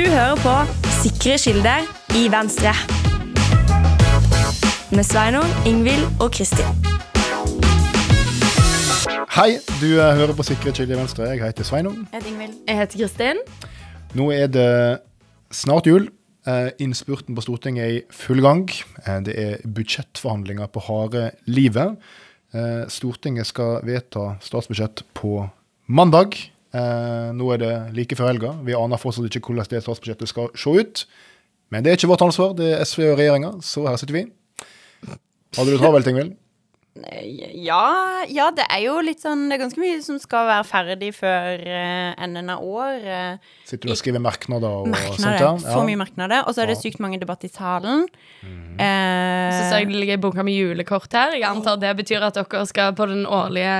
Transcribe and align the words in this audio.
Du 0.00 0.06
hører 0.08 0.36
på 0.40 0.52
Sikre 1.02 1.34
kilder 1.38 1.82
i 2.16 2.22
Venstre. 2.32 2.70
Med 4.96 5.04
Sveinung, 5.04 5.48
Ingvild 5.68 6.06
og 6.24 6.30
Kristin. 6.32 6.70
Hei, 9.34 9.58
du 9.82 9.90
eh, 10.00 10.14
hører 10.16 10.32
på 10.38 10.46
Sikre 10.48 10.72
kilder 10.72 10.96
i 10.96 10.98
Venstre. 11.02 11.26
Jeg 11.28 11.42
heter 11.44 11.68
Sveinung. 11.68 11.98
Jeg 11.98 12.16
heter 12.16 12.30
Ingvild. 12.30 12.54
Jeg 12.68 12.78
heter 12.78 13.02
Kristin. 13.02 13.42
Nå 14.16 14.30
er 14.32 14.48
det 14.54 14.70
snart 15.52 15.90
jul. 15.90 16.08
Eh, 16.48 16.70
Innspurten 16.80 17.36
på 17.36 17.44
Stortinget 17.44 17.84
er 17.84 17.98
i 17.98 18.00
full 18.10 18.40
gang. 18.46 18.64
Eh, 19.04 19.18
Det 19.28 19.34
er 19.36 19.68
budsjettforhandlinger 19.68 20.72
på 20.72 20.80
harde 20.86 21.26
livet. 21.44 22.00
Eh, 22.54 22.88
Stortinget 22.88 23.52
skal 23.52 23.84
vedta 23.84 24.38
statsbudsjett 24.40 25.04
på 25.12 25.44
mandag. 25.92 26.40
Eh, 26.74 27.30
Nå 27.34 27.52
er 27.54 27.58
det 27.62 27.72
like 27.96 28.16
før 28.18 28.30
helga. 28.32 28.52
Vi 28.66 28.74
aner 28.78 28.96
fortsatt 29.00 29.26
ikke 29.30 29.40
hvordan 29.50 29.66
det 29.72 29.82
statsbudsjettet 29.82 30.28
skal 30.30 30.50
se 30.54 30.70
ut. 30.70 31.04
Men 31.70 31.82
det 31.84 31.92
er 31.92 31.96
ikke 32.00 32.10
vårt 32.10 32.22
ansvar, 32.26 32.54
det 32.58 32.72
er 32.74 32.84
SV 32.84 33.12
og 33.12 33.18
regjeringa, 33.18 33.50
så 33.62 33.86
her 33.88 33.96
sitter 34.00 34.16
vi. 34.20 34.24
Hadde 35.56 35.70
du 35.74 35.78
travelt, 35.78 36.06
Ingvild? 36.10 36.36
Ja, 37.54 38.24
ja, 38.28 38.48
det 38.50 38.64
er 38.66 38.80
jo 38.82 38.96
litt 39.06 39.22
sånn 39.22 39.44
Det 39.48 39.54
er 39.54 39.60
ganske 39.62 39.78
mye 39.80 40.00
som 40.02 40.16
skal 40.20 40.48
være 40.48 40.64
ferdig 40.66 41.10
før 41.14 41.62
eh, 41.62 42.10
enden 42.20 42.50
av 42.50 42.64
år. 42.66 42.96
eh, 43.06 43.52
Sitter 43.64 43.88
du 43.88 43.92
og 43.94 44.00
skriver 44.00 44.20
merknader 44.20 44.66
og 44.82 44.88
sånt? 44.90 44.96
merknader. 44.96 45.44
ja? 45.46 45.52
Så 45.76 45.84
mye 45.86 46.00
merknader. 46.00 46.42
Og 46.50 46.56
så 46.56 46.64
er 46.64 46.72
det 46.72 46.80
sykt 46.82 46.98
mange 47.00 47.20
debatter 47.22 47.46
i 47.46 47.52
salen. 47.54 48.08
Mm. 48.42 48.74
Eh, 48.82 49.54
Så 49.54 49.62
ser 49.70 49.78
jeg 49.84 49.88
det 49.92 50.00
ligger 50.02 50.18
en 50.18 50.24
bunke 50.26 50.44
med 50.44 50.58
julekort 50.58 51.14
her. 51.14 51.36
Jeg 51.38 51.46
antar 51.48 51.78
det 51.80 51.94
betyr 52.02 52.26
at 52.26 52.34
dere 52.42 52.66
skal 52.68 52.92
på 52.98 53.06
den 53.08 53.22
årlige 53.24 53.76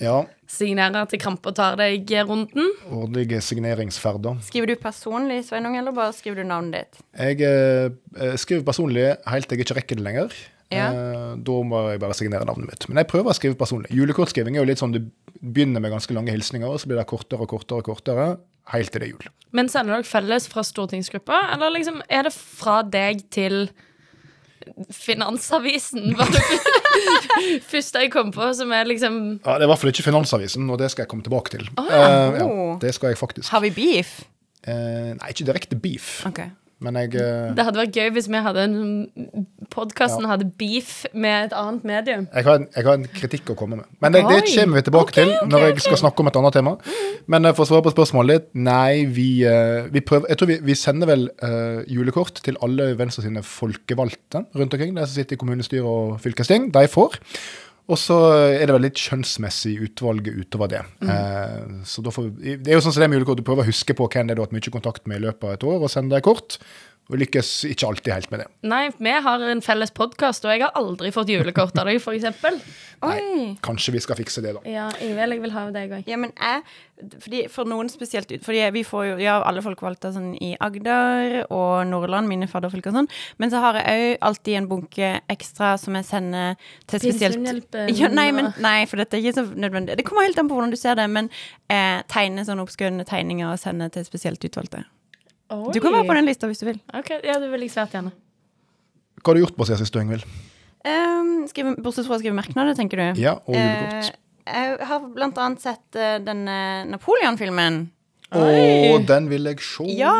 Ja. 0.00 0.22
Signere 0.50 1.02
til 1.10 1.20
Krampe 1.22 1.52
og 1.52 1.56
tar 1.58 1.78
deg-runden. 1.80 2.70
Årlige 2.90 3.40
signeringsferder. 3.44 4.40
skriver 4.46 4.72
du 4.72 4.76
personlig, 4.82 5.44
Sveinung, 5.46 5.76
eller 5.78 5.94
bare 5.96 6.14
skriver 6.16 6.42
du 6.42 6.48
navnet 6.50 6.80
ditt? 6.80 7.04
Jeg 7.16 7.44
eh, 7.46 8.36
skriver 8.40 8.66
personlig 8.66 9.06
helt 9.30 9.48
til 9.48 9.58
jeg 9.58 9.68
ikke 9.68 9.78
rekker 9.80 10.00
det 10.00 10.06
lenger. 10.06 10.34
Ja. 10.70 10.90
Eh, 10.90 11.32
da 11.46 11.56
må 11.66 11.82
jeg 11.90 12.02
bare 12.02 12.16
signere 12.18 12.46
navnet 12.46 12.70
mitt. 12.70 12.86
Men 12.88 13.02
jeg 13.02 13.10
prøver 13.10 13.32
å 13.32 13.36
skrive 13.38 13.58
personlig. 13.58 13.90
Julekortskriving 13.94 14.56
er 14.56 14.64
jo 14.64 14.70
litt 14.70 14.82
sånn 14.82 14.94
du 14.94 15.02
begynner 15.40 15.82
med 15.82 15.94
ganske 15.94 16.14
lange 16.14 16.34
hilsninger, 16.34 16.68
og 16.68 16.82
så 16.82 16.90
blir 16.90 17.00
det 17.00 17.08
kortere 17.10 17.46
og 17.46 17.50
kortere 17.50 17.82
og 17.82 17.90
kortere 17.90 18.30
helt 18.74 18.92
til 18.92 19.02
det 19.02 19.08
er 19.08 19.14
jul. 19.14 19.30
Men 19.56 19.70
sender 19.72 19.96
dere 19.96 20.06
felles 20.06 20.46
fra 20.50 20.62
stortingsgruppa, 20.66 21.40
eller 21.56 21.72
liksom 21.74 22.02
er 22.06 22.28
det 22.28 22.34
fra 22.36 22.80
deg 22.86 23.24
til 23.34 23.64
Finansavisen? 24.94 26.14
Var 26.18 26.30
det 26.34 26.42
første 27.72 28.02
jeg 28.04 28.12
kom 28.12 28.30
på, 28.34 28.50
som 28.56 28.72
er 28.76 28.84
liksom 28.88 29.20
Ja, 29.44 29.54
Det 29.58 29.62
er 29.64 29.68
i 29.68 29.70
hvert 29.72 29.82
fall 29.82 29.92
ikke 29.92 30.06
Finansavisen, 30.06 30.68
og 30.70 30.78
det 30.80 30.90
skal 30.92 31.04
jeg 31.06 31.08
komme 31.12 31.24
tilbake 31.26 31.50
til. 31.56 31.68
ja. 31.78 31.84
uh, 31.84 32.38
ja, 32.38 32.44
Oh. 32.46 32.78
det 32.82 32.94
skal 32.94 33.12
jeg 33.14 33.18
faktisk. 33.20 33.50
Har 33.52 33.60
vi 33.64 33.70
beef? 33.74 34.20
Uh, 34.68 35.14
nei, 35.16 35.30
ikke 35.32 35.46
direkte 35.48 35.76
beef, 35.80 36.24
Ok. 36.28 36.42
Men 36.80 36.96
jeg 36.96 37.14
eh, 37.20 37.50
Det 37.56 37.64
hadde 37.66 37.80
vært 37.82 37.96
gøy 37.96 38.10
hvis 38.14 38.28
vi 38.32 38.40
hadde 38.40 38.62
en 38.64 38.76
podkasten 39.70 40.24
Ja. 40.24 40.32
hadde 40.32 40.48
beef 40.58 41.04
med 41.12 41.50
et 41.50 41.54
annet 41.56 41.84
medium. 41.84 42.26
jeg 42.34 42.44
har, 42.44 42.60
en, 42.60 42.66
jeg 42.74 42.86
har 42.86 42.98
en 42.98 43.06
kritikk 43.14 43.52
å 43.52 43.56
komme 43.58 43.76
med. 43.80 43.90
Men 44.00 44.16
det, 44.16 44.24
det 44.28 44.40
kommer 44.48 44.80
vi 44.80 44.84
tilbake 44.88 45.16
til 45.18 45.34
når 45.50 45.66
jeg 45.66 45.84
skal 45.84 46.00
snakke 46.04 46.24
om 46.24 46.30
et 46.30 46.40
annet 46.40 46.56
tema. 46.56 46.76
Men 47.30 47.44
eh, 47.44 47.54
for 47.54 47.66
å 47.66 47.70
svare 47.70 47.84
på 47.86 47.94
spørsmålet 47.94 48.40
ditt, 48.40 48.50
nei, 48.66 49.04
vi, 49.04 49.28
eh, 49.44 49.90
vi 49.92 50.00
prøver 50.00 50.32
Jeg 50.32 50.40
tror 50.40 50.52
vi, 50.52 50.58
vi 50.70 50.78
sender 50.78 51.10
vel 51.10 51.28
uh, 51.44 51.80
julekort 51.90 52.40
til 52.44 52.58
alle 52.64 52.92
Venstre 52.98 53.24
sine 53.26 53.42
folkevalgte 53.44 54.44
rundt 54.56 54.76
omkring, 54.76 54.94
de 54.96 55.04
som 55.04 55.16
sitter 55.16 55.36
i 55.36 55.40
kommunestyre 55.40 55.84
og 55.84 56.20
fylkesting. 56.24 56.70
De 56.74 56.86
får. 56.88 57.20
Og 57.90 57.98
så 57.98 58.16
er 58.54 58.68
det 58.68 58.74
vel 58.76 58.84
litt 58.86 59.00
kjønnsmessig 59.02 59.72
utvalg 59.88 60.28
utover 60.30 60.70
det. 60.70 60.82
Eh, 61.02 61.64
så 61.88 62.04
får, 62.06 62.28
det 62.38 62.70
er 62.70 62.78
jo 62.78 62.84
sånn 62.84 62.94
som 62.94 63.02
det 63.02 63.08
er 63.08 63.14
mulig 63.16 63.26
du 63.40 63.42
prøver 63.46 63.64
å 63.64 63.70
huske 63.70 63.96
på 63.98 64.06
hvem 64.06 64.28
det 64.28 64.34
er 64.34 64.38
du 64.38 64.44
har 64.44 64.50
hatt 64.50 64.54
mye 64.54 64.74
kontakt 64.76 65.10
med 65.10 65.18
i 65.18 65.24
løpet 65.26 65.48
av 65.48 65.56
et 65.56 65.66
år, 65.66 65.82
og 65.82 65.90
sende 65.92 66.14
deg 66.14 66.26
kort. 66.26 66.60
Og 67.10 67.18
lykkes 67.18 67.48
ikke 67.66 67.88
alltid 67.88 68.12
helt 68.14 68.30
med 68.30 68.44
det. 68.44 68.46
Nei, 68.70 68.84
vi 68.94 69.14
har 69.24 69.42
en 69.50 69.62
felles 69.64 69.90
podkast, 69.90 70.44
og 70.46 70.52
jeg 70.54 70.62
har 70.62 70.76
aldri 70.78 71.10
fått 71.14 71.32
julekort 71.32 71.74
av 71.80 71.88
deg, 71.90 71.98
eksempel. 71.98 72.60
Oi. 73.10 73.56
Kanskje 73.64 73.94
vi 73.96 74.02
skal 74.04 74.18
fikse 74.18 74.42
det, 74.44 74.52
da. 74.54 74.60
Ja, 74.68 74.84
Ingvild, 75.02 75.34
jeg 75.34 75.42
vil 75.42 75.54
ha 75.54 75.64
deg 75.72 75.94
òg. 75.96 76.10
Ja, 76.10 76.18
men 76.20 76.34
jeg 76.36 76.62
fordi 77.24 77.46
For 77.48 77.64
noen 77.64 77.88
spesielt 77.88 78.28
Fordi 78.44 78.58
vi 78.74 78.82
får 78.84 79.04
jo 79.06 79.14
Ja, 79.22 79.38
alle 79.48 79.62
folkevalgte 79.64 80.10
sånn 80.12 80.34
i 80.36 80.50
Agder 80.60 81.46
og 81.46 81.88
Nordland, 81.88 82.28
mine 82.28 82.44
fadderfylker 82.50 82.92
og 82.92 82.98
sånn. 82.98 83.10
Men 83.40 83.54
så 83.54 83.64
har 83.64 83.80
jeg 83.80 83.96
òg 83.96 84.28
alltid 84.28 84.60
en 84.60 84.68
bunke 84.68 85.14
ekstra 85.32 85.72
som 85.80 85.96
jeg 85.96 86.08
sender 86.10 86.60
til 86.90 87.06
spesielt 87.06 87.80
ja, 87.96 88.12
nei, 88.12 88.28
men, 88.36 88.52
nei, 88.60 88.84
for 88.90 89.00
dette 89.00 89.16
er 89.16 89.24
ikke 89.24 89.40
så 89.40 89.46
nødvendig. 89.48 89.96
Det 89.96 90.04
kommer 90.04 90.28
helt 90.28 90.38
an 90.38 90.50
på 90.50 90.58
hvordan 90.58 90.72
du 90.74 90.78
ser 90.78 91.00
det, 91.00 91.08
men 91.10 91.32
eh, 91.72 92.04
tegne 92.12 92.44
sånne 92.44 92.68
oppskrevne 92.68 93.08
tegninger 93.08 93.48
og 93.48 93.60
sende 93.62 93.88
til 93.94 94.04
spesielt 94.04 94.44
utvalgte. 94.44 94.84
Du 95.50 95.80
kan 95.82 95.94
være 95.94 96.06
på 96.06 96.16
den 96.16 96.28
lista 96.28 96.48
hvis 96.50 96.62
du 96.62 96.68
vil. 96.70 96.80
Ok, 96.94 97.10
Ja, 97.26 97.38
det 97.42 97.50
vil 97.52 97.66
svært 97.70 97.96
gjerne. 97.96 98.12
Hva 99.20 99.32
har 99.32 99.36
du 99.36 99.42
gjort 99.42 99.56
på 99.58 99.66
siden 99.68 99.82
sist, 99.82 99.96
Ingvild? 100.00 100.24
Um, 100.80 101.44
skrive, 101.50 101.74
bortsett 101.84 102.06
fra 102.08 102.16
å 102.16 102.20
skrive 102.22 102.36
merknader, 102.38 102.76
tenker 102.78 103.00
du? 103.00 103.20
Ja, 103.20 103.34
og 103.44 103.56
julekort. 103.56 104.14
Uh, 104.16 104.52
jeg 104.54 104.86
har 104.88 105.08
blant 105.12 105.40
annet 105.42 105.64
sett 105.64 105.98
uh, 105.98 106.16
denne 106.24 106.54
Napoleon-filmen. 106.88 107.82
Å, 108.30 108.44
den 109.10 109.26
vil 109.28 109.50
jeg 109.50 109.60
se. 109.66 109.88
Ja! 109.98 110.14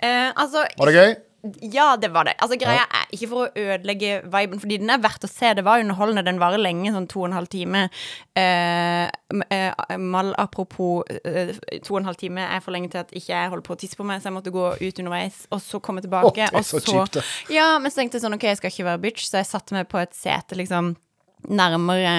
Uh, 0.00 0.30
altså 0.32 0.64
Var 0.80 0.90
det 0.90 0.96
gøy? 0.96 1.14
Ja, 1.60 1.96
det 1.96 2.12
var 2.14 2.24
det. 2.24 2.36
Altså, 2.38 2.54
greia 2.60 2.84
er 2.86 3.08
ikke 3.10 3.28
for 3.32 3.44
å 3.48 3.58
ødelegge 3.58 4.20
viben, 4.30 4.60
fordi 4.62 4.76
den 4.78 4.92
er 4.94 5.00
verdt 5.02 5.24
å 5.26 5.30
se. 5.30 5.50
Det 5.58 5.64
var 5.66 5.82
underholdende. 5.82 6.22
Den 6.28 6.38
varer 6.38 6.62
lenge, 6.62 6.92
sånn 6.94 7.08
to 7.10 7.24
og 7.24 7.30
en 7.30 7.34
halv 7.34 7.50
time. 7.50 7.88
Eh, 8.38 9.10
eh, 9.50 9.96
mal 9.98 10.30
apropos 10.38 11.02
eh, 11.10 11.50
to 11.82 11.96
og 11.96 12.02
en 12.02 12.10
halv 12.12 12.20
time 12.20 12.46
er 12.46 12.62
for 12.62 12.74
lenge 12.76 12.92
til 12.92 13.02
at 13.02 13.10
ikke 13.10 13.34
jeg 13.34 13.50
holder 13.50 13.66
på 13.66 13.74
å 13.74 13.80
tisse 13.82 13.98
på 13.98 14.06
meg, 14.06 14.22
så 14.22 14.30
jeg 14.30 14.38
måtte 14.38 14.54
gå 14.54 14.68
ut 14.78 15.02
underveis, 15.02 15.42
og 15.50 15.64
så 15.64 15.82
komme 15.82 16.04
tilbake. 16.04 16.30
Oh, 16.30 16.36
det 16.38 16.46
er 16.46 16.60
og 16.60 16.68
så 16.68 16.82
kjipt, 16.84 17.18
det. 17.18 17.26
Ja, 17.58 17.72
men 17.82 17.90
så 17.90 18.02
tenkte 18.02 18.20
jeg 18.20 18.26
sånn, 18.28 18.38
OK, 18.38 18.46
jeg 18.52 18.62
skal 18.62 18.74
ikke 18.74 18.90
være 18.92 19.02
bitch, 19.08 19.26
så 19.26 19.42
jeg 19.42 19.50
satte 19.50 19.74
meg 19.74 19.90
på 19.90 19.98
et 19.98 20.14
sete, 20.14 20.58
liksom. 20.62 20.94
Nærmere 21.48 22.12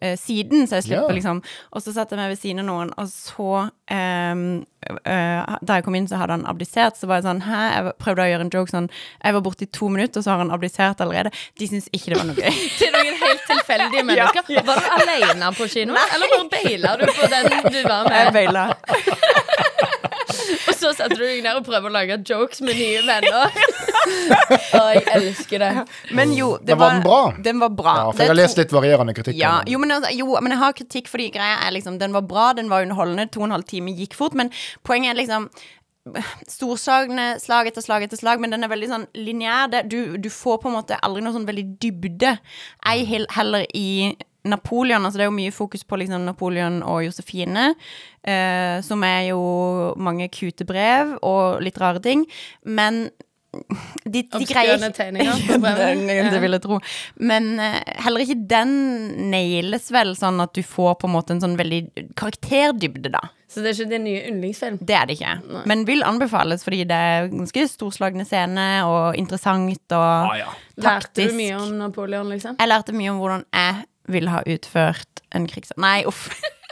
eh, 0.00 0.14
siden, 0.16 0.64
så 0.66 0.78
jeg 0.78 0.86
slipper 0.86 1.10
yeah. 1.10 1.18
liksom 1.18 1.42
Og 1.70 1.82
så 1.84 1.92
satte 1.92 2.14
jeg 2.16 2.22
meg 2.22 2.30
ved 2.32 2.40
siden 2.40 2.62
av 2.62 2.68
noen, 2.70 2.92
og 2.96 3.10
så 3.12 3.48
eh, 3.92 4.32
eh, 5.04 5.56
Da 5.60 5.76
jeg 5.76 5.84
kom 5.84 5.98
inn, 5.98 6.08
så 6.08 6.16
hadde 6.20 6.38
han 6.38 6.46
abdisert. 6.48 6.96
Så 6.96 7.08
var 7.10 7.20
jeg 7.20 7.26
sånn 7.28 7.42
Hæ? 7.44 7.60
Jeg 7.74 7.94
prøvde 8.00 8.24
å 8.24 8.30
gjøre 8.32 8.46
en 8.46 8.52
joke 8.54 8.72
sånn 8.72 8.88
Jeg 9.20 9.36
var 9.36 9.44
borte 9.44 9.66
i 9.66 9.70
to 9.80 9.90
minutter, 9.92 10.20
og 10.22 10.24
så 10.26 10.32
har 10.34 10.42
han 10.44 10.54
abdisert 10.54 11.04
allerede. 11.04 11.34
De 11.60 11.68
syns 11.68 11.90
ikke 11.92 12.14
det 12.14 12.20
var 12.22 12.30
noe 12.30 12.40
gøy. 12.40 12.62
Til 12.80 12.94
noen 12.96 13.20
helt 13.20 13.46
tilfeldige 13.50 14.06
mennesker. 14.10 14.64
Var 14.70 14.80
du 14.80 14.90
alene 15.04 15.52
på 15.58 15.68
kino, 15.76 15.98
eller 16.16 16.34
bare 16.36 16.48
baila 16.56 16.96
du 17.00 17.06
på 17.12 17.30
den 17.34 17.50
du 17.68 17.80
var 17.84 18.08
Jeg 18.08 18.32
med? 18.32 18.32
baila. 18.38 18.68
Og 20.68 20.74
så 20.76 20.90
setter 20.96 21.16
du 21.16 21.24
deg 21.24 21.42
ned 21.44 21.56
og 21.58 21.64
prøver 21.66 21.88
å 21.88 21.94
lage 21.94 22.18
jokes 22.26 22.60
med 22.64 22.76
nye 22.78 23.02
venner. 23.06 23.54
Å, 24.78 24.82
jeg 24.96 25.04
elsker 25.16 25.62
det. 25.62 25.70
Men 26.16 26.34
jo, 26.36 26.54
det 26.60 26.74
Men 26.74 26.82
var 26.82 26.96
den 26.96 27.06
bra? 27.06 27.20
Den 27.46 27.62
var 27.62 27.72
bra. 27.76 27.94
Ja, 28.00 28.10
for 28.10 28.24
jeg 28.24 28.32
har 28.32 28.40
lest 28.40 28.60
litt 28.60 28.74
varierende 28.74 29.14
kritikk. 29.16 29.38
Ja, 29.40 29.54
jo 29.68 29.80
men, 29.82 29.94
altså, 29.94 30.12
jo, 30.16 30.28
men 30.40 30.54
jeg 30.54 30.62
har 30.64 30.76
kritikk 30.76 31.08
fordi 31.12 31.30
greia 31.34 31.62
er 31.66 31.74
liksom 31.76 32.00
Den 32.02 32.14
var 32.16 32.26
bra, 32.28 32.50
den 32.56 32.70
var 32.72 32.84
underholdende, 32.86 33.28
to 33.32 33.42
og 33.42 33.48
en 33.48 33.56
halv 33.58 33.68
time 33.70 33.94
gikk 33.96 34.16
fort, 34.18 34.36
men 34.38 34.52
poenget 34.86 35.14
er 35.14 35.20
liksom 35.22 35.48
Storslagne 36.50 37.38
slag 37.40 37.70
etter 37.70 37.80
slag 37.80 38.04
etter 38.04 38.20
slag, 38.20 38.42
men 38.42 38.52
den 38.52 38.66
er 38.66 38.68
veldig 38.68 38.90
sånn 38.90 39.06
lineær. 39.16 39.72
Du, 39.88 40.18
du 40.20 40.28
får 40.28 40.60
på 40.60 40.68
en 40.68 40.76
måte 40.76 40.98
aldri 41.00 41.24
noe 41.24 41.32
sånn 41.32 41.48
veldig 41.48 41.64
dybde. 41.80 42.34
Ei 42.90 43.06
heller 43.08 43.64
i 43.72 44.12
Napoleon. 44.44 45.04
Altså 45.04 45.18
det 45.18 45.24
er 45.24 45.30
jo 45.30 45.38
mye 45.38 45.54
fokus 45.54 45.84
på 45.88 45.98
liksom 46.00 46.26
Napoleon 46.28 46.82
og 46.84 47.06
Josefine, 47.06 47.70
eh, 48.20 48.78
som 48.84 49.04
er 49.06 49.30
jo 49.30 49.40
mange 49.96 50.28
kute 50.28 50.66
brev 50.68 51.16
og 51.24 51.64
litt 51.64 51.80
rare 51.80 52.02
ting. 52.04 52.26
Men 52.64 53.06
de, 54.04 54.22
de 54.22 54.46
greier 54.48 54.80
ikke 54.80 55.06
det, 56.34 56.40
vil 56.42 56.56
jeg 56.56 56.64
tro. 56.64 56.80
Men 57.20 57.54
uh, 57.60 57.78
heller 58.04 58.24
ikke 58.24 58.36
den 58.50 58.74
nailes 59.32 59.90
vel 59.94 60.14
sånn 60.18 60.42
at 60.44 60.54
du 60.56 60.62
får 60.66 60.98
på 61.00 61.10
en 61.10 61.14
måte 61.14 61.36
en 61.36 61.42
sånn 61.44 61.56
veldig 61.60 61.82
karakterdybde, 62.18 63.12
da. 63.14 63.22
Så 63.54 63.62
det 63.62 63.70
er 63.70 63.76
ikke 63.78 63.92
din 63.92 64.06
nye 64.08 64.22
yndlingsfilm? 64.32 64.78
Det 64.82 64.96
er 64.98 65.06
det 65.06 65.18
ikke. 65.18 65.62
Men 65.70 65.84
vil 65.86 66.02
anbefales 66.06 66.64
fordi 66.66 66.82
det 66.90 66.96
er 66.96 67.28
ganske 67.30 67.66
storslagne 67.70 68.26
scener 68.26 68.88
og 68.90 69.18
interessant 69.20 69.94
og 69.94 70.02
Ah, 70.04 70.38
ja. 70.40 70.48
Lærte 70.82 71.28
du 71.28 71.36
mye 71.38 71.54
om 71.60 71.76
Napoleon, 71.78 72.32
liksom? 72.32 72.56
Jeg 72.58 72.70
lærte 72.70 72.94
mye 72.96 73.12
om 73.12 73.20
hvordan 73.22 73.44
jeg 73.54 73.84
ville 74.10 74.32
ha 74.32 74.42
utført 74.50 75.22
en 75.34 75.46
krigssak. 75.50 75.78
Nei, 75.80 76.00
uff. 76.08 76.26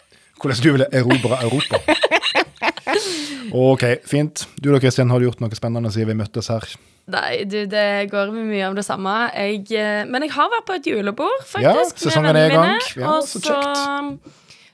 Hvordan 0.43 0.63
du 0.63 0.71
ville 0.75 0.89
erobre 0.93 1.39
Europa. 1.47 1.79
OK, 3.53 3.85
fint. 4.09 4.47
Du 4.59 4.71
da, 4.73 4.81
Kristian, 4.83 5.11
har 5.13 5.21
du 5.21 5.29
gjort 5.29 5.43
noe 5.43 5.55
spennende 5.59 5.93
siden 5.95 6.13
vi 6.13 6.19
møttes 6.23 6.49
her? 6.53 6.67
Nei, 7.13 7.43
du, 7.51 7.65
det 7.71 7.87
går 8.13 8.31
med 8.35 8.47
mye 8.51 8.69
om 8.71 8.77
det 8.79 8.85
samme. 8.87 9.15
Jeg, 9.35 9.65
eh, 9.75 10.05
men 10.09 10.27
jeg 10.27 10.35
har 10.37 10.51
vært 10.53 10.69
på 10.69 10.77
et 10.79 10.87
julebord, 10.93 11.43
faktisk. 11.49 11.99
Ja, 11.99 12.05
sesongen 12.07 12.39
er 12.39 12.51
i 12.51 12.55
gang. 12.55 12.79
Ja, 12.97 13.17
og 13.19 13.27
så 13.27 13.43
så 13.43 13.59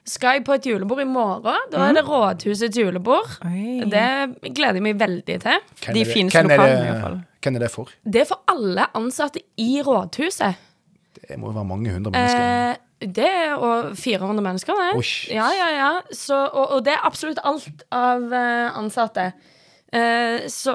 skal 0.09 0.38
jeg 0.38 0.44
på 0.47 0.55
et 0.56 0.67
julebord 0.69 1.03
i 1.03 1.09
morgen. 1.09 1.69
Da 1.73 1.88
er 1.88 1.97
det 1.99 2.05
Rådhusets 2.09 2.79
julebord. 2.81 3.29
Oi. 3.44 3.82
Det 3.93 4.53
gleder 4.56 4.79
jeg 4.81 4.85
meg 4.87 5.00
veldig 5.00 5.38
til. 5.44 5.67
Hvem 5.85 5.97
De 5.99 6.05
fineste 6.09 6.44
lokalene, 6.47 6.69
iallfall. 6.69 6.87
i 6.87 6.93
hvert 6.93 7.03
fall. 7.05 7.19
Hvem 7.44 7.59
er 7.59 7.64
det 7.64 7.71
for? 7.75 7.93
Det 8.05 8.23
er 8.23 8.29
for 8.31 8.55
alle 8.55 8.88
ansatte 8.99 9.43
i 9.61 9.71
rådhuset. 9.85 10.64
Det 11.19 11.37
må 11.37 11.50
jo 11.50 11.56
være 11.59 11.69
mange 11.69 11.93
hundre 11.93 12.12
mennesker. 12.14 12.44
Eh, 12.73 12.85
det 13.00 13.35
og 13.56 13.95
400 13.97 14.43
mennesker, 14.43 14.75
det. 14.83 15.05
Ja, 15.31 15.49
ja, 15.55 15.69
ja. 15.77 15.93
Så, 16.11 16.35
og, 16.35 16.77
og 16.77 16.85
det 16.87 16.97
er 16.97 17.06
absolutt 17.06 17.41
alt 17.47 17.87
av 17.95 18.33
eh, 18.35 18.79
ansatte. 18.79 19.31
Eh, 19.95 20.49
så 20.53 20.75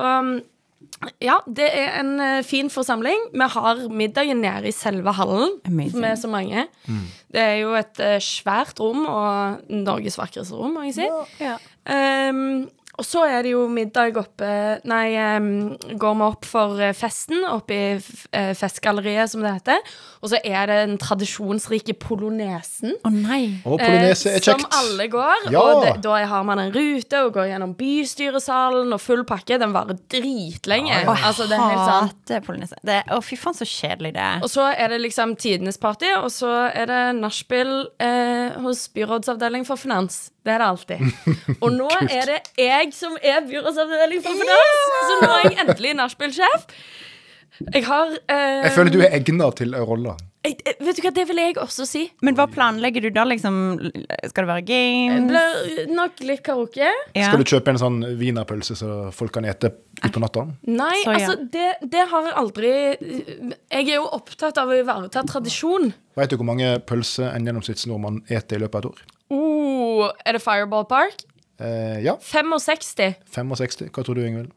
ja, 1.24 1.38
det 1.48 1.68
er 1.68 1.98
en 2.00 2.14
eh, 2.22 2.44
fin 2.46 2.70
forsamling. 2.72 3.28
Vi 3.34 3.48
har 3.56 3.82
middagen 3.92 4.42
nede 4.44 4.70
i 4.70 4.76
selve 4.76 5.14
hallen 5.18 5.58
Amazing. 5.68 6.02
med 6.02 6.20
så 6.20 6.30
mange. 6.32 6.68
Det 7.34 7.42
er 7.42 7.58
jo 7.64 7.74
et 7.78 8.00
eh, 8.04 8.20
svært 8.24 8.80
rom, 8.80 9.06
og 9.10 9.66
Norges 9.74 10.18
vakreste 10.20 10.56
rom, 10.58 10.78
må 10.78 10.88
jeg 10.88 11.02
si. 11.02 11.10
Ja. 11.44 11.58
Um, 11.84 12.70
og 13.00 13.06
så 13.08 13.24
er 13.26 13.42
det 13.46 13.52
jo 13.56 13.64
middag 13.72 14.18
oppe 14.22 14.50
Nei, 14.86 15.16
um, 15.38 15.48
går 15.98 16.18
vi 16.20 16.26
opp 16.28 16.46
for 16.46 16.80
eh, 16.84 16.92
festen 16.94 17.42
oppe 17.50 17.74
i 17.74 17.86
f- 17.98 18.28
eh, 18.32 18.52
Festgalleriet, 18.58 19.32
som 19.32 19.42
det 19.42 19.54
heter. 19.56 19.80
Og 20.22 20.30
så 20.30 20.38
er 20.46 20.68
det 20.70 20.78
den 20.88 20.98
tradisjonsrike 21.02 21.96
polonesen. 22.00 22.94
Å 23.06 23.12
nei. 23.14 23.60
Og 23.66 23.80
polonese 23.82 24.30
Eh, 24.30 24.38
er 24.38 24.46
kjekt. 24.46 24.62
Som 24.62 24.68
alle 24.78 25.08
går. 25.12 25.48
Ja. 25.52 25.62
Og 25.64 25.84
det, 25.86 25.94
da 26.06 26.20
har 26.30 26.44
man 26.48 26.60
en 26.60 26.72
rute 26.76 27.24
og 27.26 27.34
går 27.34 27.50
gjennom 27.54 27.74
bystyresalen 27.80 28.94
og 28.94 29.02
full 29.02 29.24
pakke. 29.28 29.58
Den 29.62 29.74
varer 29.76 29.98
dritlenge. 30.14 30.94
Ja, 30.94 31.02
ja. 31.08 31.16
Altså, 31.28 31.48
det 31.50 31.58
er 31.58 31.64
helt 31.64 31.88
sant. 31.88 32.14
Hater 32.30 32.46
polonese. 32.46 32.78
Å, 32.84 33.00
Å, 33.18 33.22
fy 33.26 33.38
faen, 33.40 33.58
så 33.58 33.66
kjedelig 33.68 34.14
det 34.18 34.22
er. 34.24 34.44
Og 34.46 34.52
så 34.54 34.68
er 34.74 34.94
det 34.94 35.02
liksom 35.04 35.36
tidenes 35.40 35.80
party, 35.82 36.12
og 36.20 36.30
så 36.34 36.52
er 36.70 36.90
det 36.92 37.02
nachspiel 37.20 37.74
eh, 38.04 38.60
hos 38.64 38.86
byrådsavdeling 38.94 39.66
for 39.68 39.80
finans. 39.82 40.28
Det 40.44 40.52
er 40.52 40.60
det 40.60 40.68
alltid. 40.68 41.06
Og 41.64 41.72
nå 41.72 41.88
er 42.04 42.28
det 42.34 42.40
jeg 42.60 42.92
som 42.98 43.16
er 43.22 43.46
byrådsavdeling 43.48 44.24
for 44.26 44.36
finans, 44.42 44.84
så 45.08 45.16
nå 45.24 45.32
er 45.38 45.48
jeg 45.48 45.58
endelig 45.68 45.96
nachspiel-sjef. 46.02 46.68
Jeg 47.70 47.84
har 47.86 48.10
eh, 48.34 48.64
Jeg 48.66 48.72
føler 48.76 48.90
du 48.92 49.02
er 49.06 49.14
egna 49.14 49.48
til 49.56 49.76
rolla. 49.78 50.16
eh, 50.42 50.56
Vet 50.84 50.98
du 50.98 51.04
hva, 51.06 51.12
det 51.14 51.24
vil 51.30 51.38
jeg 51.38 51.56
også 51.62 51.86
si. 51.88 52.02
Men 52.26 52.34
hva 52.36 52.48
planlegger 52.52 53.06
du 53.06 53.10
da, 53.14 53.24
liksom? 53.30 53.60
Skal 54.26 54.44
det 54.44 54.50
være 54.50 54.66
games? 54.68 55.30
blir 55.30 55.94
nok 55.94 56.24
litt 56.26 56.42
karaoke. 56.44 56.90
Ja. 57.14 57.28
Skal 57.30 57.44
du 57.44 57.46
kjøpe 57.54 57.72
en 57.76 57.80
sånn 57.80 58.02
wienerpølse 58.20 58.76
så 58.82 58.90
folk 59.16 59.36
kan 59.38 59.46
ete 59.48 59.70
utpå 60.02 60.24
natta? 60.26 60.48
Nei, 60.66 60.98
Så 61.06 61.14
ja. 61.14 61.20
altså, 61.22 61.38
det, 61.54 61.70
det 61.94 62.08
har 62.12 62.28
jeg 62.32 62.38
aldri 62.42 62.74
Jeg 62.74 63.86
er 63.86 63.96
jo 64.00 64.10
opptatt 64.18 64.58
av 64.60 64.74
å 64.74 64.80
ivareta 64.82 65.24
tradisjon. 65.30 65.92
Vet 66.18 66.34
du 66.34 66.40
hvor 66.42 66.50
mange 66.50 66.74
pølser 66.90 67.30
en 67.38 67.46
gjennomsnittsnordmann 67.48 68.24
eter 68.34 68.58
i 68.58 68.66
løpet 68.66 68.82
av 68.82 68.88
et 68.88 68.96
år? 68.96 69.06
Oh, 69.34 70.12
er 70.26 70.36
det 70.38 70.42
Fireball 70.44 70.86
Park? 70.90 71.24
Eh, 71.60 72.04
ja. 72.06 72.16
65. 72.22 73.16
65. 73.34 73.90
Hva 73.90 74.04
tror 74.06 74.18
du, 74.20 74.24
Ingvild? 74.26 74.52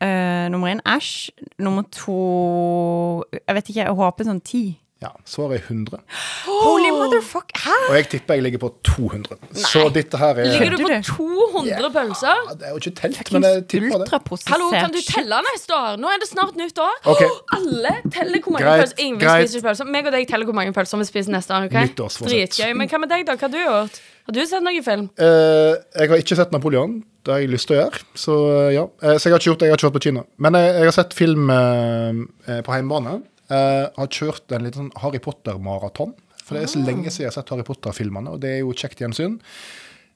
Eh, 0.00 0.46
nummer 0.52 0.68
én 0.72 0.80
æsj. 0.84 1.30
Nummer 1.58 1.82
to 1.92 3.24
Jeg 3.32 3.54
vet 3.56 3.70
ikke, 3.70 3.84
jeg 3.84 3.96
håper 3.96 4.28
sånn 4.28 4.42
ti. 4.44 4.64
Ja, 5.02 5.10
svaret 5.28 5.58
er 5.58 5.64
100. 5.68 5.98
Holy 6.46 6.88
motherfuck! 6.96 7.50
Hæ? 7.60 7.72
Og 7.90 7.96
jeg 7.98 8.06
tipper 8.08 8.34
jeg 8.38 8.42
ligger 8.46 8.60
på 8.62 8.70
200. 8.84 9.36
Så 9.52 9.90
dette 9.92 10.16
her 10.16 10.38
er 10.40 10.46
Ligger 10.54 10.70
du 10.72 10.76
på 10.76 10.88
Kødder 10.88 11.02
du? 11.02 11.10
200 11.52 11.90
pølser? 11.92 12.38
Ja, 12.48 12.54
Det 12.54 12.64
er 12.64 12.70
jo 12.70 12.80
ikke 12.80 12.92
telt, 13.00 13.32
men 13.32 13.44
jeg 13.44 13.66
tipper 13.68 13.98
det. 14.00 14.08
Hallo, 14.48 14.70
kan 14.72 14.94
du 14.94 15.00
telle 15.04 15.42
neste 15.52 15.76
år? 15.76 16.00
Nå 16.00 16.08
er 16.08 16.22
det 16.24 16.28
snart 16.30 16.56
nytt 16.56 16.80
år. 16.80 16.96
Ok. 17.12 17.22
Alle 17.58 17.92
teller 18.08 18.40
hvor 18.40 18.56
mange 18.56 18.64
Greit, 18.70 18.80
pølser. 18.80 19.04
Ingen 19.04 19.20
greit. 19.20 19.50
spiser 19.50 19.66
pølser. 19.68 19.84
Meg 19.84 20.08
og 20.08 20.16
deg 20.16 20.24
teller 20.32 20.48
hvor 20.48 20.56
mange 20.56 20.72
pølser 20.72 21.04
vi 21.04 21.08
spiser 21.10 21.36
neste 21.36 21.52
år. 21.52 21.68
Okay? 21.68 21.92
Dritgøy. 21.92 22.72
Men 22.80 22.88
hva 22.88 23.04
med 23.04 23.12
deg, 23.12 23.28
da? 23.28 23.36
Hva 23.36 23.50
har 23.50 23.52
du 23.52 23.60
gjort? 23.60 24.00
Har 24.26 24.32
du 24.32 24.42
sett 24.48 24.64
noen 24.64 24.82
film? 24.82 25.06
Uh, 25.20 25.76
jeg 25.92 26.08
har 26.08 26.24
ikke 26.24 26.40
sett 26.40 26.56
Napoleon. 26.56 27.02
Det 27.26 27.36
har 27.36 27.44
jeg 27.44 27.52
lyst 27.52 27.68
til 27.68 27.76
å 27.76 27.82
gjøre. 27.84 28.04
Så 28.16 28.34
eh, 28.54 28.72
ja. 28.78 28.88
Eh, 29.02 29.16
så 29.18 29.28
jeg 29.28 29.34
har 29.34 29.40
ikke 29.42 29.50
gjort 29.50 29.60
det. 29.60 29.68
Jeg 29.68 29.74
har 29.74 29.80
ikke 29.80 29.88
vært 29.90 30.00
på 30.00 30.04
kino. 30.08 30.26
Men 30.40 30.56
jeg, 30.56 30.74
jeg 30.78 30.88
har 30.88 30.94
sett 30.94 31.16
film 31.18 31.50
uh, 31.50 32.60
på 32.64 32.76
hjemmebane. 32.78 33.18
Eh, 33.46 33.84
har 33.94 34.08
kjørt 34.10 34.50
en 34.56 34.64
liten 34.66 34.80
sånn 34.86 35.02
Harry 35.02 35.20
Potter-maraton. 35.22 36.14
For 36.46 36.56
det 36.56 36.64
er 36.64 36.70
så 36.72 36.80
lenge 36.82 37.10
siden 37.10 37.26
jeg 37.26 37.30
har 37.32 37.36
sett 37.40 37.50
Harry 37.52 37.64
Potter-filmene, 37.66 38.32
og 38.34 38.40
det 38.42 38.50
er 38.56 38.60
jo 38.64 38.74
kjekt 38.74 39.00
gjensyn. 39.02 39.36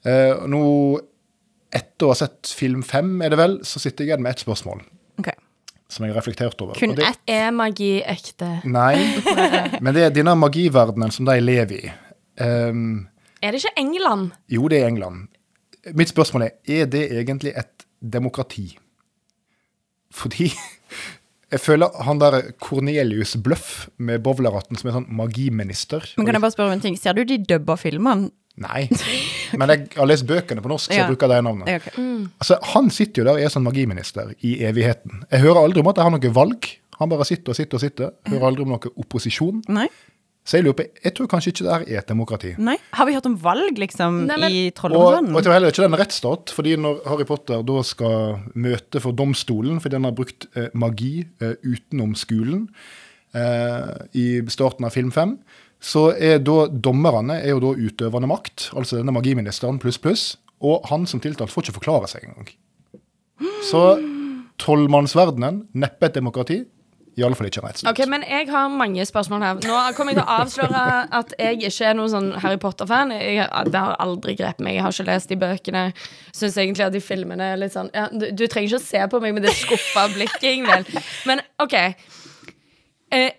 Uh, 0.06 0.46
nå, 0.48 0.60
etter 1.74 2.06
å 2.06 2.12
ha 2.12 2.16
sett 2.18 2.50
film 2.56 2.82
fem, 2.86 3.10
er 3.22 3.34
det 3.34 3.38
vel, 3.38 3.56
så 3.66 3.82
sitter 3.82 4.06
jeg 4.06 4.12
igjen 4.12 4.22
med 4.24 4.32
ett 4.32 4.42
spørsmål 4.42 4.78
Ok. 5.20 5.28
som 5.92 6.06
jeg 6.06 6.14
har 6.14 6.18
reflektert 6.22 6.62
over. 6.64 6.78
Kun 6.78 6.94
ett. 6.96 7.18
Er 7.28 7.50
magi 7.52 7.98
ekte? 8.08 8.48
Nei, 8.64 8.94
men 9.84 9.92
det 9.94 10.06
er 10.06 10.14
denne 10.14 10.32
magiverdenen 10.40 11.12
som 11.12 11.28
de 11.28 11.36
lever 11.42 11.90
i. 11.90 11.92
Um, 12.40 13.08
Er 13.42 13.52
det 13.52 13.60
ikke 13.60 13.76
England? 13.82 14.30
Jo, 14.48 14.70
det 14.72 14.80
er 14.80 14.88
England. 14.88 15.28
Mitt 15.92 16.14
spørsmål 16.14 16.46
er 16.48 16.80
er 16.80 16.88
det 16.90 17.04
egentlig 17.20 17.52
et 17.58 17.86
demokrati. 18.00 18.70
Fordi 20.10 20.48
jeg 21.50 21.60
føler 21.60 21.90
han 22.06 22.18
der 22.22 22.52
Cornelius 22.62 23.36
Bløff 23.42 23.88
med 23.98 24.22
bowleratten 24.22 24.78
som 24.78 24.88
er 24.90 24.94
sånn 24.98 25.08
magiminister 25.18 26.04
Men 26.16 26.26
kan 26.28 26.36
jeg 26.38 26.42
bare 26.44 26.54
spørre 26.54 26.70
om 26.72 26.76
en 26.78 26.84
ting? 26.84 26.96
Ser 27.00 27.16
du 27.18 27.24
de 27.26 27.38
dubba 27.42 27.76
filmene? 27.80 28.30
Nei. 28.60 28.88
Men 29.58 29.70
jeg 29.72 29.86
har 29.96 30.06
lest 30.10 30.26
bøkene 30.28 30.60
på 30.62 30.68
norsk, 30.68 30.90
så 30.90 30.96
jeg 30.98 31.04
Ja. 31.04 31.08
bruker 31.08 31.30
det 31.32 31.38
navnet. 31.46 31.68
Ok. 31.80 31.88
Altså, 32.42 32.58
Han 32.74 32.90
sitter 32.90 33.22
jo 33.22 33.24
der 33.30 33.38
og 33.38 33.40
er 33.46 33.48
sånn 33.54 33.64
magiminister 33.64 34.34
i 34.44 34.58
evigheten. 34.68 35.22
Jeg 35.30 35.40
hører 35.46 35.62
aldri 35.64 35.80
om 35.80 35.88
at 35.88 35.96
jeg 35.96 36.04
har 36.04 36.10
noe 36.16 36.34
valg. 36.34 36.68
Han 37.00 37.08
bare 37.08 37.24
sitter 37.24 37.54
og 37.54 37.56
sitter 37.56 37.78
og 37.78 37.80
sitter. 37.80 38.10
Hører 38.28 38.46
aldri 38.50 38.62
om 38.66 38.74
noe 38.74 38.92
opposisjon. 39.00 39.62
Nei? 39.72 39.86
Så 40.44 40.56
jeg 40.56 40.64
lurer 40.64 40.76
på, 40.78 40.84
jeg 41.04 41.12
tror 41.14 41.28
kanskje 41.30 41.50
ikke 41.52 41.64
det 41.66 41.72
her 41.74 41.82
er 41.84 41.98
et 42.00 42.08
demokrati. 42.08 42.50
Nei? 42.58 42.76
Har 42.96 43.06
vi 43.06 43.12
hørt 43.14 43.26
om 43.28 43.36
valg, 43.38 43.76
liksom, 43.78 44.22
Nei, 44.26 44.38
men- 44.40 44.50
i 44.56 44.62
Og, 44.72 44.94
og 44.96 45.12
det 45.20 45.34
jeg 45.36 45.44
tror 45.44 45.52
heller 45.52 45.68
ikke 45.68 45.82
det 45.82 45.84
er 45.84 45.92
en 45.92 46.00
rettsstat, 46.00 46.50
fordi 46.56 46.76
når 46.80 47.00
Harry 47.06 47.24
Potter 47.28 47.62
da 47.62 47.82
skal 47.82 48.40
møte 48.54 49.00
for 49.04 49.12
domstolen 49.12 49.80
fordi 49.80 49.96
den 49.98 50.04
har 50.08 50.12
brukt 50.16 50.46
eh, 50.56 50.68
magi 50.74 51.26
eh, 51.40 51.54
utenom 51.62 52.14
skolen 52.16 52.68
eh, 53.34 54.06
i 54.16 54.40
starten 54.48 54.84
av 54.88 54.90
film 54.96 55.12
fem, 55.12 55.36
så 55.80 56.10
er 56.18 56.40
da 56.44 56.66
dommerne 56.68 57.38
er 57.40 57.54
jo 57.54 57.60
da 57.60 57.74
utøvende 57.76 58.28
makt, 58.28 58.70
altså 58.76 58.98
denne 58.98 59.12
magiministeren 59.12 59.78
pluss 59.80 59.98
pluss, 59.98 60.24
og 60.60 60.84
han 60.90 61.06
som 61.06 61.20
tiltalt 61.20 61.52
får 61.52 61.68
ikke 61.68 61.78
forklare 61.78 62.08
seg 62.10 62.24
engang. 62.26 62.50
Så 63.64 63.80
trollmannsverdenen, 64.60 65.62
neppe 65.80 66.10
et 66.10 66.18
demokrati, 66.18 66.64
i 67.20 67.24
alle 67.26 67.36
fall 67.38 67.50
ikke 67.50 67.60
en 67.62 67.68
rettsstat. 67.68 67.90
Ok, 67.90 68.02
men 68.10 68.24
jeg 68.26 68.48
har 68.50 68.70
mange 68.72 69.04
spørsmål 69.08 69.44
her. 69.44 69.60
Nå 69.68 69.80
kommer 69.96 70.14
jeg 70.14 70.20
til 70.20 70.26
å 70.26 70.38
avsløre 70.40 70.84
at 71.20 71.34
jeg 71.38 71.60
ikke 71.68 71.90
er 71.90 71.98
noen 71.98 72.12
sånn 72.12 72.30
Harry 72.42 72.60
Potter-fan. 72.62 73.12
Det 73.12 73.82
har 73.84 73.98
aldri 74.02 74.36
grepet 74.38 74.64
meg. 74.64 74.78
Jeg 74.78 74.86
har 74.86 74.96
ikke 74.96 75.08
lest 75.10 75.32
de 75.32 75.38
bøkene. 75.40 75.84
Syns 76.36 76.58
egentlig 76.60 76.86
at 76.86 76.96
de 76.96 77.02
filmene 77.04 77.52
er 77.52 77.60
litt 77.60 77.74
sånn 77.76 77.90
ja, 77.94 78.08
du, 78.12 78.30
du 78.32 78.46
trenger 78.46 78.72
ikke 78.72 78.80
å 78.80 78.86
se 78.86 79.04
på 79.12 79.20
meg 79.22 79.36
med 79.36 79.46
det 79.46 79.54
skuffa 79.58 80.06
blikket, 80.14 80.48
Ingvild. 80.54 80.90
Men 81.28 81.44
OK. 81.62 81.76
Eh, 83.10 83.30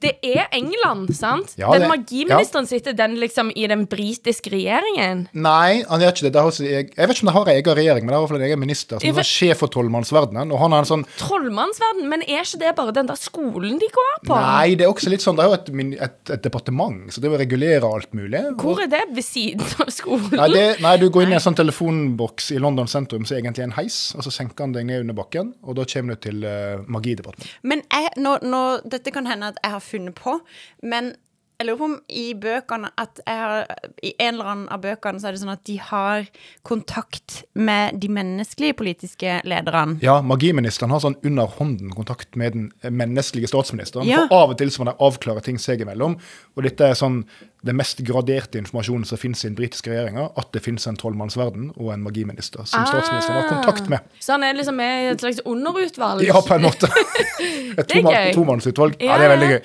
det 0.00 0.12
er 0.22 0.46
England, 0.52 1.14
sant? 1.16 1.54
Ja, 1.58 1.70
den 1.72 1.82
det- 1.82 1.90
magiministeren 1.90 2.66
sitter 2.66 2.92
den 2.96 3.16
liksom 3.20 3.50
i 3.56 3.66
den 3.66 3.86
britiske 3.90 4.50
regjeringen. 4.52 5.26
Nei, 5.32 5.82
han 5.88 6.00
gjør 6.00 6.12
ikke 6.14 6.26
det. 6.28 6.32
det 6.32 6.42
også- 6.42 6.64
jeg, 6.68 6.90
jeg 6.96 7.08
vet 7.08 7.16
ikke 7.16 7.26
om 7.26 7.30
det 7.32 7.34
har 7.34 7.48
en 7.48 7.56
egen 7.56 7.76
regjering, 7.80 8.04
men 8.04 8.12
det 8.12 8.14
har 8.14 8.20
i 8.20 8.26
hvert 8.26 8.34
fall 8.34 8.42
en 8.42 8.48
egen 8.50 8.60
minister 8.60 9.00
som 9.00 9.18
er 9.18 9.28
sjef 9.30 9.58
for 9.58 9.68
trollmannsverdenen. 9.68 10.52
Og 10.52 10.58
han 10.58 10.72
har 10.72 10.84
en 10.84 10.90
sånn 10.90 11.06
Trollmannsverden, 11.18 12.08
men 12.08 12.22
er 12.22 12.44
ikke 12.44 12.58
det 12.60 12.74
bare 12.76 12.92
den 12.92 13.06
der 13.06 13.18
skolen 13.20 13.78
de 13.80 13.88
går 13.90 14.14
på? 14.26 14.34
Nei, 14.36 14.74
det 14.74 14.86
er 14.86 14.92
også 14.92 15.10
litt 15.10 15.24
sånn, 15.24 15.36
det 15.36 15.44
er 15.44 15.50
jo 15.50 15.58
et, 15.58 16.02
et, 16.06 16.30
et 16.36 16.42
departement, 16.42 17.10
så 17.12 17.20
det 17.20 17.30
vil 17.30 17.38
regulere 17.42 17.84
alt 17.88 18.12
mulig. 18.16 18.42
Hvor 18.60 18.80
er 18.82 18.90
det 18.92 19.02
ved 19.14 19.24
siden 19.24 19.64
av 19.80 19.90
skolen? 19.94 20.30
Nei, 20.36 20.48
det, 20.54 20.64
nei, 20.84 20.96
du 21.00 21.08
går 21.10 21.26
inn 21.26 21.34
i 21.34 21.38
en 21.38 21.44
sånn 21.44 21.58
telefonboks 21.58 22.50
i 22.54 22.58
London 22.62 22.88
sentrum 22.90 23.24
som 23.26 23.36
er 23.36 23.42
egentlig 23.42 23.64
en 23.68 23.76
heis, 23.78 23.98
og 24.16 24.24
så 24.26 24.32
senker 24.34 24.66
han 24.66 24.72
deg 24.76 24.86
ned 24.88 25.04
under 25.04 25.16
bakken, 25.18 25.54
og 25.64 25.76
da 25.78 25.86
kommer 25.90 26.16
du 26.16 26.24
til 26.28 26.44
uh, 26.44 26.82
magidepartementet. 26.90 27.56
Men 27.62 27.82
jeg, 27.90 28.12
nå, 28.22 28.36
nå, 28.46 28.62
dette 28.90 29.12
kan 29.14 29.26
hende 29.26 29.52
at 29.52 29.58
jeg 29.62 29.74
har 29.74 29.79
funnet 29.80 30.14
på, 30.14 30.40
men 30.82 31.14
jeg 31.60 31.66
lurer 31.68 31.76
på 31.76 31.84
om 31.90 31.96
i 32.08 32.22
bøkene 32.40 32.88
at 33.00 33.20
jeg 33.20 33.36
har, 33.36 33.66
I 34.02 34.14
en 34.16 34.30
eller 34.34 34.48
annen 34.48 34.68
av 34.72 34.80
bøkene 34.80 35.20
så 35.20 35.28
er 35.28 35.36
det 35.36 35.42
sånn 35.42 35.52
at 35.52 35.62
de 35.68 35.76
har 35.90 36.24
kontakt 36.64 37.42
med 37.54 37.98
de 38.00 38.08
menneskelige 38.08 38.76
politiske 38.78 39.34
lederne. 39.44 39.98
Ja, 40.00 40.20
magiministeren 40.24 40.92
har 40.94 41.02
sånn 41.04 41.18
under 41.26 41.50
hånden 41.58 41.92
kontakt 41.92 42.38
med 42.40 42.56
den 42.56 42.70
menneskelige 42.96 43.50
statsministeren, 43.52 44.08
Ja. 44.08 44.24
for 44.30 44.36
av 44.46 44.54
og 44.54 44.58
til 44.58 44.72
så 44.72 44.80
må 44.82 44.88
de 44.90 44.96
avklare 45.04 45.44
ting 45.44 45.58
seg 45.60 45.84
imellom, 45.84 46.16
og 46.56 46.64
dette 46.64 46.80
er 46.90 46.96
sånn 46.96 47.24
det 47.62 47.74
mest 47.76 48.00
graderte 48.08 48.56
informasjonen 48.56 49.04
som 49.04 49.18
finnes 49.20 49.44
i 49.44 49.48
den 49.50 49.56
britiske 49.58 49.90
regjeringa, 49.92 50.30
at 50.40 50.48
det 50.56 50.62
finnes 50.64 50.86
en 50.88 50.96
trollmannsverden 50.96 51.74
og 51.76 51.92
en 51.92 52.00
magiminister 52.02 52.64
som 52.64 52.86
statsministeren 52.88 53.36
har 53.42 53.48
kontakt 53.52 53.90
med. 53.92 54.00
Så 54.18 54.32
han 54.32 54.42
er 54.48 54.54
liksom 54.56 54.76
med 54.80 55.04
i 55.04 55.12
et 55.12 55.20
slags 55.20 55.42
underutvalg? 55.44 56.24
Ja, 56.24 56.40
på 56.40 56.56
en 56.56 56.62
måte. 56.64 56.88
Et 57.80 58.32
tomannsutvalg. 58.34 58.96
Ja, 59.00 59.10
Ja, 59.12 59.18
det 59.18 59.24
er 59.26 59.36
veldig 59.36 59.50
gøy. 59.50 59.60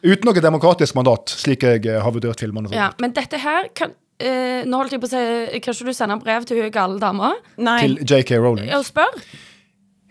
Uten 0.00 0.24
noe 0.28 0.40
demokratisk 0.40 0.96
mandat, 0.96 1.32
slik 1.42 1.66
jeg 1.66 1.84
eh, 1.84 1.98
har 2.00 2.14
vurdert 2.14 2.40
filmene. 2.40 2.72
Ja, 2.72 2.90
men 3.02 3.12
dette 3.16 3.40
her 3.40 3.68
kan 3.76 3.92
uh, 3.92 4.62
Nå 4.64 4.80
holdt 4.80 4.96
jeg 4.96 5.02
på 5.02 5.10
å 5.10 5.12
si 5.12 5.60
Kan 5.60 5.76
ikke 5.76 5.90
du 5.90 5.96
sende 5.96 6.16
brev 6.22 6.48
til 6.48 6.62
hun 6.62 6.72
gale 6.72 6.96
dama 7.02 7.34
Til 7.58 7.98
JK 8.06 8.38
Rowling. 8.40 8.72
og 8.76 8.86
spør? 8.88 9.20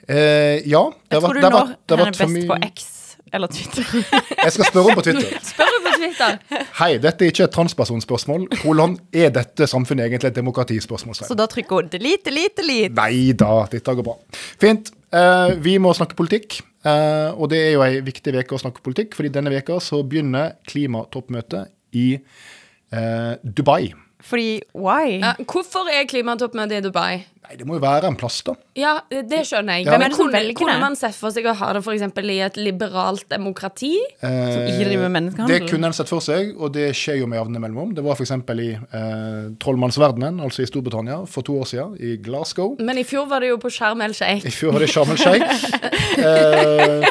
Uh, 0.10 0.62
ja. 0.65 0.86
Det 1.10 1.17
jeg 1.17 1.25
tror 1.25 1.38
du 1.38 1.41
det 1.41 1.53
har 1.53 1.75
det 1.89 2.00
er 2.00 2.17
best 2.17 2.50
på 2.50 2.60
X 2.69 2.88
eller 3.34 3.48
Twitter. 3.48 3.86
Jeg 4.43 4.53
skal 4.55 4.65
spørre 4.72 4.84
henne 4.88 4.98
på 4.98 5.03
Twitter. 5.05 5.41
Spør 5.51 5.74
hun 5.75 5.84
på 5.86 5.91
Twitter. 6.00 6.63
Hei, 6.79 6.91
dette 6.98 7.25
er 7.25 7.34
ikke 7.34 7.46
et 7.46 7.53
transpersonspørsmål. 7.53 8.48
Hvordan 8.63 8.96
er 9.13 9.34
dette 9.36 9.67
samfunnet 9.69 10.08
egentlig 10.08 10.31
et 10.31 10.39
demokratispørsmål? 10.39 11.19
Så 11.29 11.38
da 11.38 11.46
trykker 11.51 11.84
hun 11.84 11.91
delete, 11.93 12.31
delete, 12.31 12.63
delete. 12.63 12.96
Nei 12.98 13.36
da, 13.38 13.67
dette 13.69 13.96
går 14.00 14.08
bra. 14.08 14.17
Fint. 14.62 14.89
Eh, 15.10 15.56
vi 15.58 15.78
må 15.82 15.94
snakke 15.98 16.18
politikk. 16.18 16.62
eh, 16.86 17.32
og 17.36 17.50
det 17.50 17.58
er 17.60 17.72
jo 17.74 17.82
ei 17.84 18.00
viktig 18.00 18.36
uke 18.38 18.56
å 18.56 18.62
snakke 18.62 18.82
politikk, 18.82 19.16
fordi 19.16 19.34
denne 19.36 19.51
veka 19.51 19.80
så 19.84 20.04
begynner 20.04 20.54
klimatoppmøtet 20.70 21.74
i 21.92 22.13
eh, 22.16 23.34
Dubai. 23.44 23.92
Fordi 24.22 24.62
why? 24.75 25.20
Ja, 25.20 25.34
hvorfor 25.44 25.89
er 25.92 26.08
klimatoppmøtet 26.08 26.80
i 26.80 26.86
Dubai? 26.88 27.25
Nei, 27.50 27.56
det 27.58 27.65
må 27.65 27.79
jo 27.79 27.82
være 27.82 28.06
en 28.12 28.13
plass, 28.13 28.44
da. 28.46 28.53
Ja, 28.77 28.91
det 29.10 29.39
skjønner 29.50 29.79
jeg. 29.79 29.88
Ja. 29.88 29.96
Hvem 29.96 30.03
er 30.03 30.03
Men 30.03 30.12
det 30.12 30.18
som 30.20 30.27
kunne, 30.29 30.53
kunne 30.60 30.75
man 30.84 30.98
sett 31.00 31.15
for 31.18 31.34
seg 31.34 31.48
å 31.50 31.56
ha 31.58 31.70
det 31.74 31.79
for 31.82 31.96
eksempel 31.98 32.29
i 32.29 32.36
et 32.46 32.60
liberalt 32.62 33.25
demokrati? 33.32 33.96
Som 34.22 34.68
ikke 34.70 34.86
driver 34.86 35.10
med 35.10 35.32
Det 35.50 35.58
kunne 35.65 35.89
en 35.89 35.96
sett 35.98 36.12
for 36.12 36.22
seg, 36.22 36.51
og 36.62 36.75
det 36.75 36.91
skjer 36.94 37.24
jo 37.24 37.29
med 37.32 37.39
jevne 37.41 37.63
mellomrom. 37.63 37.96
Det 37.98 38.03
var 38.06 38.13
f.eks. 38.20 38.36
i 38.53 38.68
eh, 38.77 39.50
Trollmannsverdenen, 39.65 40.38
altså 40.46 40.62
i 40.62 40.70
Storbritannia, 40.70 41.24
for 41.25 41.41
to 41.48 41.58
år 41.63 41.72
siden, 41.72 41.98
i 41.98 42.20
Glasgow. 42.22 42.75
Men 42.86 43.01
i 43.01 43.06
fjor 43.10 43.25
var 43.32 43.41
det 43.41 43.50
jo 43.50 43.58
på 43.65 43.74
Sharm 43.74 44.06
el 44.06 44.13
Sheikh. 44.13 44.46
I 44.46 44.53
fjor 44.53 44.77
var 44.77 44.86
det 44.86 44.91
Sharm 44.94 45.15
el 45.15 45.24
Sheikh. 45.25 45.50
Eh, 46.20 47.06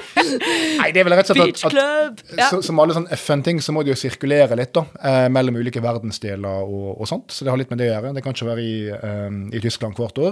nei, 0.77 0.89
det 0.93 1.01
er 1.01 1.07
vel 1.07 1.15
rett 1.17 1.31
og 1.33 1.39
slett 1.39 1.63
at, 1.65 1.77
at 1.79 2.23
Ja. 2.37 2.49
så, 2.51 2.59
Som 2.67 2.81
alle 2.83 2.93
sånne 2.97 3.15
FN-ting, 3.17 3.61
så 3.65 3.73
må 3.73 3.81
det 3.87 3.95
jo 3.95 3.99
sirkulere 4.01 4.57
litt 4.59 4.75
da, 4.77 4.83
eh, 5.01 5.29
mellom 5.33 5.57
ulike 5.57 5.81
verdensdeler 5.81 6.67
og, 6.67 6.99
og 7.01 7.09
sånt. 7.09 7.33
Så 7.33 7.47
det 7.47 7.53
har 7.55 7.61
litt 7.61 7.71
med 7.73 7.81
det 7.81 7.89
å 7.89 7.95
gjøre. 7.95 8.13
Det 8.19 8.25
kan 8.27 8.35
ikke 8.37 8.49
være 8.51 8.65
i, 8.67 8.75
eh, 8.93 9.39
i 9.57 9.63
Tyskland 9.65 9.97
hvert 9.97 10.19
år. 10.21 10.28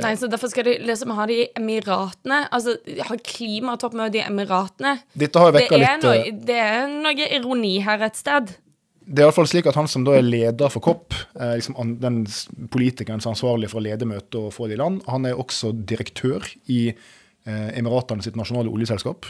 Nei, 0.00 0.14
så 0.16 0.28
Derfor 0.30 0.48
skal 0.48 0.64
de 0.64 0.78
liksom 0.88 1.12
ha 1.18 1.26
det 1.28 1.36
i 1.36 1.46
Emiratene. 1.58 2.46
Altså, 2.54 2.78
ha 3.08 3.16
klimatoppmøte 3.28 4.22
i 4.22 4.24
Emiratene. 4.24 4.96
Dette 5.12 5.40
har 5.40 5.50
jo 5.50 5.56
Det 5.56 5.64
vekka 5.66 5.76
er, 5.76 5.82
litt 5.82 6.06
noe, 6.06 6.36
det 6.48 6.60
er 6.64 6.86
noe 6.92 7.26
ironi 7.36 7.74
her 7.84 8.04
et 8.06 8.16
sted. 8.16 8.54
Det 9.02 9.18
er 9.18 9.26
i 9.26 9.28
hvert 9.28 9.36
fall 9.36 9.50
slik 9.50 9.66
at 9.68 9.76
han 9.76 9.90
som 9.90 10.06
da 10.06 10.14
er 10.16 10.24
leder 10.24 10.70
for 10.72 10.84
COP, 10.84 11.16
eh, 11.34 11.56
liksom 11.58 11.98
den 12.00 12.22
politikeren 12.72 13.20
som 13.20 13.32
er 13.32 13.36
ansvarlig 13.36 13.68
for 13.72 13.82
å 13.82 13.84
lede 13.84 14.08
møtet 14.08 14.38
og 14.38 14.54
få 14.54 14.70
det 14.70 14.78
i 14.78 14.80
land, 14.80 15.02
han 15.10 15.26
er 15.26 15.40
også 15.42 15.72
direktør 15.74 16.46
i 16.70 16.86
eh, 16.92 17.68
Emiratene 17.76 18.24
sitt 18.24 18.38
nasjonale 18.38 18.70
oljeselskap. 18.72 19.26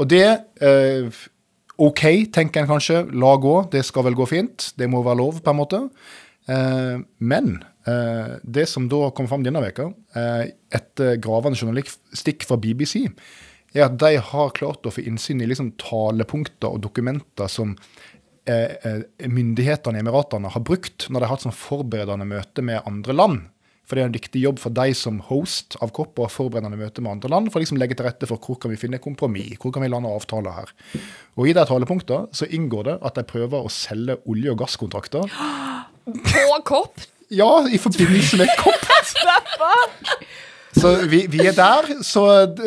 Og 0.00 0.08
det 0.10 0.24
eh, 0.64 1.22
OK, 1.84 2.02
tenker 2.34 2.62
en 2.62 2.70
kanskje. 2.70 3.04
La 3.18 3.34
gå, 3.36 3.54
det 3.70 3.84
skal 3.86 4.08
vel 4.08 4.16
gå 4.18 4.26
fint. 4.30 4.70
Det 4.78 4.88
må 4.90 5.02
være 5.04 5.20
lov, 5.20 5.40
på 5.44 5.52
en 5.52 5.60
måte. 5.60 5.80
Eh, 6.50 6.98
men 7.18 7.56
det 7.84 8.64
som 8.70 8.86
da 8.88 9.10
kom 9.12 9.26
fram 9.28 9.42
denne 9.44 9.60
veka, 9.60 9.90
eh, 10.16 10.54
etter 10.72 11.18
gravende 11.20 11.58
journalistikk 11.58 12.46
fra 12.48 12.56
BBC, 12.56 13.02
er 13.74 13.88
at 13.88 13.98
de 13.98 14.16
har 14.22 14.54
klart 14.56 14.86
å 14.86 14.92
få 14.94 15.04
innsyn 15.04 15.42
i 15.42 15.48
liksom 15.50 15.72
talepunkter 15.82 16.70
og 16.70 16.84
dokumenter 16.86 17.50
som 17.50 17.74
eh, 18.46 18.76
eh, 18.86 19.02
myndighetene 19.26 19.98
i 19.98 20.04
Emiratene 20.04 20.52
har 20.54 20.64
brukt 20.64 21.08
når 21.08 21.18
de 21.18 21.26
har 21.26 21.34
hatt 21.34 21.46
sånn 21.46 21.58
forberedende 21.58 22.28
møte 22.28 22.64
med 22.64 22.86
andre 22.88 23.16
land. 23.16 23.42
For 23.84 23.98
det 23.98 24.04
er 24.04 24.08
en 24.08 24.16
viktig 24.16 24.40
jobb 24.40 24.60
for 24.62 24.72
deg 24.72 24.94
som 24.96 25.18
host 25.26 25.76
av 25.84 25.90
COP 25.92 26.22
ha 26.22 26.30
forberedende 26.32 26.78
møte 26.80 27.02
med 27.04 27.18
andre 27.18 27.28
land 27.34 27.50
for 27.50 27.60
å 27.60 27.64
liksom 27.64 27.80
legge 27.80 27.98
til 27.98 28.06
rette 28.06 28.28
for 28.30 28.40
hvor 28.40 28.56
kan 28.62 28.72
vi 28.72 28.78
finne 28.80 29.02
kompromiss, 29.02 29.58
hvor 29.60 29.74
kan 29.74 29.84
vi 29.84 29.90
lande 29.92 30.08
avtaler 30.08 30.56
her. 30.56 30.72
Og 31.36 31.50
i 31.50 31.56
de 31.56 31.66
talepunktene 31.68 32.32
så 32.32 32.48
inngår 32.48 32.88
det 32.88 32.94
at 33.04 33.18
de 33.18 33.26
prøver 33.28 33.66
å 33.66 33.72
selge 33.72 34.16
olje- 34.24 34.54
og 34.54 34.62
gasskontrakter. 34.62 35.28
På 36.04 36.62
kopp! 36.64 37.04
Ja, 37.28 37.66
i 37.68 37.78
forbindelse 37.78 38.36
med 38.40 38.48
COP. 38.58 38.84
Så 40.74 40.90
vi, 41.06 41.26
vi 41.30 41.38
er 41.46 41.54
der. 41.54 41.86
Så 42.02 42.24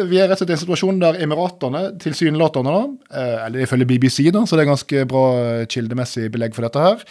vi 0.08 0.20
er 0.20 0.30
rett 0.30 0.40
og 0.40 0.46
slett 0.46 0.54
i 0.54 0.56
en 0.56 0.62
situasjon 0.62 1.02
der 1.02 1.20
Emiratene 1.26 1.82
tilsynelatende, 2.02 2.78
eh, 3.12 3.34
eller 3.46 3.66
ifølge 3.66 3.88
BBC, 3.90 4.30
da, 4.34 4.46
så 4.48 4.56
det 4.56 4.64
er 4.64 4.70
ganske 4.72 5.04
bra 5.12 5.26
eh, 5.42 5.66
kildemessig 5.70 6.30
belegg 6.34 6.56
for 6.56 6.66
dette 6.66 6.86
her, 6.86 7.04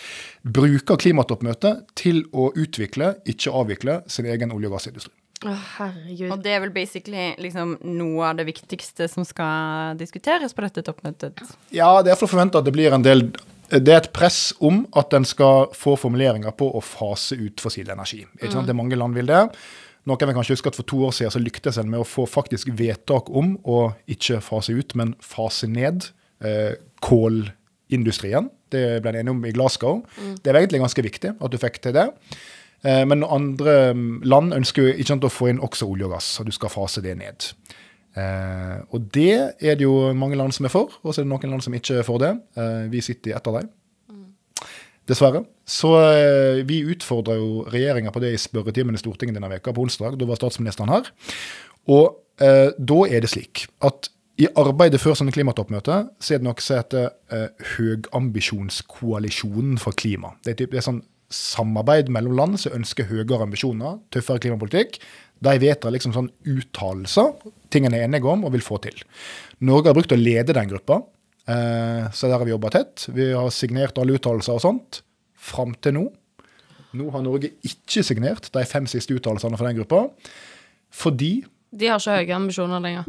bruker 0.57 0.99
klimatoppmøtet 1.03 1.85
til 2.01 2.25
å 2.33 2.49
utvikle, 2.57 3.13
ikke 3.29 3.53
avvikle, 3.61 4.01
sin 4.11 4.29
egen 4.33 4.55
olje- 4.57 4.71
og 4.71 4.79
gassindustri. 4.79 5.13
Å, 5.45 5.53
herregud. 5.77 6.31
Og 6.33 6.41
det 6.47 6.55
er 6.57 6.63
vel 6.65 6.73
basically 6.73 7.27
liksom 7.45 7.77
noe 7.85 8.31
av 8.31 8.39
det 8.39 8.47
viktigste 8.49 9.05
som 9.13 9.27
skal 9.29 9.99
diskuteres 10.01 10.57
på 10.57 10.65
dette 10.65 10.87
toppmøtet. 10.87 11.45
Ja, 11.77 11.91
det 12.01 12.09
er 12.09 12.15
iallfall 12.15 12.33
forventa 12.33 12.63
at 12.63 12.67
det 12.67 12.73
blir 12.75 12.97
en 12.97 13.05
del 13.05 13.29
det 13.71 13.93
er 13.93 13.99
et 13.99 14.13
press 14.15 14.53
om 14.63 14.85
at 14.97 15.15
en 15.17 15.25
skal 15.27 15.71
få 15.75 15.97
formuleringer 15.99 16.55
på 16.59 16.69
å 16.71 16.83
fase 16.85 17.39
ut 17.39 17.63
fossil 17.63 17.91
energi. 17.91 18.23
Ikke 18.39 18.53
sant? 18.53 18.69
Det 18.69 18.75
er 18.75 18.79
Mange 18.79 18.99
land 18.99 19.17
vil 19.19 19.31
det. 19.31 19.43
Noen 20.07 20.29
vil 20.29 20.37
kanskje 20.37 20.55
huske 20.55 20.71
at 20.71 20.79
For 20.79 20.87
to 20.87 21.01
år 21.09 21.15
siden 21.17 21.35
så 21.35 21.43
lyktes 21.43 21.79
en 21.83 21.91
med 21.91 22.05
å 22.05 22.07
få 22.07 22.29
faktisk 22.31 22.71
vedtak 22.79 23.31
om 23.31 23.57
å 23.67 23.91
ikke 24.07 24.39
fase 24.45 24.77
ut, 24.77 24.95
men 24.95 25.17
fase 25.19 25.67
ned 25.67 26.07
eh, 26.47 26.79
kålindustrien. 27.03 28.53
Det 28.71 29.01
ble 29.03 29.13
en 29.13 29.19
enige 29.23 29.35
om 29.35 29.43
i 29.47 29.55
Glasgow. 29.55 30.05
Det 30.43 30.53
er 30.53 30.61
egentlig 30.61 30.85
ganske 30.85 31.07
viktig 31.07 31.35
at 31.35 31.51
du 31.51 31.59
fikk 31.59 31.81
til 31.83 31.97
det. 31.99 32.07
Eh, 32.87 33.03
men 33.09 33.27
andre 33.27 33.77
mm, 33.99 34.23
land 34.31 34.55
ønsker 34.55 34.87
jo 34.87 34.95
ikke 34.95 35.11
sant, 35.11 35.27
å 35.27 35.33
få 35.33 35.51
inn 35.51 35.63
også 35.63 35.89
olje 35.91 36.07
og 36.07 36.15
gass, 36.15 36.31
og 36.39 36.47
du 36.47 36.55
skal 36.55 36.71
fase 36.71 37.03
det 37.03 37.17
ned. 37.19 37.51
Eh, 38.17 38.77
og 38.97 39.11
det 39.13 39.33
er 39.61 39.77
det 39.77 39.85
jo 39.85 40.13
mange 40.17 40.39
land 40.39 40.55
som 40.57 40.69
er 40.69 40.73
for, 40.73 40.95
og 41.03 41.13
så 41.13 41.21
er 41.21 41.27
det 41.27 41.33
noen 41.35 41.53
land 41.53 41.65
som 41.65 41.75
ikke 41.77 42.01
er 42.01 42.07
for 42.07 42.23
det. 42.23 42.33
Eh, 42.57 42.87
vi 42.93 43.05
sitter 43.05 43.33
i 43.33 43.37
ett 43.37 43.51
av 43.51 43.61
dem. 43.61 43.73
Dessverre. 45.07 45.45
Så 45.63 45.93
eh, 46.03 46.65
vi 46.67 46.81
utfordra 46.91 47.37
jo 47.39 47.63
regjeringa 47.71 48.11
på 48.11 48.19
det 48.25 48.33
i 48.35 48.43
spørretimen 48.43 48.97
i 48.97 48.99
Stortinget 48.99 49.37
denne 49.39 49.53
veka 49.53 49.71
på 49.75 49.85
onsdag. 49.85 50.17
Da 50.19 50.27
var 50.27 50.41
statsministeren 50.41 50.91
her. 50.91 51.07
Og 51.95 52.17
eh, 52.43 52.73
da 52.75 52.99
er 53.07 53.23
det 53.23 53.31
slik 53.31 53.69
at 53.87 54.11
i 54.37 54.49
arbeidet 54.59 55.01
før 55.01 55.15
sånne 55.17 55.33
klimatoppmøter, 55.33 56.09
så 56.21 56.35
er 56.35 56.39
det 56.41 56.49
noe 56.49 56.61
som 56.61 56.77
heter 56.81 57.05
eh, 57.33 57.49
Høgambisjonskoalisjonen 57.77 59.79
for 59.81 59.93
klima. 59.97 60.35
Det 60.45 60.51
er, 60.53 60.59
typ, 60.59 60.73
det 60.75 60.81
er 60.83 60.91
sånn 60.91 61.07
samarbeid 61.33 62.07
mellom 62.13 62.35
land 62.39 62.55
som 62.61 62.77
ønsker 62.77 63.09
høyere 63.09 63.47
ambisjoner, 63.47 63.93
tøffere 64.15 64.43
klimapolitikk. 64.45 64.91
De 65.45 65.53
vedtar 65.61 65.93
liksom 65.93 66.15
sånn 66.15 66.31
uttalelser, 66.49 67.35
ting 67.73 67.87
en 67.87 67.97
er 67.97 68.07
enige 68.07 68.31
om 68.31 68.47
og 68.47 68.55
vil 68.55 68.65
få 68.65 68.79
til. 68.85 69.03
Norge 69.67 69.91
har 69.91 69.97
brukt 69.99 70.15
å 70.15 70.21
lede 70.21 70.57
den 70.57 70.71
gruppa, 70.71 71.03
eh, 71.49 72.07
så 72.13 72.29
der 72.31 72.39
har 72.39 72.47
vi 72.47 72.55
jobba 72.55 72.73
tett. 72.73 73.09
Vi 73.13 73.33
har 73.33 73.51
signert 73.53 73.99
alle 74.01 74.17
uttalelser 74.17 74.57
og 74.57 74.65
sånt. 74.65 75.03
Fram 75.37 75.75
til 75.85 75.99
nå. 75.99 76.07
Nå 76.97 77.11
har 77.13 77.23
Norge 77.23 77.53
ikke 77.67 78.05
signert 78.07 78.49
de 78.55 78.65
fem 78.65 78.87
siste 78.89 79.15
uttalelsene 79.15 79.59
fra 79.59 79.69
den 79.69 79.79
gruppa, 79.83 80.07
fordi 80.91 81.45
De 81.77 81.89
har 81.91 82.01
ikke 82.01 82.15
høye 82.23 82.37
ambisjoner 82.37 82.81
lenger. 82.81 83.09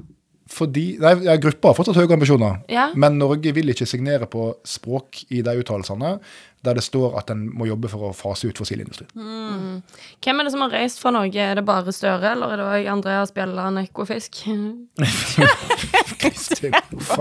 Fordi, 0.50 0.98
nei, 1.02 1.38
Gruppa 1.44 1.70
har 1.72 1.76
fortsatt 1.78 1.96
høye 2.00 2.14
ambisjoner, 2.16 2.62
Ja. 2.72 2.90
men 2.96 3.18
Norge 3.20 3.52
vil 3.54 3.70
ikke 3.74 3.88
signere 3.88 4.26
på 4.32 4.56
språk 4.66 5.24
i 5.30 5.42
de 5.42 5.58
uttalelsene 5.62 6.20
der 6.66 6.74
det 6.74 6.84
står 6.84 7.14
at 7.20 7.30
en 7.32 7.46
må 7.54 7.68
jobbe 7.70 7.88
for 7.88 8.10
å 8.10 8.16
fase 8.18 8.48
ut 8.50 8.58
fossilindustri. 8.58 9.06
Hvem 9.16 10.40
er 10.40 10.44
det 10.44 10.52
som 10.52 10.62
har 10.66 10.74
reist 10.74 11.00
fra 11.00 11.12
Norge? 11.16 11.38
Er 11.40 11.56
det 11.56 11.64
bare 11.68 11.94
Støre, 11.94 12.32
eller 12.34 12.52
er 12.52 12.58
det 12.58 12.66
òg 12.66 12.88
Andreas 12.92 13.32
Bjelland 13.32 13.78
Ekofisk? 13.86 14.42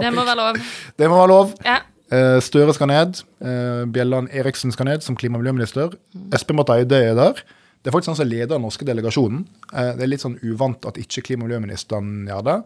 Det 0.00 0.11
må 0.14 0.25
være 0.25 0.38
lov. 0.40 0.59
Det 0.99 1.09
må 1.11 1.18
være 1.21 1.30
lov. 1.30 1.52
Ja. 1.66 1.78
Eh, 2.12 2.38
Støre 2.45 2.75
skal 2.76 2.90
ned. 2.90 3.21
Uh, 3.42 3.85
Bjelland 3.92 4.30
Eriksen 4.35 4.73
skal 4.75 4.87
ned 4.90 5.04
som 5.04 5.16
klima- 5.18 5.38
og 5.38 5.45
miljøminister. 5.45 5.95
Espen 6.35 6.56
Barth 6.59 6.75
Eide 6.76 7.00
er 7.11 7.14
der. 7.18 7.40
Det 7.83 7.90
er 7.92 7.95
faktisk 7.95 8.14
han 8.14 8.18
som 8.18 8.28
leder 8.30 8.56
den 8.56 8.64
norske 8.66 8.87
delegasjonen. 8.87 9.45
Eh, 9.73 9.92
det 9.95 10.02
er 10.02 10.11
litt 10.11 10.23
sånn 10.25 10.38
uvant 10.42 10.87
at 10.88 10.99
ikke 10.99 11.23
klima- 11.28 11.45
og 11.47 11.50
miljøministeren 11.52 12.25
gjør 12.26 12.42
det. 12.49 12.56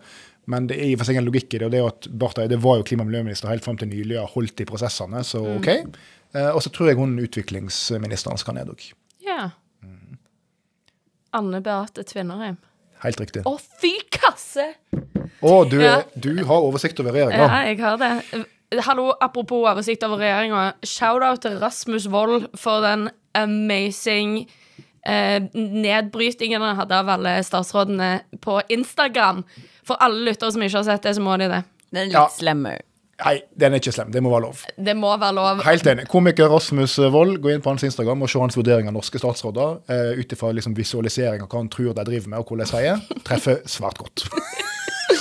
Men 0.50 0.66
det 0.70 0.78
er 0.80 0.88
i 0.90 0.96
for 0.98 1.06
seg 1.08 1.20
en 1.20 1.26
logikk 1.28 1.54
i 1.54 1.60
det. 1.60 1.66
og 1.68 1.72
det 1.74 1.80
er 1.80 1.88
at 1.90 2.08
Barth 2.18 2.42
Eide 2.42 2.58
var 2.62 2.80
jo 2.80 2.86
klima- 2.88 3.04
og 3.06 3.10
miljøminister 3.12 3.50
helt 3.52 3.64
fram 3.66 3.78
til 3.80 3.90
nylig 3.92 4.18
og 4.20 4.32
holdt 4.34 4.60
i 4.64 4.66
prosessene, 4.68 5.22
så 5.26 5.42
OK. 5.56 5.68
Eh, 5.70 6.50
og 6.54 6.60
så 6.62 6.70
tror 6.74 6.90
jeg 6.90 6.98
hun 6.98 7.16
utviklingsministeren 7.22 8.38
skal 8.40 8.54
ned 8.58 8.70
òg. 8.74 8.92
ja. 9.26 9.50
Anne 11.32 11.60
Beate 11.62 12.02
Tvinnerheim. 12.02 12.56
Helt 13.04 13.20
riktig. 13.22 13.44
Å, 13.46 13.52
fy 13.80 13.92
kasse! 14.10 14.64
Å, 15.40 15.52
du, 15.70 15.76
Ja. 15.80 16.00
du 16.18 16.32
har 16.44 16.64
oversikt 16.66 16.98
over 17.00 17.14
Ja, 17.14 17.60
jeg 17.68 17.78
har 17.78 17.96
det. 18.00 18.46
Hallo, 18.84 19.12
apropos 19.22 19.62
oversikt 19.70 20.02
over 20.02 20.18
regjeringa. 20.18 20.74
Shout-out 20.82 21.40
til 21.46 21.56
Rasmus 21.62 22.08
Wold 22.10 22.48
for 22.58 22.82
den 22.82 23.08
amazing 23.38 24.48
eh, 25.06 25.38
nedbrytingen 25.54 26.60
han 26.66 26.76
hadde 26.76 26.98
av 26.98 27.08
alle 27.14 27.36
statsrådene 27.46 28.10
på 28.42 28.58
Instagram. 28.68 29.44
For 29.90 29.98
alle 30.06 30.22
lyttere 30.30 30.52
som 30.54 30.62
ikke 30.62 30.78
har 30.78 30.86
sett 30.86 31.02
det, 31.08 31.16
så 31.18 31.24
må 31.24 31.34
de 31.40 31.50
det. 31.50 31.64
Den 31.90 32.04
er 32.04 32.08
litt 32.12 32.14
Ja. 32.14 32.28
slem 32.30 32.62
òg. 32.70 32.86
Nei, 33.20 33.34
den 33.60 33.74
er 33.74 33.80
ikke 33.82 33.92
slem. 33.92 34.12
Det 34.14 34.22
må 34.24 34.30
være 34.32 34.46
lov. 34.46 34.62
Det 34.80 34.94
må 34.96 35.10
være 35.20 35.34
lov. 35.36 35.58
Helt 35.66 35.86
enig. 35.90 36.06
Komiker 36.08 36.48
Rasmus 36.48 36.94
Wold, 37.12 37.34
gå 37.44 37.50
inn 37.52 37.60
på 37.60 37.68
hans 37.68 37.82
Instagram 37.84 38.22
og 38.24 38.30
se 38.32 38.40
hans 38.40 38.56
vurdering 38.56 38.88
av 38.88 38.94
norske 38.96 39.20
statsråder 39.20 39.74
uh, 39.90 40.12
ut 40.16 40.32
ifra 40.32 40.54
liksom, 40.56 40.72
visualisering 40.78 41.42
av 41.44 41.50
hva 41.50 41.60
han 41.60 41.68
tror 41.68 41.92
de 41.98 42.04
driver 42.08 42.28
med, 42.32 42.38
og 42.40 42.48
hvordan 42.48 42.64
de 42.64 42.70
sier. 42.70 43.20
Treffer 43.28 43.60
svært 43.68 44.00
godt. 44.00 44.24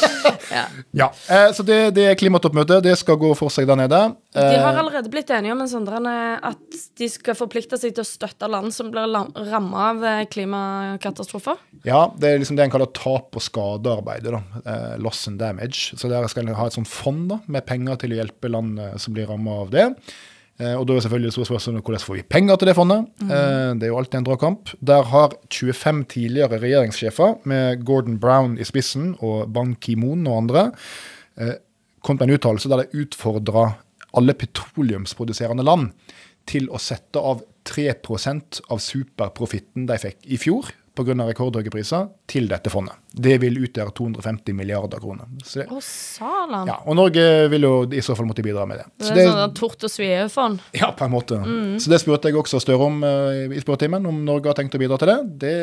Ja. 0.49 0.63
ja. 0.97 1.07
Så 1.53 1.61
det, 1.61 1.75
det 1.93 2.07
er 2.09 2.15
klimatoppmøtet. 2.17 2.81
Det 2.81 2.95
skal 2.97 3.19
gå 3.21 3.29
for 3.37 3.53
seg 3.53 3.67
der 3.69 3.77
nede. 3.77 3.99
De 4.33 4.41
har 4.57 4.73
Eh, 4.73 4.79
allerede 4.81 5.11
blitt 5.11 5.29
enige 5.33 5.53
om 5.53 5.61
en 5.61 5.69
sånn 5.69 5.85
at 6.09 6.79
de 6.97 7.09
skal 7.11 7.37
forplikte 7.37 7.77
seg 7.77 7.93
til 7.93 8.01
å 8.01 8.07
støtte 8.07 8.49
land 8.49 8.73
som 8.73 8.89
blir 8.93 9.05
ramma 9.51 9.83
av 9.91 10.03
eh, 10.09 10.23
klimakatastrofer. 10.31 11.59
ja, 11.85 12.07
det 12.17 12.31
er 12.31 12.41
liksom 12.41 12.57
det 12.57 12.65
en 12.65 12.73
kaller 12.73 12.89
tap- 12.97 13.37
og 13.37 13.45
skadearbeidet. 13.45 14.33
da, 14.33 14.41
eh, 14.65 14.97
Loss 15.01 15.27
and 15.29 15.39
damage. 15.39 15.93
Så 15.97 16.09
der 16.09 16.25
skal 16.27 16.47
en 16.47 16.55
ha 16.57 16.65
et 16.65 16.73
sånt 16.77 16.89
fond 16.89 17.29
da, 17.29 17.39
med 17.47 17.65
penger 17.69 18.01
til 18.01 18.15
å 18.15 18.19
hjelpe 18.23 18.49
land 18.49 18.79
eh, 18.79 18.97
som 18.97 19.13
blir 19.13 19.29
ramma 19.29 19.61
av 19.67 19.69
det. 19.75 19.87
Eh, 20.59 20.75
og 20.75 20.85
da 20.87 20.97
er 20.97 21.05
selvfølgelig 21.05 21.33
store 21.35 21.49
spørsmålet 21.49 21.85
hvordan 21.87 22.03
får 22.03 22.17
vi 22.17 22.25
penger 22.35 22.59
til 22.59 22.69
det 22.69 22.75
fondet. 22.75 23.05
Mm. 23.23 23.79
det 23.79 23.87
er 23.87 23.93
jo 23.93 23.97
alltid 23.97 24.19
en 24.19 24.27
dragkamp. 24.27 24.73
Der 24.85 25.03
har 25.03 25.35
25 25.49 26.03
tidligere 26.11 26.59
regjeringssjefer, 26.59 27.37
med 27.43 27.85
Gordon 27.85 28.19
Brown 28.19 28.57
i 28.59 28.67
spissen 28.67 29.15
og 29.19 29.53
Ban 29.53 29.75
Ki-moon 29.75 30.27
og 30.27 30.37
andre, 30.43 30.71
eh, 31.37 31.55
kommet 32.03 32.25
med 32.25 32.29
en 32.29 32.39
uttalelse 32.39 32.69
der 32.69 32.83
de 32.83 33.03
utfordra 33.03 33.71
alle 34.17 34.33
petroleumsproduserende 34.33 35.63
land 35.63 35.91
til 36.49 36.67
å 36.73 36.79
sette 36.81 37.21
av 37.21 37.43
3% 37.69 38.61
av 38.71 38.81
superprofitten 38.81 39.85
de 39.89 39.97
fikk 40.01 40.25
i 40.25 40.39
fjor 40.41 40.71
pga. 40.99 41.15
rekordhøye 41.29 41.71
priser, 41.73 42.09
til 42.29 42.49
dette 42.51 42.71
fondet. 42.73 42.99
Det 43.09 43.37
vil 43.41 43.57
utgjøre 43.63 43.93
250 43.97 44.55
milliarder 44.57 45.01
kroner. 45.01 45.31
Så 45.43 45.63
det, 45.63 45.81
salan. 45.85 46.69
ja, 46.69 46.77
og 46.85 46.99
Norge 46.99 47.25
vil 47.53 47.67
jo 47.67 47.73
i 47.89 48.03
så 48.05 48.15
fall 48.19 48.29
måtte 48.29 48.45
bidra 48.45 48.67
med 48.69 48.81
det. 48.83 48.87
Det 48.99 49.09
er 49.13 49.19
det, 49.21 49.25
sånn 49.31 49.57
tort 49.57 49.87
og 49.87 49.93
svie-fond. 49.93 50.61
ja, 50.77 50.91
på 50.93 51.07
en 51.07 51.15
måte. 51.15 51.41
Så 51.79 51.91
det 51.91 52.01
spurte 52.03 52.31
jeg 52.31 52.39
også 52.39 52.59
Støre 52.59 52.85
om 52.89 53.03
uh, 53.05 53.55
i 53.55 53.61
spørretimen, 53.63 54.05
om 54.09 54.23
Norge 54.27 54.51
har 54.51 54.57
tenkt 54.59 54.75
å 54.75 54.81
bidra 54.81 54.99
til 54.99 55.13
det. 55.13 55.19
Det 55.47 55.57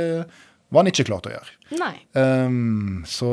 var 0.73 0.83
han 0.83 0.91
ikke 0.91 1.07
klar 1.07 1.23
til 1.23 1.35
å 1.35 1.37
gjøre. 1.37 1.57
Nei. 1.79 1.95
Um, 2.17 3.03
så 3.07 3.33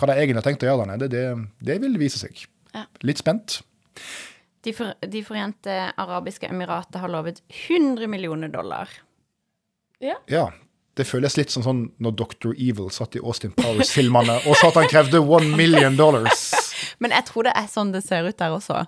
hva 0.00 0.08
de 0.08 0.16
egentlig 0.16 0.40
har 0.40 0.46
tenkt 0.48 0.64
å 0.64 0.70
gjøre 0.70 0.84
der 0.84 0.90
nede, 0.94 1.08
det, 1.12 1.24
det 1.64 1.76
vil 1.82 1.98
vise 2.00 2.20
seg. 2.22 2.44
Ja. 2.74 2.86
Litt 3.04 3.20
spent. 3.20 3.60
De, 4.64 4.72
for, 4.76 4.96
de 5.00 5.22
forente 5.24 5.76
arabiske 6.00 6.48
emirater 6.48 7.02
har 7.02 7.12
lovet 7.12 7.40
100 7.48 8.08
millioner 8.12 8.52
dollar. 8.52 8.92
Ja. 10.00 10.16
Det 11.00 11.06
føles 11.08 11.36
litt 11.38 11.52
som 11.54 11.64
sånn 11.64 11.82
når 12.02 12.16
Dr. 12.18 12.52
Evil 12.52 12.90
satt 12.92 13.16
i 13.16 13.22
Austin 13.24 13.54
Powers-filmene 13.56 14.40
og 14.44 14.58
sa 14.60 14.68
at 14.68 14.80
han 14.82 14.88
krevde 14.90 15.22
one 15.24 15.54
million 15.56 15.96
dollars. 15.96 16.50
Men 17.02 17.14
jeg 17.16 17.24
tror 17.30 17.48
det 17.48 17.54
er 17.56 17.68
sånn 17.72 17.94
det 17.94 18.02
ser 18.04 18.28
ut 18.28 18.36
der 18.36 18.52
også. 18.52 18.82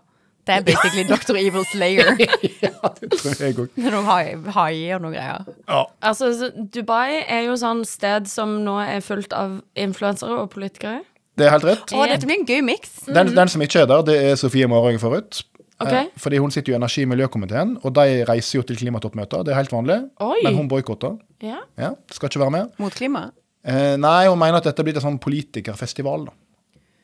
Det 0.44 0.56
er 0.58 0.64
basically 0.66 1.04
Dr. 1.06 1.36
Evil's 1.38 1.70
layer. 1.78 2.16
ja, 2.66 2.90
det 2.98 3.10
tror 3.14 3.36
jeg 3.38 3.54
òg. 3.62 3.68
Med 3.78 3.86
er 3.86 3.94
noe 3.94 4.02
hai- 4.08 4.54
haier 4.56 4.96
og 4.98 5.04
noen 5.04 5.14
greier. 5.14 5.44
Ja. 5.70 5.84
Altså, 6.02 6.50
Dubai 6.74 7.22
er 7.22 7.44
jo 7.46 7.54
sånn 7.60 7.84
sted 7.86 8.26
som 8.30 8.58
nå 8.66 8.74
er 8.82 9.04
fullt 9.06 9.32
av 9.38 9.60
influensere 9.78 10.40
og 10.42 10.50
politikere. 10.52 11.04
Det 11.38 11.46
er 11.46 11.54
helt 11.54 11.64
rett. 11.64 11.94
Å, 11.94 12.02
dette 12.10 12.26
blir 12.28 12.42
en 12.42 12.48
gøy 12.48 12.60
miks. 12.66 12.98
Den, 13.06 13.30
den 13.38 13.52
som 13.54 13.62
ikke 13.64 13.84
er 13.84 13.88
der, 13.88 14.02
det 14.10 14.18
er 14.32 14.34
Sofie 14.40 14.66
Marhaug 14.68 14.98
Forut. 15.00 15.44
Eh, 15.90 16.06
fordi 16.18 16.38
hun 16.38 16.50
sitter 16.50 16.72
jo 16.72 16.76
i 16.76 16.80
energi- 16.80 17.04
og 17.06 17.12
miljøkomiteen, 17.14 17.76
og 17.82 17.94
de 17.94 18.24
reiser 18.28 18.58
jo 18.58 18.62
til 18.62 18.76
klimatoppmøter. 18.76 19.44
Det 19.44 19.54
er 19.54 19.60
helt 19.60 19.72
vanlig. 19.72 19.98
Oi. 20.20 20.40
Men 20.44 20.54
hun 20.60 20.68
boikotter. 20.68 21.18
Ja. 21.42 21.62
Ja, 21.78 21.94
skal 22.10 22.28
ikke 22.30 22.44
være 22.44 22.50
med. 22.50 22.70
Mot 22.78 22.94
klima. 22.94 23.30
Eh, 23.64 23.96
nei, 23.96 24.26
hun 24.26 24.38
mener 24.38 24.58
at 24.58 24.64
dette 24.70 24.84
blir 24.84 24.96
en 24.98 25.06
sånn 25.06 25.20
politikerfestival. 25.22 26.26
da. 26.26 26.32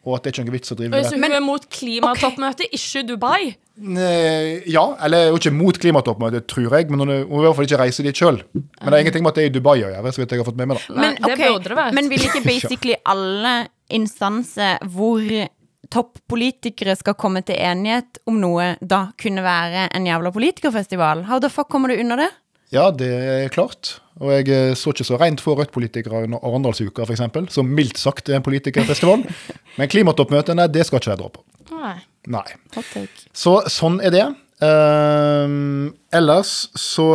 Og 0.06 0.14
at 0.16 0.25
det 0.25 0.30
er 0.30 0.37
ikke 0.37 0.47
noe 0.49 0.54
vits 0.54 0.73
å 0.73 0.76
drive 0.78 0.90
med 0.94 1.06
Så 1.06 1.18
Men 1.18 1.32
hun 1.35 1.37
er 1.37 1.44
mot 1.44 1.64
klimatoppmøtet, 1.75 2.70
ikke 2.73 3.02
Dubai? 3.06 3.40
Eh, 3.78 4.62
ja, 4.70 4.85
eller 5.04 5.28
hun 5.28 5.37
er 5.37 5.40
ikke 5.42 5.54
mot 5.54 5.78
klimatoppmøtet, 5.78 6.47
tror 6.50 6.78
jeg, 6.78 6.88
men 6.90 7.02
hun, 7.02 7.12
vil 7.12 7.26
i 7.26 7.44
hvert 7.44 7.58
fall 7.58 7.68
ikke 7.68 7.80
reise 7.82 8.06
dit 8.06 8.23
sjøl. 8.23 8.40
Men 8.54 8.88
det 8.88 8.94
er 8.94 9.04
ingenting 9.04 9.26
med 9.26 9.35
at 9.35 9.40
det 9.40 9.44
er 9.44 9.50
i 9.50 9.54
Dubai 9.58 9.76
å 9.82 9.90
gjøre, 9.90 10.14
så 10.14 10.23
vidt 10.23 10.35
jeg 10.35 10.42
har 10.42 10.49
fått 10.49 10.61
med 10.61 10.70
meg. 10.73 10.80
da. 10.87 10.97
Men, 11.02 11.18
det 11.18 11.35
ok, 11.35 11.44
burde 11.44 11.73
det 11.73 11.78
vært. 11.82 11.99
Men 11.99 12.11
vil 12.14 12.26
ikke 12.30 12.44
basically 12.52 12.97
alle 13.04 13.54
instanser 13.99 14.80
hvor 14.94 15.25
toppolitikere 15.92 16.97
skal 16.99 17.16
komme 17.18 17.42
til 17.47 17.59
enighet 17.59 18.21
om 18.28 18.40
noe, 18.42 18.75
da 18.80 19.09
kunne 19.21 19.45
være 19.45 19.88
en 19.97 20.09
jævla 20.09 20.33
politikerfestival? 20.35 21.26
How 21.28 21.40
the 21.42 21.50
fuck 21.52 21.71
kommer 21.73 21.92
du 21.92 22.00
unna 22.00 22.18
det? 22.21 22.28
Ja, 22.75 22.90
det 22.92 23.09
er 23.09 23.52
klart. 23.52 23.99
Og 24.18 24.33
jeg 24.35 24.49
eh, 24.52 24.75
så 24.76 24.92
ikke 24.92 25.07
så 25.07 25.18
rent 25.21 25.40
for 25.40 25.59
Rødt-politikere 25.61 26.25
under 26.26 26.42
Arendalsuka, 26.45 27.07
f.eks., 27.07 27.23
som 27.54 27.71
mildt 27.71 28.00
sagt 28.00 28.28
er 28.28 28.40
en 28.40 28.45
politikerfestival. 28.45 29.23
Men 29.78 29.90
klimatoppmøtene, 29.90 30.66
det 30.73 30.85
skal 30.87 31.00
ikke 31.00 31.14
jeg 31.14 31.23
dra 31.23 31.30
på. 31.33 31.45
Nei. 31.78 31.95
Nei. 32.28 32.45
Så 33.33 33.61
sånn 33.73 34.02
er 34.04 34.12
det. 34.12 34.26
Uh, 34.59 35.95
ellers 36.18 36.66
så 36.75 37.07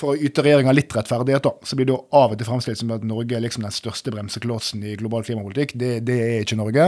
for 0.00 0.14
å 0.14 0.28
yte 0.28 0.42
regjeringa 0.44 0.72
litt 0.74 0.94
rettferdighet, 0.96 1.44
da, 1.44 1.52
så 1.66 1.76
blir 1.76 1.88
det 1.88 1.94
jo 1.94 2.00
av 2.16 2.34
og 2.34 2.40
til 2.40 2.48
fremstilt 2.48 2.80
som 2.80 2.92
at 2.94 3.06
Norge 3.06 3.36
er 3.36 3.44
liksom 3.44 3.66
den 3.66 3.74
største 3.74 4.12
bremseklossen 4.14 4.84
i 4.88 4.96
global 5.00 5.24
klimapolitikk. 5.26 5.76
Det, 5.80 5.92
det 6.08 6.18
er 6.24 6.44
ikke 6.44 6.58
Norge. 6.60 6.86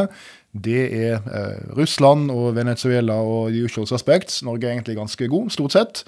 Det 0.52 0.82
er 0.88 1.16
eh, 1.20 1.62
Russland 1.78 2.32
og 2.34 2.54
Venezuela 2.58 3.20
og 3.20 3.52
the 3.52 3.64
usual 3.68 3.88
suspects. 3.88 4.42
Norge 4.46 4.68
er 4.68 4.76
egentlig 4.76 4.98
ganske 4.98 5.28
god, 5.32 5.52
stort 5.54 5.76
sett. 5.76 6.04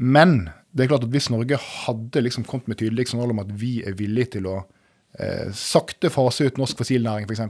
Men 0.00 0.48
det 0.72 0.86
er 0.86 0.92
klart 0.92 1.06
at 1.06 1.12
hvis 1.12 1.30
Norge 1.32 1.58
hadde 1.60 2.24
liksom 2.24 2.46
kommet 2.48 2.70
med 2.70 2.80
tydelig 2.80 3.10
signal 3.10 3.34
om 3.34 3.42
at 3.42 3.50
vi 3.60 3.80
er 3.86 3.98
villige 3.98 4.36
til 4.38 4.48
å 4.50 4.60
eh, 5.18 5.50
sakte 5.52 6.10
fase 6.10 6.46
ut 6.46 6.58
norsk 6.60 6.78
fossilnæring, 6.78 7.26
f.eks., 7.26 7.40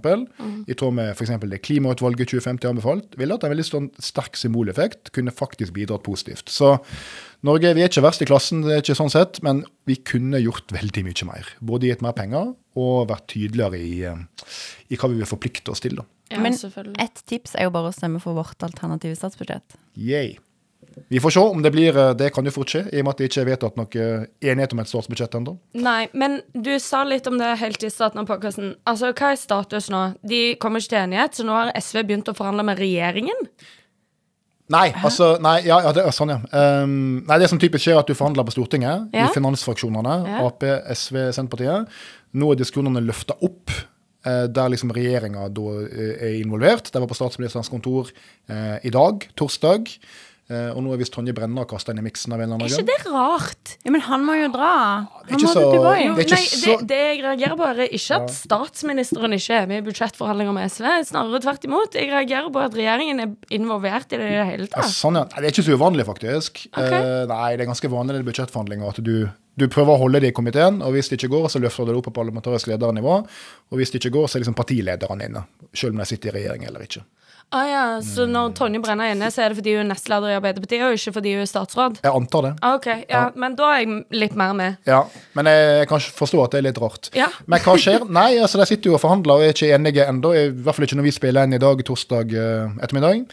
Mm. 0.40 0.64
i 0.68 0.74
tråd 0.74 0.94
med 0.94 1.16
for 1.16 1.24
eksempel 1.24 1.50
det 1.50 1.62
klimautvalget 1.62 2.28
2050 2.32 2.68
anbefalt, 2.68 3.16
ville 3.18 3.35
hatt 3.35 3.44
en 3.44 3.50
veldig 3.52 3.66
sånn 3.66 3.90
sterk 4.00 4.37
symboleffekt, 4.37 5.12
kunne 5.12 5.30
faktisk 5.35 5.72
bidratt 5.76 6.02
positivt. 6.02 6.48
Så 6.48 6.78
Norge 7.42 7.72
vi 7.74 7.80
er 7.82 7.88
ikke 7.88 8.02
verst 8.04 8.20
i 8.22 8.26
klassen, 8.28 8.62
det 8.62 8.72
er 8.74 8.82
ikke 8.82 8.98
sånn 8.98 9.11
sett, 9.12 9.42
men 9.42 9.64
vi 9.88 9.96
kunne 9.96 10.40
gjort 10.42 10.68
veldig 10.72 11.04
mye 11.06 11.24
mer. 11.26 11.46
Både 11.61 11.88
gitt 11.88 12.02
mer 12.02 12.12
penger 12.12 12.54
og 12.76 13.08
vært 13.08 13.26
tydeligere 13.32 13.80
i, 13.80 14.02
eh, 14.04 14.16
i 14.90 14.96
hva 14.96 15.08
vi 15.08 15.16
vil 15.16 15.26
forplikte 15.26 15.70
oss 15.72 15.80
til. 15.80 15.96
da. 15.96 16.04
Ja, 16.30 16.38
Men 16.38 16.52
ett 16.54 17.22
tips 17.26 17.56
er 17.56 17.64
jo 17.64 17.70
bare 17.70 17.90
å 17.90 17.94
stemme 17.94 18.20
for 18.20 18.35
vårt 18.35 18.58
alternative 18.62 19.16
statsbudsjett. 19.16 19.74
Yay. 19.96 20.38
Vi 21.09 21.20
får 21.22 21.35
se 21.35 21.40
om 21.40 21.62
det 21.62 21.72
blir 21.74 21.96
eh, 21.96 22.12
Det 22.18 22.31
kan 22.35 22.46
jo 22.46 22.53
fort 22.55 22.72
skje, 22.72 22.85
i 22.92 23.00
og 23.00 23.09
med 23.09 23.14
at 23.14 23.22
det 23.22 23.31
ikke 23.31 23.42
er 23.42 23.50
vedtatt 23.50 23.81
noe 23.81 24.07
enighet 24.40 24.76
om 24.76 24.83
et 24.83 24.90
statsbudsjett 24.92 25.37
ennå. 25.40 25.57
Nei, 25.81 26.09
men 26.12 26.40
du 26.55 26.72
sa 26.83 27.03
litt 27.07 27.26
om 27.31 27.38
det 27.40 27.50
helt 27.62 27.83
i 27.87 27.90
starten 27.92 28.22
av 28.22 28.31
podkasten. 28.31 28.74
Altså, 28.88 29.12
hva 29.12 29.33
er 29.35 29.40
status 29.40 29.90
nå? 29.92 30.07
De 30.22 30.40
kommer 30.62 30.83
ikke 30.83 30.94
til 30.96 31.03
enighet, 31.05 31.37
så 31.37 31.46
nå 31.46 31.57
har 31.57 31.74
SV 31.79 32.03
begynt 32.05 32.33
å 32.33 32.37
forhandle 32.37 32.66
med 32.66 32.81
regjeringen? 32.81 33.46
Nei, 34.70 34.87
altså 34.94 35.33
Nei, 35.42 35.57
ja, 35.66 35.81
ja 35.83 35.92
det 35.94 36.05
er 36.07 36.14
sånn, 36.14 36.31
ja. 36.31 36.38
Um, 36.55 37.22
nei, 37.26 37.38
det 37.42 37.48
som 37.50 37.59
typisk 37.61 37.83
skjer, 37.85 37.96
er 37.96 38.05
at 38.05 38.11
du 38.11 38.14
forhandler 38.14 38.46
på 38.46 38.55
Stortinget, 38.55 39.09
Ja. 39.16 39.26
i 39.26 39.35
finansfraksjonene, 39.35 40.16
Ja. 40.29 40.42
Ap, 40.46 40.62
SV, 40.94 41.33
Senterpartiet. 41.35 41.88
Nå 42.38 42.53
er 42.53 42.61
diskusjonene 42.61 43.03
løfta 43.03 43.35
opp, 43.42 43.70
eh, 44.24 44.46
der 44.46 44.70
liksom 44.70 44.92
regjeringa 44.94 45.48
da 45.50 45.66
eh, 45.90 46.14
er 46.29 46.38
involvert. 46.44 46.92
Det 46.92 47.00
var 47.00 47.09
på 47.11 47.18
statsministerens 47.18 47.68
kontor 47.68 48.12
eh, 48.48 48.79
i 48.85 48.90
dag, 48.90 49.26
torsdag. 49.35 49.90
Eh, 50.50 50.72
og 50.74 50.80
nå 50.82 50.90
er 50.90 50.98
visst 50.98 51.12
Tonje 51.14 51.30
Brenna 51.36 51.62
kasta 51.70 51.92
inn 51.94 52.00
i 52.00 52.02
miksen 52.02 52.32
av 52.34 52.40
en 52.40 52.48
eller 52.48 52.56
annen 52.58 52.66
Er 52.66 52.80
ikke 52.82 52.88
det 52.88 53.12
rart? 53.14 53.74
Ja, 53.86 53.92
men 53.94 54.00
han 54.02 54.24
må 54.26 54.34
jo 54.34 54.48
dra. 54.50 54.70
er 55.06 55.30
Han 55.30 55.38
ikke 55.38 55.46
må 55.46 55.52
så- 55.54 55.60
til 55.62 55.76
Dubai. 55.78 55.98
Det 56.00 56.26
Jo, 56.26 56.34
nei, 56.34 56.46
det, 56.64 56.88
det 56.90 56.98
jeg 56.98 57.20
reagerer 57.22 57.56
på, 57.60 57.68
er 57.70 57.82
ikke 57.86 58.16
at 58.18 58.30
statsministeren 58.34 59.36
ikke 59.36 59.54
er 59.60 59.66
med 59.70 59.78
i 59.78 59.86
budsjettforhandlinger 59.90 60.52
med 60.56 60.66
SV. 60.74 60.86
Snarere 61.06 61.40
tvert 61.44 61.64
imot. 61.68 61.94
Jeg 61.94 62.10
reagerer 62.10 62.50
på 62.50 62.64
at 62.64 62.74
regjeringen 62.74 63.20
er 63.20 63.30
involvert 63.54 64.10
i 64.12 64.16
det 64.18 64.26
i 64.26 64.34
det 64.40 64.46
hele 64.50 64.66
Ja, 64.66 64.74
tatt. 64.82 64.90
sånn, 64.90 65.14
ja. 65.14 65.24
Nei, 65.30 65.40
Det 65.40 65.46
er 65.46 65.54
ikke 65.54 65.68
så 65.70 65.78
uvanlig, 65.78 66.04
faktisk. 66.10 66.66
Okay. 66.74 66.98
Uh, 66.98 67.26
nei, 67.30 67.56
Det 67.56 67.62
er 67.62 67.70
ganske 67.70 67.90
vanlig 67.94 68.18
i 68.18 68.26
budsjettforhandlinger 68.26 68.88
at 68.90 69.02
du, 69.04 69.30
du 69.56 69.68
prøver 69.68 69.94
å 69.94 69.98
holde 70.02 70.20
det 70.20 70.32
i 70.32 70.36
komiteen, 70.36 70.82
og 70.82 70.92
hvis 70.94 71.08
det 71.10 71.20
ikke 71.20 71.30
går, 71.30 71.46
så 71.46 71.62
løfter 71.62 71.86
du 71.86 71.92
det 71.92 71.98
opp 72.02 72.10
på 72.10 72.16
parlamentarisk 72.18 72.66
ledernivå. 72.66 73.22
Og 73.70 73.78
hvis 73.78 73.90
det 73.92 74.02
ikke 74.02 74.14
går, 74.18 74.26
så 74.26 74.36
er 74.38 74.42
liksom 74.42 74.58
partilederne 74.58 75.30
inne, 75.30 75.44
selv 75.74 75.92
om 75.94 75.98
de 76.02 76.06
sitter 76.10 76.34
i 76.34 76.40
regjering 76.42 76.66
eller 76.66 76.80
ikke. 76.80 77.04
Ah, 77.50 77.66
ja, 77.66 77.84
så 78.06 78.28
når 78.30 78.52
Tonje 78.54 78.78
Brenna 78.78 79.08
er 79.08 79.16
inne, 79.16 79.26
så 79.34 79.42
er 79.42 79.50
det 79.50 79.58
fordi 79.58 79.72
hun 79.74 79.82
er 79.82 79.88
nestleder 79.90 80.30
i 80.30 80.36
Arbeiderpartiet, 80.38 80.84
og 80.86 80.94
ikke 80.94 81.14
fordi 81.16 81.32
hun 81.34 81.42
er 81.42 81.48
statsråd? 81.50 81.96
Jeg 82.04 82.14
antar 82.14 82.44
det. 82.46 82.52
Ah, 82.62 82.76
ok, 82.78 82.86
ja, 83.10 83.22
Men 83.34 83.56
da 83.58 83.72
er 83.74 83.80
jeg 83.80 83.96
litt 84.14 84.36
mer 84.38 84.52
med. 84.54 84.76
Ja, 84.86 85.00
Men 85.34 85.50
jeg, 85.50 85.64
jeg 85.80 85.88
kan 85.90 86.04
forstå 86.20 86.44
at 86.44 86.54
det 86.54 86.60
er 86.60 86.66
litt 86.68 86.78
rart. 86.78 87.10
Ja. 87.18 87.26
Men 87.50 87.64
hva 87.64 87.74
skjer? 87.74 88.06
Nei, 88.06 88.28
altså 88.38 88.60
de 88.60 88.68
sitter 88.70 88.92
jo 88.92 88.98
og 89.00 89.02
forhandler 89.02 89.40
og 89.40 89.46
er 89.48 89.56
ikke 89.56 89.72
enige 89.74 90.06
ennå. 90.06 90.30
I 90.30 90.44
hvert 90.52 90.78
fall 90.78 90.86
ikke 90.86 91.00
når 91.00 91.08
vi 91.08 91.14
spiller 91.16 91.48
inn 91.48 91.58
i 91.58 91.62
dag, 91.64 91.82
torsdag 91.90 92.36
eh, 92.38 92.76
ettermiddag. 92.86 93.24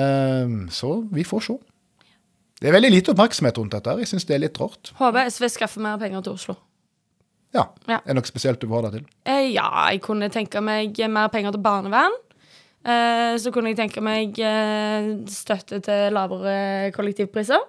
Ehm, 0.00 0.56
så 0.72 0.94
vi 1.12 1.26
får 1.28 1.44
se. 1.50 1.58
Det 2.60 2.68
er 2.68 2.76
veldig 2.76 2.90
lite 2.96 3.12
oppmerksomhet 3.12 3.60
rundt 3.60 3.76
dette. 3.76 3.98
Jeg 4.00 4.08
syns 4.08 4.24
det 4.28 4.38
er 4.38 4.42
litt 4.46 4.58
rart. 4.60 4.94
Håper 4.96 5.28
SV 5.28 5.48
skaffer 5.52 5.84
mer 5.84 6.00
penger 6.00 6.24
til 6.24 6.36
Oslo. 6.36 6.56
Ja. 7.56 7.66
Ja. 7.90 7.98
Er 8.00 8.12
det 8.12 8.20
noe 8.20 8.28
spesielt 8.28 8.60
du 8.62 8.68
vil 8.70 8.78
ha 8.78 8.88
det 8.88 9.00
til? 9.00 9.06
Eh, 9.28 9.46
ja, 9.52 9.68
jeg 9.90 10.00
kunne 10.04 10.28
tenke 10.32 10.64
meg 10.64 10.96
mer 11.12 11.28
penger 11.32 11.56
til 11.56 11.64
barnevern. 11.64 12.16
Eh, 12.80 13.34
så 13.36 13.52
kunne 13.52 13.72
jeg 13.72 13.78
tenke 13.80 14.00
meg 14.04 14.38
eh, 14.40 15.10
støtte 15.28 15.82
til 15.84 16.14
lavere 16.16 16.90
kollektivpriser. 16.96 17.60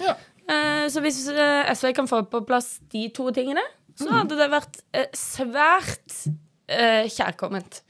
Ja. 0.00 0.14
Eh, 0.48 0.86
så 0.92 1.02
hvis 1.04 1.20
SV 1.28 1.92
kan 1.96 2.08
få 2.08 2.22
på 2.30 2.40
plass 2.48 2.78
de 2.92 3.06
to 3.14 3.28
tingene, 3.36 3.64
så 3.94 4.08
hadde 4.10 4.38
det 4.40 4.48
vært 4.50 4.80
svært 5.14 6.24
kjærkomment. 6.66 7.82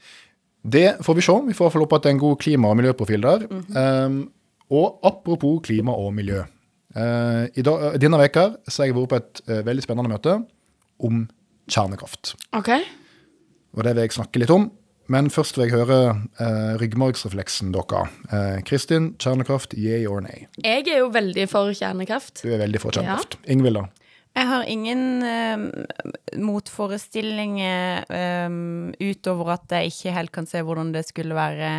Det 0.61 0.99
får 1.05 1.15
vi 1.17 1.23
se. 1.25 1.35
Vi 1.47 1.55
får 1.55 1.63
i 1.63 1.65
hvert 1.65 1.73
fall 1.73 1.85
håpe 1.85 1.97
at 1.97 2.03
det 2.05 2.11
er 2.11 2.15
en 2.17 2.21
god 2.21 2.35
klima- 2.43 2.69
og 2.69 2.77
miljøprofil 2.77 3.25
der. 3.25 3.45
Ehm, 3.79 4.19
og 4.69 4.99
apropos 5.07 5.63
klima 5.65 5.95
og 5.97 6.11
miljø. 6.13 6.43
I 6.95 7.63
dag, 7.65 7.97
denne 7.99 8.19
veka 8.21 8.45
så 8.69 8.83
har 8.83 8.91
jeg 8.91 8.97
vært 8.99 9.09
på 9.11 9.17
et 9.17 9.41
veldig 9.65 9.83
spennende 9.83 10.13
møte 10.13 10.35
om 11.01 11.25
kjernekraft. 11.71 12.35
OK? 12.53 12.69
Og 13.73 13.83
det 13.83 13.95
vil 13.95 14.05
jeg 14.05 14.15
snakke 14.19 14.43
litt 14.43 14.53
om. 14.53 14.69
Men 15.11 15.29
først 15.29 15.57
vil 15.57 15.67
jeg 15.67 15.75
høre 15.75 15.99
eh, 16.41 16.71
ryggmargsrefleksen 16.81 17.73
deres. 17.75 18.15
Eh, 18.33 18.61
Kristin, 18.65 19.11
kjernekraft, 19.21 19.75
yay 19.77 20.07
or 20.09 20.23
nay? 20.25 20.47
Jeg 20.63 20.87
er 20.89 21.03
jo 21.03 21.11
veldig 21.13 21.45
for 21.51 21.69
kjernekraft. 21.75 22.41
Du 22.41 22.49
er 22.53 22.63
veldig 22.63 22.81
for 22.81 22.95
kjernekraft. 22.95 23.37
Ingvild, 23.45 23.81
da? 23.81 24.05
Jeg 24.35 24.49
har 24.49 24.65
ingen 24.67 25.23
eh, 25.23 25.61
motforestillinger 26.43 28.03
eh, 28.11 28.57
utover 28.99 29.53
at 29.53 29.77
jeg 29.77 29.93
ikke 29.93 30.15
helt 30.17 30.33
kan 30.35 30.49
se 30.49 30.63
hvordan 30.65 30.91
det 30.95 31.05
skulle 31.07 31.37
være 31.37 31.69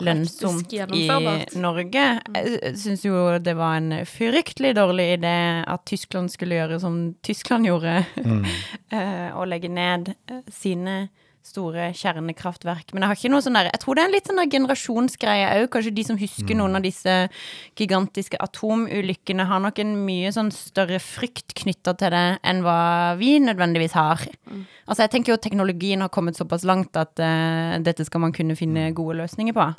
lønnsomt 0.00 0.72
i. 0.72 0.80
Norge. 1.60 2.04
Jeg 2.34 2.74
syns 2.80 3.04
jo 3.04 3.24
det 3.42 3.54
var 3.58 3.80
en 3.80 4.06
fryktelig 4.08 4.74
dårlig 4.78 5.10
idé 5.18 5.36
at 5.66 5.84
Tyskland 5.88 6.32
skulle 6.32 6.56
gjøre 6.60 6.80
som 6.80 7.00
Tyskland 7.26 7.68
gjorde, 7.68 7.98
eh, 8.94 9.28
og 9.34 9.50
legge 9.50 9.68
ned 9.72 10.14
eh, 10.30 10.44
sine 10.54 11.10
store 11.46 11.88
kjernekraftverk. 11.96 12.92
Men 12.92 13.04
jeg 13.04 13.10
har 13.10 13.18
ikke 13.18 13.30
noe 13.32 13.44
sånn 13.44 13.56
der 13.58 13.70
Jeg 13.70 13.80
tror 13.82 13.96
det 13.96 14.02
er 14.02 14.08
en 14.08 14.14
litt 14.14 14.28
sånn 14.28 14.40
der 14.40 14.50
generasjonsgreie 14.54 15.46
òg. 15.56 15.68
Kanskje 15.72 15.94
de 15.96 16.04
som 16.06 16.18
husker 16.20 16.58
noen 16.58 16.78
av 16.78 16.84
disse 16.84 17.14
gigantiske 17.78 18.40
atomulykkene, 18.42 19.46
har 19.48 19.62
nok 19.64 19.80
en 19.82 19.94
mye 20.04 20.32
sånn 20.34 20.52
større 20.54 21.00
frykt 21.02 21.56
knytta 21.62 21.96
til 22.00 22.14
det 22.14 22.26
enn 22.46 22.62
hva 22.66 23.16
vi 23.20 23.38
nødvendigvis 23.42 23.96
har. 23.98 24.26
Altså 24.86 25.06
jeg 25.06 25.14
tenker 25.14 25.34
jo 25.34 25.40
teknologien 25.40 26.04
har 26.04 26.12
kommet 26.12 26.38
såpass 26.38 26.66
langt 26.68 26.96
at 27.00 27.18
uh, 27.22 27.80
dette 27.82 28.04
skal 28.06 28.24
man 28.26 28.36
kunne 28.36 28.58
finne 28.58 28.90
gode 28.96 29.18
løsninger 29.22 29.56
på. 29.56 29.72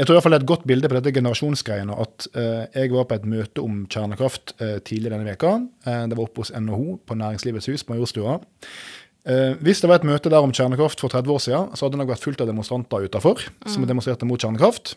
Jeg 0.00 0.08
tror 0.08 0.14
i 0.14 0.16
hvert 0.16 0.24
fall 0.24 0.32
det 0.34 0.38
er 0.40 0.42
et 0.42 0.50
godt 0.50 0.64
bilde 0.66 0.88
på 0.88 0.96
dette 0.96 1.12
generasjonsgreiene 1.14 1.96
at 2.02 2.24
eh, 2.34 2.62
jeg 2.80 2.90
var 2.90 3.04
på 3.06 3.16
et 3.18 3.26
møte 3.28 3.62
om 3.62 3.82
kjernekraft 3.92 4.54
eh, 4.58 4.78
tidlig 4.82 5.12
denne 5.12 5.28
veka. 5.28 5.52
Eh, 5.86 6.00
det 6.10 6.16
var 6.16 6.24
oppe 6.24 6.42
hos 6.42 6.50
NHO 6.56 6.96
på 7.06 7.16
Næringslivets 7.20 7.68
hus 7.70 7.84
på 7.84 7.94
Majorstua. 7.94 8.40
Eh, 9.22 9.54
hvis 9.62 9.82
det 9.82 9.90
var 9.90 10.00
et 10.00 10.08
møte 10.08 10.30
der 10.32 10.42
om 10.42 10.52
kjernekraft 10.54 11.02
for 11.02 11.12
30 11.12 11.30
år 11.34 11.42
siden, 11.44 11.70
så 11.76 11.86
hadde 11.86 11.94
det 11.96 12.02
nok 12.02 12.12
vært 12.14 12.24
fullt 12.24 12.42
av 12.42 12.50
demonstranter 12.50 13.06
utafor 13.06 13.44
som 13.70 13.86
demonstrerte 13.86 14.26
mot 14.26 14.42
kjernekraft. 14.42 14.96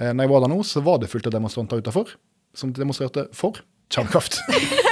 Eh, 0.00 0.10
når 0.10 0.26
jeg 0.26 0.32
var 0.32 0.44
der 0.44 0.52
nå, 0.54 0.60
så 0.66 0.82
var 0.82 0.98
det 1.02 1.10
fullt 1.12 1.28
av 1.30 1.36
demonstranter 1.36 1.82
utafor 1.82 2.16
som 2.56 2.72
demonstrerte 2.74 3.28
for 3.36 3.62
kjernekraft. 3.92 4.40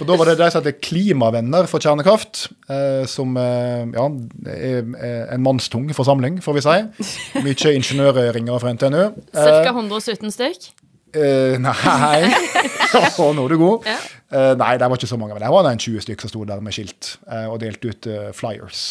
For 0.00 0.08
da 0.08 0.14
var 0.16 0.30
det 0.30 0.38
de 0.40 0.46
som 0.48 0.62
heter 0.62 0.78
Klimavenner 0.80 1.66
for 1.68 1.82
kjernekraft, 1.84 2.46
eh, 2.72 3.02
som 3.10 3.34
eh, 3.36 3.82
ja, 3.92 4.06
er 4.48 4.78
er 4.96 5.34
en 5.34 5.42
mannstung 5.44 5.90
forsamling, 5.92 6.38
får 6.40 6.56
vi 6.56 6.62
si. 6.64 6.76
Mye 7.44 7.74
ingeniørringer 7.76 8.62
fra 8.62 8.72
NTNU. 8.78 9.02
Ca. 9.36 9.74
117 9.74 10.32
stykk. 10.32 10.70
Eh, 11.14 11.58
nei 11.58 12.30
Å, 13.22 13.28
nå 13.34 13.44
er 13.44 13.52
du 13.52 13.60
god. 13.60 13.86
Ja. 13.86 13.98
Uh, 14.30 14.52
nei, 14.58 14.74
det 14.78 14.86
var 14.86 14.98
ikke 14.98 15.10
så 15.10 15.18
mange. 15.18 15.34
Men 15.34 15.44
det 15.44 15.50
var 15.52 15.66
en 15.66 15.82
20 15.82 16.04
stykker 16.06 16.26
som 16.26 16.32
sto 16.32 16.46
der 16.46 16.62
med 16.62 16.74
skilt 16.74 17.16
uh, 17.30 17.50
og 17.50 17.60
delte 17.62 17.92
ut 17.92 18.08
flyers. 18.36 18.82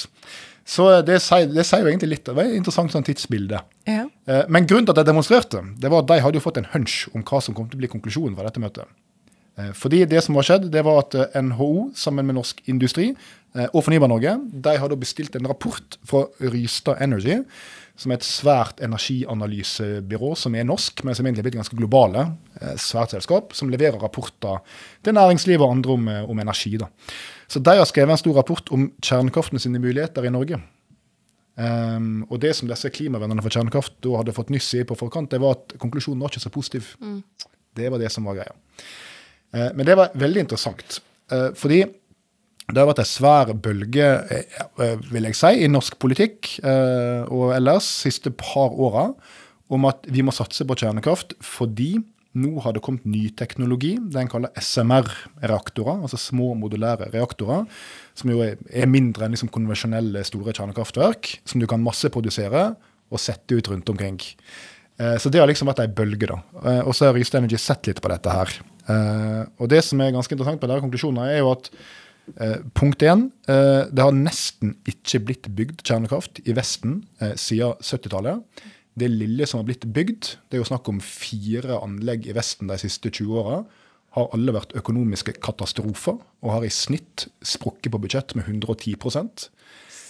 Så 0.70 0.86
det 1.04 1.18
sier, 1.26 1.50
det 1.50 1.66
sier 1.66 1.84
jo 1.84 1.90
egentlig 1.90 2.12
litt. 2.14 2.26
Det 2.28 2.36
var 2.38 2.48
et 2.48 2.58
interessant 2.60 2.94
sånn 2.94 3.06
tidsbilde. 3.08 3.58
Ja. 3.90 4.04
Men 4.54 4.68
grunnen 4.70 4.86
til 4.86 4.94
at 4.94 5.00
jeg 5.02 5.08
demonstrerte, 5.08 5.64
det 5.82 5.90
var 5.90 6.04
at 6.04 6.10
de 6.12 6.20
hadde 6.22 6.38
jo 6.38 6.44
fått 6.44 6.60
en 6.62 6.68
hunch 6.76 7.08
om 7.18 7.24
hva 7.26 7.40
som 7.42 7.56
kom 7.58 7.66
til 7.72 7.80
å 7.80 7.82
bli 7.82 7.90
konklusjonen 7.90 8.36
fra 8.38 8.46
dette 8.46 8.62
møtet. 8.62 8.92
Fordi 9.80 10.04
det 10.12 10.22
som 10.22 10.38
var 10.38 10.46
skjedd, 10.46 10.68
det 10.70 10.84
var 10.86 11.02
at 11.02 11.18
NHO 11.42 11.90
sammen 11.98 12.30
med 12.30 12.38
Norsk 12.38 12.62
Industri 12.70 13.08
og 13.72 13.82
Fornybar 13.82 14.14
Norge 14.14 14.36
de 14.70 14.76
hadde 14.84 15.00
bestilt 15.02 15.40
en 15.40 15.50
rapport 15.50 15.98
fra 16.06 16.28
Rystad 16.54 17.02
Energy, 17.02 17.40
som 18.00 18.14
er 18.14 18.20
et 18.20 18.28
svært 18.28 18.80
energianalysebyrå 18.86 20.32
som 20.40 20.56
er 20.56 20.68
norsk, 20.68 21.04
men 21.04 21.18
som 21.18 21.28
egentlig 21.28 21.44
er 21.44 21.48
blitt 21.50 21.60
ganske 21.60 21.80
globale. 21.80 22.26
eh, 22.62 22.76
Svært 22.80 23.12
selskap 23.12 23.54
som 23.54 23.70
leverer 23.70 24.00
rapporter 24.00 24.62
til 25.04 25.14
næringslivet 25.14 25.66
og 25.66 25.72
andre 25.76 25.92
om, 25.92 26.08
eh, 26.08 26.30
om 26.30 26.40
energi. 26.40 26.78
Da. 26.78 26.88
Så 27.48 27.60
de 27.60 27.76
har 27.76 27.86
skrevet 27.86 28.12
en 28.12 28.18
stor 28.18 28.36
rapport 28.36 28.72
om 28.72 28.92
kjernekraften 29.02 29.60
sine 29.60 29.80
muligheter 29.80 30.26
i 30.26 30.30
Norge. 30.32 30.62
Um, 31.60 32.26
og 32.30 32.40
det 32.40 32.56
som 32.56 32.70
disse 32.70 32.88
klimavennene 32.88 33.42
for 33.44 33.52
kjernekraft 33.52 33.98
da 34.00 34.16
hadde 34.16 34.32
fått 34.32 34.50
nyss 34.50 34.74
i 34.80 34.86
på 34.88 34.96
forkant, 34.96 35.30
det 35.30 35.42
var 35.42 35.58
at 35.58 35.74
konklusjonen 35.78 36.22
var 36.22 36.32
ikke 36.32 36.46
så 36.46 36.50
positiv. 36.50 36.96
Det 37.76 37.92
var 37.92 38.00
det 38.00 38.12
som 38.12 38.24
var 38.24 38.38
greia. 38.38 38.54
Uh, 39.52 39.76
men 39.76 39.86
det 39.86 39.98
var 40.00 40.16
veldig 40.16 40.48
interessant, 40.48 41.02
Uh, 41.30 41.54
fordi 41.54 41.84
det 42.70 42.82
har 42.82 42.90
vært 42.90 43.02
en 43.02 43.10
svær 43.10 43.52
bølge, 43.58 44.08
eh, 44.30 44.62
eh, 44.84 45.02
vil 45.10 45.28
jeg 45.30 45.38
si, 45.38 45.52
i 45.64 45.72
norsk 45.72 45.98
politikk 46.02 46.52
eh, 46.62 47.26
og 47.26 47.56
ellers 47.56 47.88
siste 48.06 48.32
par 48.38 48.76
åra 48.76 49.10
om 49.70 49.86
at 49.90 50.06
vi 50.10 50.24
må 50.26 50.34
satse 50.34 50.66
på 50.66 50.78
kjernekraft 50.78 51.36
fordi 51.46 51.96
nå 52.40 52.62
har 52.62 52.76
det 52.76 52.84
kommet 52.86 53.08
ny 53.10 53.24
teknologi. 53.34 53.96
Det 53.98 54.20
en 54.22 54.30
kaller 54.30 54.54
SMR-reaktorer, 54.62 56.04
altså 56.06 56.20
små 56.22 56.52
modulære 56.62 57.08
reaktorer. 57.16 57.66
Som 58.18 58.30
jo 58.32 58.44
er, 58.46 58.86
mindre 58.86 59.26
enn 59.26 59.34
liksom 59.34 59.50
konvensjonelle 59.52 60.22
store 60.28 60.54
kjernekraftverk. 60.54 61.32
Som 61.50 61.60
du 61.60 61.66
kan 61.68 61.82
masseprodusere 61.82 62.68
og 63.10 63.22
sette 63.22 63.58
ut 63.58 63.72
rundt 63.74 63.90
omkring. 63.90 64.22
Så 65.18 65.34
det 65.34 65.42
har 65.42 65.50
liksom 65.50 65.72
vært 65.72 65.82
ei 65.82 65.90
bølge, 65.90 66.30
da. 66.30 66.38
Og 66.86 66.94
så 66.94 67.10
har 67.10 67.18
Rystad 67.18 67.42
Energy 67.42 67.58
sett 67.60 67.90
litt 67.90 68.02
på 68.04 68.14
dette 68.14 68.38
her. 68.38 68.54
Og 69.58 69.66
det 69.74 69.82
som 69.90 70.06
er 70.06 70.14
ganske 70.14 70.38
interessant 70.38 70.62
med 70.62 70.70
deres 70.70 70.86
konklusjoner, 70.86 71.34
er 71.34 71.42
jo 71.42 71.50
at 71.56 71.72
eh, 72.40 72.60
punkt 72.78 73.04
én, 73.06 73.30
eh, 73.50 73.88
det 73.92 74.04
har 74.04 74.16
nesten 74.16 74.76
ikke 74.90 75.22
blitt 75.28 75.50
bygd 75.56 75.84
kjernekraft 75.84 76.42
i 76.46 76.56
Vesten 76.58 77.04
eh, 77.22 77.36
siden 77.40 77.80
70-tallet. 77.82 78.64
Det 79.00 79.10
lille 79.12 79.48
som 79.48 79.62
har 79.62 79.70
blitt 79.70 79.88
bygd, 79.96 80.36
det 80.50 80.58
er 80.58 80.64
jo 80.64 80.70
snakk 80.70 80.90
om 80.92 81.02
fire 81.04 81.80
anlegg 81.80 82.28
i 82.28 82.36
Vesten 82.36 82.72
de 82.72 82.80
siste 82.82 83.12
20 83.12 83.44
åra, 83.44 83.62
har 84.18 84.32
alle 84.34 84.56
vært 84.56 84.74
økonomiske 84.78 85.36
katastrofer 85.44 86.18
og 86.18 86.54
har 86.56 86.66
i 86.66 86.74
snitt 86.74 87.28
sprukket 87.46 87.92
på 87.94 88.02
budsjett 88.02 88.34
med 88.36 88.50
110 88.50 88.98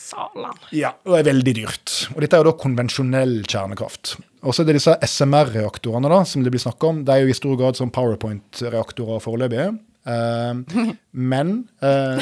Salen. 0.10 0.56
ja, 0.74 0.96
og 1.06 1.20
er 1.20 1.28
veldig 1.28 1.54
dyrt. 1.54 1.92
Og 2.16 2.24
dette 2.24 2.34
er 2.34 2.42
jo 2.42 2.50
da 2.50 2.56
konvensjonell 2.58 3.44
kjernekraft. 3.44 4.16
Og 4.42 4.56
så 4.56 4.64
er 4.64 4.70
det 4.70 4.80
disse 4.80 4.96
SMR-reaktorene 5.06 6.10
da, 6.10 6.24
som 6.26 6.42
det 6.42 6.54
blir 6.54 6.64
snakka 6.64 6.90
om. 6.90 7.04
De 7.06 7.14
er 7.14 7.28
jo 7.28 7.34
i 7.34 7.38
stor 7.38 7.60
grad 7.60 7.78
som 7.78 7.92
PowerPoint-reaktorer 7.94 9.22
foreløpig. 9.22 9.68
Eh, 10.10 10.94
men 11.32 11.52
uh, 11.84 12.18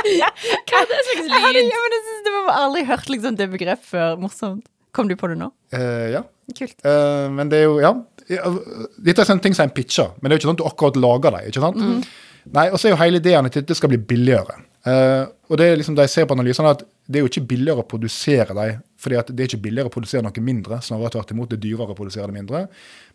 Hva 0.00 0.80
er 0.80 0.86
det 0.88 0.98
slags 1.04 1.26
Ja, 1.30 1.50
lyd? 1.54 1.70
men 1.70 1.94
jeg 1.96 2.02
synes 2.06 2.22
det 2.26 2.34
var 2.36 2.52
aldri 2.64 2.84
hørt 2.88 3.10
liksom, 3.12 3.36
det 3.38 3.50
begrepet 3.52 3.86
før. 3.90 4.16
Morsomt. 4.20 4.64
Kom 4.96 5.06
du 5.10 5.14
på 5.18 5.28
det 5.30 5.36
nå? 5.38 5.50
Uh, 5.74 6.06
ja. 6.16 6.22
Kult. 6.56 6.74
Eh, 6.82 7.26
men 7.30 7.50
det 7.52 7.60
er 7.60 7.68
jo, 7.68 7.76
ja. 7.82 7.92
Dette 8.26 9.22
er 9.22 9.28
sånne 9.28 9.42
ting 9.44 9.54
som 9.54 9.68
en 9.68 9.74
pitcher, 9.74 10.08
men 10.18 10.30
det 10.30 10.34
er 10.34 10.38
jo 10.38 10.40
ikke 10.40 10.48
sånn 10.50 10.56
at 10.58 10.62
du 10.62 10.66
akkurat 10.70 10.98
lager 10.98 11.36
dem. 11.36 11.46
ikke 11.50 11.62
sant? 11.62 12.08
Nei, 12.50 12.64
Og 12.72 12.78
så 12.80 12.88
er 12.88 12.94
jo 12.94 12.98
hele 13.02 13.20
ideen 13.22 13.46
at 13.46 13.54
dette 13.58 13.76
skal 13.78 13.92
bli 13.92 14.00
billigere. 14.10 14.56
Eh, 14.88 15.24
og 15.50 15.58
det 15.60 15.66
er 15.66 15.76
liksom, 15.76 15.96
De 15.98 16.06
ser 16.08 16.24
på 16.24 16.36
analysene 16.36 16.72
at 16.72 16.84
det 17.10 17.18
er 17.18 17.24
jo 17.24 17.28
ikke 17.28 17.48
billigere 17.50 17.82
å 17.82 17.88
produsere 17.90 18.54
dem, 18.54 18.82
fordi 19.00 19.18
at 19.18 19.32
det 19.34 19.42
er 19.42 19.50
ikke 19.50 19.64
billigere 19.64 19.90
å 19.90 19.92
produsere 19.92 20.22
noe 20.22 20.44
mindre, 20.46 20.78
snarere 20.84 21.10
tvert 21.16 21.32
imot, 21.34 21.50
det 21.50 21.58
er 21.58 21.64
dyrere 21.64 21.94
å 21.94 21.98
produsere 21.98 22.28
det 22.30 22.36
mindre. 22.36 22.60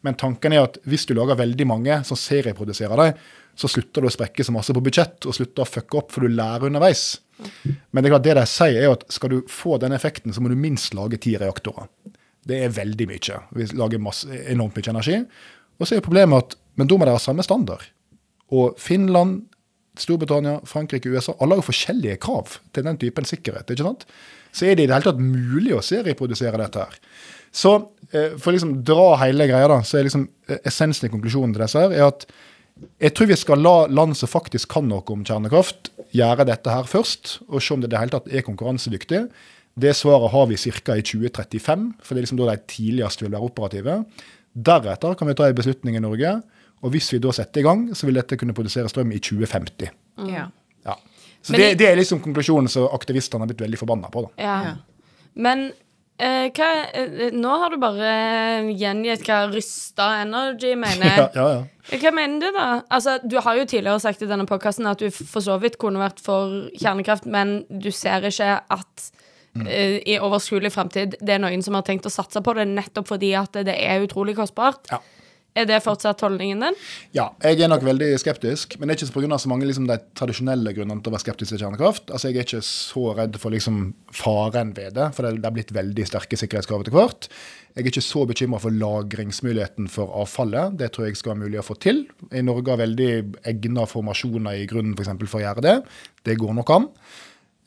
Men 0.03 0.17
tanken 0.19 0.53
er 0.53 0.65
at 0.65 0.81
hvis 0.83 1.07
du 1.07 1.13
lager 1.15 1.39
veldig 1.39 1.67
mange 1.69 2.01
som 2.07 2.19
serieproduserer 2.19 3.01
dem, 3.01 3.21
så 3.55 3.69
slutter 3.71 4.03
du 4.03 4.09
å 4.09 4.11
sprekke 4.11 4.43
så 4.43 4.51
masse 4.51 4.75
på 4.75 4.83
budsjett 4.83 5.29
og 5.29 5.37
slutter 5.37 5.63
å 5.63 5.69
fucke 5.69 6.01
opp, 6.01 6.11
for 6.11 6.25
du 6.25 6.35
lærer 6.35 6.67
underveis. 6.67 7.05
Men 7.39 8.03
det 8.03 8.09
er 8.09 8.15
klart 8.17 8.27
det 8.27 8.35
de 8.35 8.45
sier, 8.51 8.81
er 8.81 8.89
jo 8.89 8.97
at 8.97 9.07
skal 9.15 9.31
du 9.31 9.37
få 9.51 9.79
den 9.79 9.95
effekten, 9.95 10.35
så 10.35 10.43
må 10.43 10.51
du 10.51 10.59
minst 10.59 10.97
lage 10.97 11.21
ti 11.23 11.37
reaktorer. 11.39 11.87
Det 12.45 12.59
er 12.65 12.75
veldig 12.75 13.07
mye. 13.09 13.39
Vi 13.55 13.71
lager 13.79 14.03
masse, 14.03 14.27
enormt 14.51 14.75
mye 14.75 14.91
energi. 14.91 15.21
Og 15.79 15.87
så 15.87 15.95
er 15.95 16.03
problemet 16.03 16.43
at 16.43 16.59
men 16.75 16.89
da 16.91 16.97
må 16.99 17.07
de 17.07 17.15
ha 17.15 17.21
samme 17.21 17.43
standard. 17.45 17.83
Og 18.51 18.75
Finland, 18.81 19.45
Storbritannia, 20.01 20.59
Frankrike, 20.67 21.11
USA 21.11 21.35
alle 21.39 21.55
har 21.55 21.63
jo 21.63 21.69
forskjellige 21.69 22.19
krav 22.23 22.57
til 22.75 22.85
den 22.87 22.99
typen 23.01 23.27
sikkerhet. 23.27 23.69
ikke 23.71 23.87
sant? 23.87 24.05
Så 24.55 24.67
er 24.67 24.75
det 24.75 24.85
i 24.85 24.89
det 24.89 24.95
hele 24.95 25.09
tatt 25.09 25.21
mulig 25.21 25.75
å 25.75 25.83
serieprodusere 25.83 26.59
dette 26.61 26.83
her. 26.83 26.99
Så 27.55 27.71
eh, 28.11 28.35
for 28.35 28.51
å 28.51 28.55
liksom 28.55 28.77
dra 28.87 29.13
hele 29.23 29.47
greia, 29.47 29.69
da, 29.71 29.79
så 29.87 29.99
er 29.99 30.09
liksom 30.09 30.27
eh, 30.49 30.59
essensen 30.67 31.07
i 31.07 31.13
konklusjonen 31.13 31.55
til 31.55 31.63
disse 31.63 31.83
her, 31.85 31.95
er 31.95 32.09
at 32.09 32.27
jeg 32.99 33.15
tror 33.15 33.29
vi 33.29 33.37
skal 33.39 33.61
la 33.63 33.75
land 33.87 34.17
som 34.19 34.27
faktisk 34.27 34.73
kan 34.73 34.87
noe 34.89 35.03
om 35.13 35.23
kjernekraft, 35.27 35.93
gjøre 36.15 36.47
dette 36.49 36.71
her 36.71 36.87
først, 36.89 37.37
og 37.47 37.63
se 37.63 37.75
om 37.75 37.83
det 37.83 37.87
i 37.87 37.93
det 37.93 38.01
hele 38.01 38.15
tatt 38.17 38.27
er 38.27 38.43
konkurransedyktig. 38.43 39.21
Det 39.75 39.93
svaret 39.95 40.31
har 40.31 40.49
vi 40.51 40.57
ca. 40.59 40.95
i 40.95 41.03
2035, 41.03 41.85
for 42.03 42.11
det 42.11 42.19
er 42.19 42.27
liksom 42.27 42.41
da 42.41 42.51
de 42.51 42.67
tidligst 42.71 43.23
vil 43.23 43.31
være 43.31 43.47
operative. 43.47 43.95
Deretter 44.55 45.15
kan 45.19 45.27
vi 45.27 45.35
ta 45.35 45.47
en 45.47 45.57
beslutning 45.57 45.97
i 45.99 46.03
Norge, 46.03 46.35
og 46.83 46.91
hvis 46.93 47.13
vi 47.13 47.19
da 47.23 47.31
setter 47.33 47.61
i 47.61 47.63
gang, 47.65 47.87
så 47.95 48.05
vil 48.09 48.15
dette 48.19 48.37
kunne 48.37 48.53
produsere 48.57 48.89
strøm 48.91 49.11
i 49.15 49.19
2050. 49.19 49.89
Ja. 50.29 50.47
Ja. 50.85 50.95
Så 51.41 51.53
det, 51.53 51.75
det 51.79 51.87
er 51.91 51.95
liksom 51.97 52.19
konklusjonen 52.21 52.67
som 52.69 52.87
aktivistene 52.93 53.45
har 53.45 53.49
blitt 53.51 53.61
veldig 53.65 53.79
forbanna 53.79 54.09
på. 54.13 54.25
da. 54.27 54.29
Ja. 54.43 54.57
Ja. 54.65 54.75
Men 55.35 55.65
eh, 56.17 56.47
hva 56.55 56.67
eh, 56.95 57.31
Nå 57.35 57.55
har 57.61 57.73
du 57.73 57.77
bare 57.81 58.11
gjengitt 58.73 59.25
hva 59.27 59.41
Rysta 59.51 60.07
Energy 60.23 60.75
mener. 60.79 61.17
Ja, 61.21 61.27
ja, 61.35 61.47
ja. 61.59 61.99
Hva 62.01 62.11
mener 62.17 62.39
du, 62.41 62.47
da? 62.55 62.67
Altså, 62.89 63.17
Du 63.23 63.37
har 63.45 63.57
jo 63.59 63.65
tidligere 63.69 63.99
sagt 64.01 64.23
i 64.25 64.29
denne 64.29 64.47
podkasten 64.49 64.87
at 64.89 65.01
du 65.03 65.09
for 65.13 65.41
så 65.45 65.57
vidt 65.61 65.77
kunne 65.81 66.01
vært 66.01 66.21
for 66.23 66.69
kjernekraft, 66.81 67.25
men 67.29 67.59
du 67.69 67.91
ser 67.93 68.25
ikke 68.31 68.55
at 68.77 69.11
Mm. 69.55 69.67
eh, 69.71 70.01
i 70.11 70.17
overskuelig 70.19 70.67
fremtid 70.75 71.13
det 71.23 71.31
er 71.31 71.39
noen 71.39 71.61
som 71.63 71.77
har 71.77 71.83
tenkt 71.87 72.03
å 72.03 72.11
satse 72.11 72.41
på 72.43 72.51
det, 72.57 72.65
nettopp 72.67 73.07
fordi 73.07 73.29
at 73.39 73.53
det 73.63 73.71
er 73.79 74.01
utrolig 74.03 74.33
kostbart. 74.35 74.89
Ja. 74.91 74.97
Er 75.55 75.63
det 75.69 75.77
fortsatt 75.85 76.19
holdningen 76.19 76.59
din? 76.65 76.75
Ja, 77.15 77.29
jeg 77.39 77.61
er 77.63 77.69
nok 77.71 77.83
veldig 77.87 78.09
skeptisk, 78.19 78.73
men 78.75 78.89
det 78.89 78.97
er 78.97 79.05
ikke 79.05 79.21
pga. 79.21 79.37
så 79.39 79.47
mange 79.47 79.67
liksom, 79.69 79.85
de 79.87 79.95
tradisjonelle 80.19 80.73
grunnene 80.75 80.99
til 80.99 81.13
å 81.13 81.15
være 81.15 81.23
skeptisk 81.23 81.53
til 81.53 81.61
kjernekraft. 81.61 82.11
Altså, 82.11 82.27
Jeg 82.27 82.41
er 82.41 82.47
ikke 82.49 82.65
så 82.67 83.03
redd 83.15 83.37
for 83.39 83.55
liksom, 83.55 83.93
faren 84.11 84.73
ved 84.75 84.97
det, 84.97 85.13
for 85.15 85.23
det 85.23 85.39
det 85.39 85.47
er 85.47 85.55
blitt 85.55 85.71
veldig 85.71 86.07
sterke 86.09 86.35
sikkerhetskrav 86.35 86.83
etter 86.83 86.91
hvert. 86.97 87.29
Jeg 87.75 87.85
er 87.85 87.87
ikke 87.91 88.03
så 88.03 88.25
bekymra 88.27 88.59
for 88.59 88.75
lagringsmuligheten 88.75 89.87
for 89.91 90.11
avfallet. 90.19 90.75
Det 90.79 90.91
tror 90.91 91.07
jeg 91.07 91.15
skal 91.19 91.33
være 91.35 91.43
mulig 91.45 91.59
å 91.61 91.65
få 91.67 91.77
til. 91.79 92.03
I 92.35 92.43
Norge 92.43 92.71
har 92.75 92.81
veldig 92.83 93.09
egna 93.47 93.85
formasjoner 93.87 94.59
i 94.59 94.67
grunnen 94.67 94.95
for, 94.95 95.05
eksempel, 95.05 95.27
for 95.31 95.39
å 95.39 95.45
gjøre 95.45 95.63
det. 95.63 95.77
Det 96.27 96.35
går 96.39 96.53
nok 96.59 96.73
an. 96.75 96.89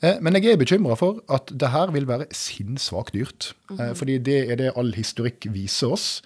Eh, 0.02 0.20
Men 0.20 0.36
jeg 0.36 0.52
er 0.52 0.60
bekymra 0.60 0.96
for 0.96 1.22
at 1.28 1.50
det 1.56 1.72
her 1.72 1.90
vil 1.96 2.06
være 2.06 2.28
sinnssvakt 2.36 3.14
dyrt. 3.16 3.54
Eh, 3.78 3.94
Fordi 3.94 4.18
det 4.18 4.50
er 4.50 4.56
det 4.56 4.72
all 4.76 4.92
historikk 4.92 5.48
viser 5.52 5.92
oss. 5.96 6.20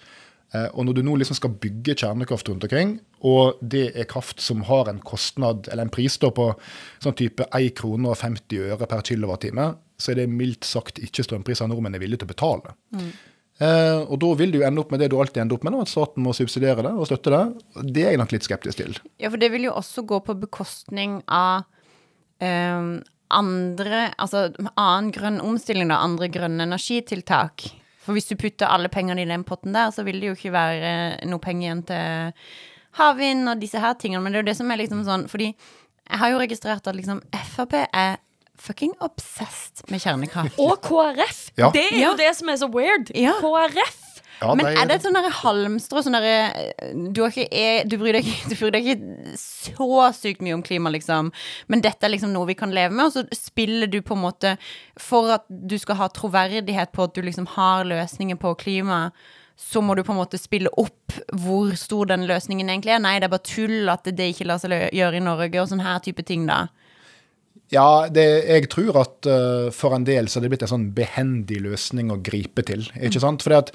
Eh, 0.53 0.69
og 0.73 0.85
når 0.85 0.99
du 0.99 1.03
nå 1.05 1.15
liksom 1.17 1.37
skal 1.39 1.55
bygge 1.63 1.95
kjernekraft 1.97 2.49
rundt 2.49 2.67
omkring, 2.67 2.97
og 3.25 3.59
det 3.59 3.87
er 3.97 4.09
kraft 4.09 4.43
som 4.43 4.63
har 4.69 4.89
en 4.91 5.01
kostnad, 5.01 5.67
eller 5.71 5.87
en 5.87 5.93
pris 5.93 6.19
da 6.21 6.29
på 6.33 6.51
sånn 7.03 7.17
type 7.17 7.47
1 7.49 7.73
krone 7.79 8.11
og 8.11 8.19
50 8.21 8.69
øre 8.69 8.89
per 8.89 9.05
kilowattime, 9.07 9.71
så 9.97 10.13
er 10.13 10.21
det 10.21 10.31
mildt 10.31 10.67
sagt 10.67 11.01
ikke 11.01 11.25
strømpriser 11.25 11.69
nordmenn 11.71 11.97
er 11.97 12.03
villige 12.03 12.23
til 12.23 12.29
å 12.29 12.33
betale. 12.33 12.75
Eh, 13.61 13.99
og 14.03 14.17
da 14.21 14.31
vil 14.37 14.53
du 14.53 14.59
ende 14.65 14.81
opp 14.81 14.93
med 14.93 15.01
det 15.01 15.09
du 15.13 15.17
alltid 15.21 15.43
ender 15.43 15.57
opp 15.57 15.65
med, 15.65 15.79
at 15.81 15.91
staten 15.91 16.25
må 16.25 16.35
subsidiere 16.37 16.85
det 16.85 16.93
og 16.93 17.09
støtte 17.09 17.33
det. 17.33 17.43
Det 17.95 18.05
er 18.05 18.13
jeg 18.13 18.21
nok 18.21 18.35
litt 18.35 18.45
skeptisk 18.45 18.81
til. 18.81 18.97
Ja, 19.21 19.29
for 19.29 19.41
det 19.41 19.49
vil 19.53 19.69
jo 19.69 19.77
også 19.77 20.05
gå 20.09 20.21
på 20.25 20.37
bekostning 20.41 21.21
av 21.31 21.65
eh, 22.43 22.93
andre 23.33 24.01
Altså 24.21 24.51
annen 24.75 25.09
grønn 25.15 25.39
omstilling, 25.41 25.89
da. 25.89 26.03
Andre 26.05 26.27
grønne 26.29 26.67
energitiltak. 26.67 27.65
For 28.03 28.13
hvis 28.17 28.27
du 28.27 28.35
putter 28.35 28.67
alle 28.67 28.89
pengene 28.91 29.23
i 29.23 29.29
den 29.29 29.45
potten 29.47 29.73
der, 29.75 29.89
så 29.95 30.03
vil 30.03 30.19
det 30.19 30.27
jo 30.31 30.35
ikke 30.35 30.51
være 30.51 30.89
noe 31.31 31.39
penger 31.39 31.67
igjen 31.69 31.83
til 31.87 32.33
havvind 32.99 33.47
og 33.49 33.61
disse 33.63 33.79
her 33.79 33.95
tingene. 33.99 34.21
Men 34.23 34.33
det 34.35 34.41
er 34.41 34.43
jo 34.43 34.49
det 34.51 34.57
som 34.59 34.71
er 34.73 34.81
liksom 34.83 35.05
sånn 35.07 35.23
Fordi 35.31 35.47
jeg 35.53 36.19
har 36.19 36.33
jo 36.33 36.41
registrert 36.43 36.87
at 36.91 36.95
liksom 36.99 37.21
Frp 37.55 37.73
er 37.87 38.17
fucking 38.59 38.91
obsessed 39.01 39.81
med 39.89 40.03
kjernekraft. 40.03 40.59
Og 40.61 40.77
KrF. 40.85 41.39
Ja. 41.57 41.71
Det 41.73 41.87
er 41.89 41.95
jo 41.97 42.11
Ja. 42.11 42.15
det 42.19 42.35
som 42.37 42.49
er 42.51 42.59
så 42.61 42.67
weird. 42.71 43.09
Ja. 43.15 43.33
KrF. 43.39 44.02
Ja, 44.41 44.55
Men 44.57 44.67
er 44.67 44.87
det 44.89 44.97
et 44.97 45.05
sånn 45.05 45.17
halmstrå 45.43 46.01
sånn 46.03 46.17
du, 46.17 47.21
er- 47.23 47.85
du, 47.87 47.95
bryr 48.01 48.17
deg 48.17 48.27
du 48.49 48.55
bryr 48.57 48.73
deg 48.75 48.89
ikke 48.93 49.37
så 49.39 50.09
sykt 50.17 50.43
mye 50.43 50.57
om 50.57 50.63
klima, 50.65 50.91
liksom, 50.93 51.31
men 51.71 51.83
dette 51.85 52.07
er 52.07 52.13
liksom 52.15 52.33
noe 52.33 52.49
vi 52.49 52.57
kan 52.59 52.73
leve 52.75 52.95
med, 52.95 53.07
og 53.07 53.13
så 53.15 53.23
spiller 53.37 53.87
du 53.87 54.01
på 54.01 54.17
en 54.17 54.25
måte 54.25 54.55
For 54.99 55.31
at 55.37 55.47
du 55.47 55.77
skal 55.79 55.99
ha 56.01 56.09
troverdighet 56.11 56.91
på 56.95 57.07
at 57.07 57.15
du 57.15 57.23
liksom 57.23 57.47
har 57.55 57.87
løsninger 57.87 58.39
på 58.41 58.55
klima, 58.59 59.05
så 59.59 59.81
må 59.85 59.95
du 59.95 60.03
på 60.03 60.13
en 60.13 60.21
måte 60.21 60.39
spille 60.41 60.71
opp 60.81 61.13
hvor 61.31 61.73
stor 61.77 62.09
den 62.09 62.25
løsningen 62.29 62.69
egentlig 62.69 62.95
er. 62.95 63.03
Nei, 63.03 63.19
det 63.21 63.29
er 63.29 63.35
bare 63.35 63.47
tull 63.47 63.91
at 63.93 64.07
det 64.09 64.31
ikke 64.33 64.47
lar 64.49 64.61
seg 64.61 64.73
gjøre 64.95 65.19
i 65.19 65.23
Norge, 65.23 65.61
og 65.61 65.69
sånn 65.69 65.83
her 65.85 66.01
type 66.03 66.25
ting, 66.25 66.47
da. 66.49 66.65
Ja, 67.73 68.05
det, 68.11 68.25
jeg 68.49 68.69
tror 68.73 68.97
at 69.01 69.29
uh, 69.29 69.69
for 69.73 69.95
en 69.95 70.05
del 70.05 70.27
så 70.29 70.39
er 70.39 70.45
det 70.45 70.51
blitt 70.53 70.65
en 70.65 70.73
sånn 70.73 70.89
behendig 70.93 71.61
løsning 71.63 72.11
å 72.13 72.19
gripe 72.21 72.65
til. 72.67 72.85
ikke 72.99 73.21
sant? 73.23 73.45
Fordi 73.45 73.59
at 73.61 73.71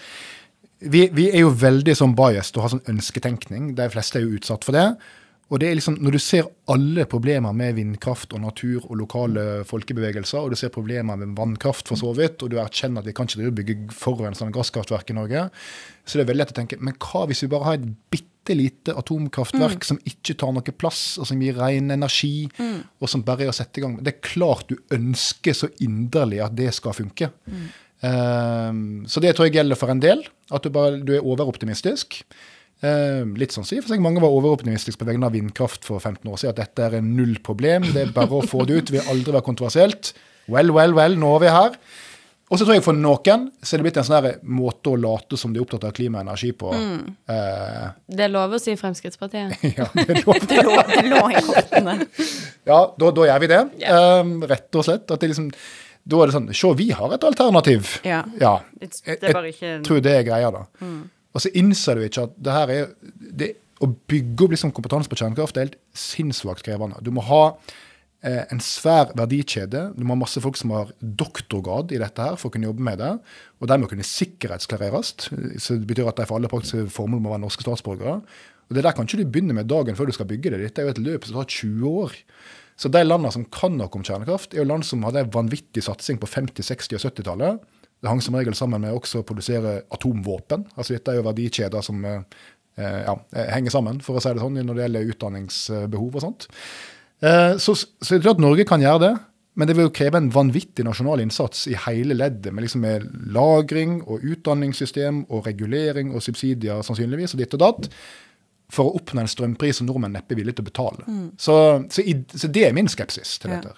vi, 0.78 1.08
vi 1.12 1.30
er 1.32 1.42
jo 1.42 1.54
veldig 1.58 1.94
sånn 1.98 2.14
biased 2.18 2.58
og 2.58 2.64
har 2.64 2.74
sånn 2.76 2.90
ønsketenkning. 2.92 3.72
De 3.78 3.88
fleste 3.92 4.20
er 4.20 4.26
jo 4.26 4.38
utsatt 4.38 4.66
for 4.66 4.78
det. 4.78 4.90
Og 5.48 5.60
det 5.62 5.70
er 5.70 5.78
liksom, 5.78 5.96
Når 6.04 6.12
du 6.12 6.20
ser 6.20 6.48
alle 6.68 7.06
problemer 7.08 7.54
med 7.56 7.78
vindkraft 7.78 8.34
og 8.36 8.42
natur 8.44 8.84
og 8.84 8.98
lokale 9.00 9.64
folkebevegelser, 9.68 10.42
og 10.44 10.52
du 10.52 10.60
ser 10.60 10.72
problemer 10.74 11.16
med 11.16 11.36
vannkraft 11.38 11.88
for 11.88 11.96
så 11.96 12.12
vidt, 12.16 12.42
og 12.42 12.52
du 12.52 12.58
erkjenner 12.60 13.00
at 13.00 13.08
vi 13.08 13.14
kan 13.16 13.28
ikke 13.28 13.54
bygge 13.56 13.76
forurensende 13.96 14.52
gasskraftverk 14.52 15.08
i 15.08 15.16
Norge, 15.16 15.46
så 16.04 16.18
det 16.18 16.26
er 16.26 16.28
veldig 16.32 16.42
lett 16.42 16.52
å 16.52 16.58
tenke 16.58 16.80
men 16.80 16.96
hva 17.00 17.24
hvis 17.28 17.42
vi 17.44 17.50
bare 17.52 17.64
har 17.64 17.78
et 17.78 17.88
bitte 18.12 18.56
lite 18.56 18.94
atomkraftverk 18.96 19.84
som 19.84 19.98
ikke 20.08 20.36
tar 20.40 20.52
noe 20.52 20.76
plass, 20.76 21.16
og 21.16 21.28
som 21.28 21.40
gir 21.40 21.56
ren 21.56 21.90
energi, 21.96 22.48
og 23.00 23.08
som 23.08 23.24
bare 23.24 23.46
er 23.46 23.52
å 23.52 23.56
sette 23.56 23.80
i 23.80 23.86
gang? 23.86 23.98
Det 24.04 24.14
er 24.14 24.24
klart 24.28 24.68
du 24.68 24.76
ønsker 24.92 25.56
så 25.56 25.72
inderlig 25.80 26.44
at 26.44 26.56
det 26.56 26.74
skal 26.76 26.96
funke. 26.96 27.32
Ehm, 28.06 29.06
så 29.10 29.20
det 29.22 29.34
tror 29.36 29.48
jeg 29.48 29.58
gjelder 29.58 29.78
for 29.78 29.90
en 29.92 30.02
del, 30.02 30.22
at 30.54 30.64
du, 30.64 30.70
bare, 30.74 31.00
du 31.02 31.14
er 31.16 31.24
overoptimistisk. 31.26 32.20
Ehm, 32.86 33.32
litt 33.40 33.54
sånn 33.56 33.66
sier 33.66 33.82
for 33.82 33.90
seg 33.90 34.02
Mange 34.04 34.22
var 34.22 34.30
overoptimistiske 34.30 35.00
på 35.02 35.08
vegne 35.08 35.26
av 35.26 35.34
vindkraft 35.34 35.86
for 35.88 35.98
15 36.02 36.28
år 36.30 36.38
siden. 36.38 36.54
At 36.54 36.62
dette 36.66 36.90
er 37.00 37.02
null 37.04 37.38
problem, 37.44 37.88
det 37.94 38.06
er 38.06 38.12
bare 38.14 38.38
å 38.38 38.44
få 38.46 38.66
det 38.68 38.76
ut. 38.78 38.90
Det 38.90 38.98
vil 39.00 39.08
aldri 39.14 39.34
være 39.34 39.46
kontroversielt. 39.48 40.12
Well, 40.48 40.70
well, 40.76 40.94
well, 40.96 41.18
nå 41.18 41.34
er 41.36 41.42
vi 41.46 41.56
her. 41.56 41.80
Og 42.48 42.56
så 42.56 42.64
tror 42.64 42.78
jeg 42.78 42.84
for 42.86 42.96
noen 42.96 43.42
så 43.60 43.74
er 43.76 43.80
det 43.82 43.84
blitt 43.84 43.98
en 44.00 44.06
sånn 44.08 44.28
måte 44.56 44.88
å 44.88 44.96
late 44.96 45.36
som 45.36 45.52
de 45.52 45.60
er 45.60 45.66
opptatt 45.66 45.82
av 45.84 45.90
klima 45.92 46.22
og 46.22 46.30
energi 46.30 46.54
på. 46.56 46.70
Eh, 46.72 47.82
Det 48.08 48.24
er 48.24 48.32
lov 48.32 48.54
å 48.56 48.60
si 48.62 48.72
Fremskrittspartiet. 48.80 49.58
ja, 49.76 49.84
det 49.92 50.06
er 50.14 50.22
lov. 50.22 50.38
Det 50.48 50.62
lå, 50.64 50.78
det 50.88 51.02
lå 51.10 51.20
i 51.28 51.42
kortene. 51.44 51.98
ja 52.70 52.78
da, 53.02 53.10
da 53.18 53.26
gjør 53.28 53.42
vi 53.44 53.50
det. 53.52 53.60
Ehm, 53.92 54.32
rett 54.48 54.80
og 54.80 54.86
slett. 54.88 55.04
At 55.12 55.20
det 55.20 55.28
liksom, 55.34 55.50
da 56.08 56.20
er 56.22 56.30
det 56.30 56.36
sånn 56.36 56.50
Se, 56.56 56.72
vi 56.78 56.88
har 56.96 57.14
et 57.14 57.24
alternativ. 57.28 57.98
Ja. 58.06 58.22
Ja. 58.40 58.58
Det 58.80 58.90
Jeg, 59.04 59.18
er 59.20 59.36
bare 59.36 59.50
ikke 59.52 59.66
jeg 59.66 59.82
tror 59.86 60.04
det 60.04 60.14
er 60.14 60.26
greia, 60.26 60.52
da. 60.54 60.64
Og 61.34 61.44
så 61.44 61.52
innser 61.58 61.98
du 61.98 62.06
ikke 62.06 62.28
at 62.28 62.38
det 62.40 62.54
her 62.54 62.72
er 62.74 62.86
det, 63.18 63.50
Å 63.84 63.86
bygge 64.10 64.46
opp 64.46 64.54
liksom 64.56 64.72
kompetanse 64.74 65.10
på 65.10 65.18
kjernekraft 65.20 65.58
er 65.58 65.68
helt 65.68 65.76
sinnssvakt 65.94 66.64
krevende. 66.66 66.98
Du 67.06 67.12
må 67.14 67.22
ha 67.28 67.42
eh, 68.26 68.40
en 68.50 68.58
svær 68.64 69.12
verdikjede. 69.14 69.84
Du 69.94 70.02
må 70.02 70.16
ha 70.16 70.22
masse 70.24 70.42
folk 70.42 70.58
som 70.58 70.72
har 70.74 70.90
doktorgrad 70.98 71.94
i 71.94 72.00
dette 72.02 72.24
her 72.24 72.34
for 72.40 72.50
å 72.50 72.56
kunne 72.56 72.66
jobbe 72.66 72.82
med 72.88 72.98
det. 72.98 73.12
Og 73.60 73.70
de 73.70 73.78
må 73.78 73.86
kunne 73.92 74.06
sikkerhetsklareres. 74.08 75.12
Så 75.62 75.78
det 75.78 75.86
betyr 75.86 76.10
at 76.10 76.18
de 76.18 76.26
for 76.26 76.40
alle 76.40 76.50
praktiske 76.50 76.88
formål 76.90 77.22
må 77.22 77.36
være 77.36 77.44
norske 77.44 77.62
statsborgere. 77.62 78.18
Og 78.68 78.76
det 78.76 78.82
der 78.84 78.96
kan 78.96 79.06
ikke 79.06 79.22
du 79.22 79.30
begynne 79.30 79.54
med 79.54 79.70
dagen 79.70 79.94
før 79.96 80.10
du 80.10 80.16
skal 80.16 80.26
bygge 80.28 80.56
det. 80.56 80.64
Dette 80.64 80.82
er 80.82 80.90
jo 80.90 80.96
et 80.96 81.04
løp 81.04 81.28
som 81.28 81.38
tar 81.38 81.52
20 81.54 82.02
år. 82.02 82.18
Så 82.78 82.90
de 82.94 83.02
landene 83.02 83.32
som 83.34 83.46
kan 83.54 83.74
noe 83.74 83.90
om 83.90 84.04
kjernekraft, 84.06 84.54
er 84.54 84.62
jo 84.62 84.68
land 84.68 84.86
som 84.86 85.02
hadde 85.06 85.24
en 85.24 85.32
vanvittig 85.34 85.82
satsing 85.82 86.20
på 86.22 86.30
50-, 86.30 86.62
60- 86.62 86.98
og 86.98 87.04
70-tallet. 87.08 87.64
Det 87.98 88.10
hang 88.10 88.20
som 88.22 88.36
regel 88.38 88.54
sammen 88.54 88.84
med 88.84 88.94
også 88.94 89.22
å 89.22 89.26
produsere 89.26 89.80
atomvåpen. 89.94 90.68
Altså 90.76 90.94
Dette 90.94 91.10
er 91.10 91.18
jo 91.18 91.26
verdikjeder 91.26 91.82
som 91.82 92.04
eh, 92.06 92.20
eh, 92.78 93.00
ja, 93.08 93.16
eh, 93.34 93.48
henger 93.56 93.74
sammen, 93.74 93.98
for 94.04 94.18
å 94.18 94.22
si 94.22 94.30
det 94.30 94.44
sånn, 94.44 94.60
når 94.62 94.78
det 94.78 94.84
gjelder 94.86 95.10
utdanningsbehov 95.14 96.20
og 96.20 96.24
sånt. 96.28 96.46
Så, 97.18 97.72
så 97.74 98.12
det 98.12 98.20
er 98.20 98.28
klart 98.28 98.38
Norge 98.38 98.62
kan 98.62 98.78
gjøre 98.78 99.00
det, 99.02 99.14
men 99.58 99.66
det 99.66 99.74
vil 99.74 99.88
jo 99.88 99.94
kreve 99.98 100.20
en 100.20 100.30
vanvittig 100.30 100.84
nasjonal 100.86 101.18
innsats 101.24 101.64
i 101.66 101.74
hele 101.82 102.14
leddet, 102.14 102.52
med, 102.54 102.62
liksom 102.62 102.84
med 102.86 103.08
lagring 103.34 103.96
og 104.04 104.22
utdanningssystem 104.22 105.24
og 105.26 105.48
regulering 105.48 106.12
og 106.14 106.22
subsidier 106.22 106.84
sannsynligvis, 106.86 107.34
og 107.34 107.42
ditt 107.42 107.56
og 107.58 107.64
datt, 107.64 107.88
for 108.72 108.84
å 108.90 108.96
oppnå 109.00 109.20
en 109.24 109.30
strømpris 109.30 109.78
som 109.80 109.86
nordmenn 109.88 110.12
neppe 110.12 110.34
er 110.34 110.40
villige 110.42 110.58
til 110.58 110.66
å 110.66 110.70
betale. 110.70 111.04
Så, 111.40 111.54
så, 111.90 112.02
i, 112.04 112.14
så 112.36 112.48
det 112.52 112.66
er 112.68 112.72
min 112.76 112.88
skepsis 112.88 113.38
til 113.40 113.50
Ja. 113.54 113.60
dette. 113.60 113.74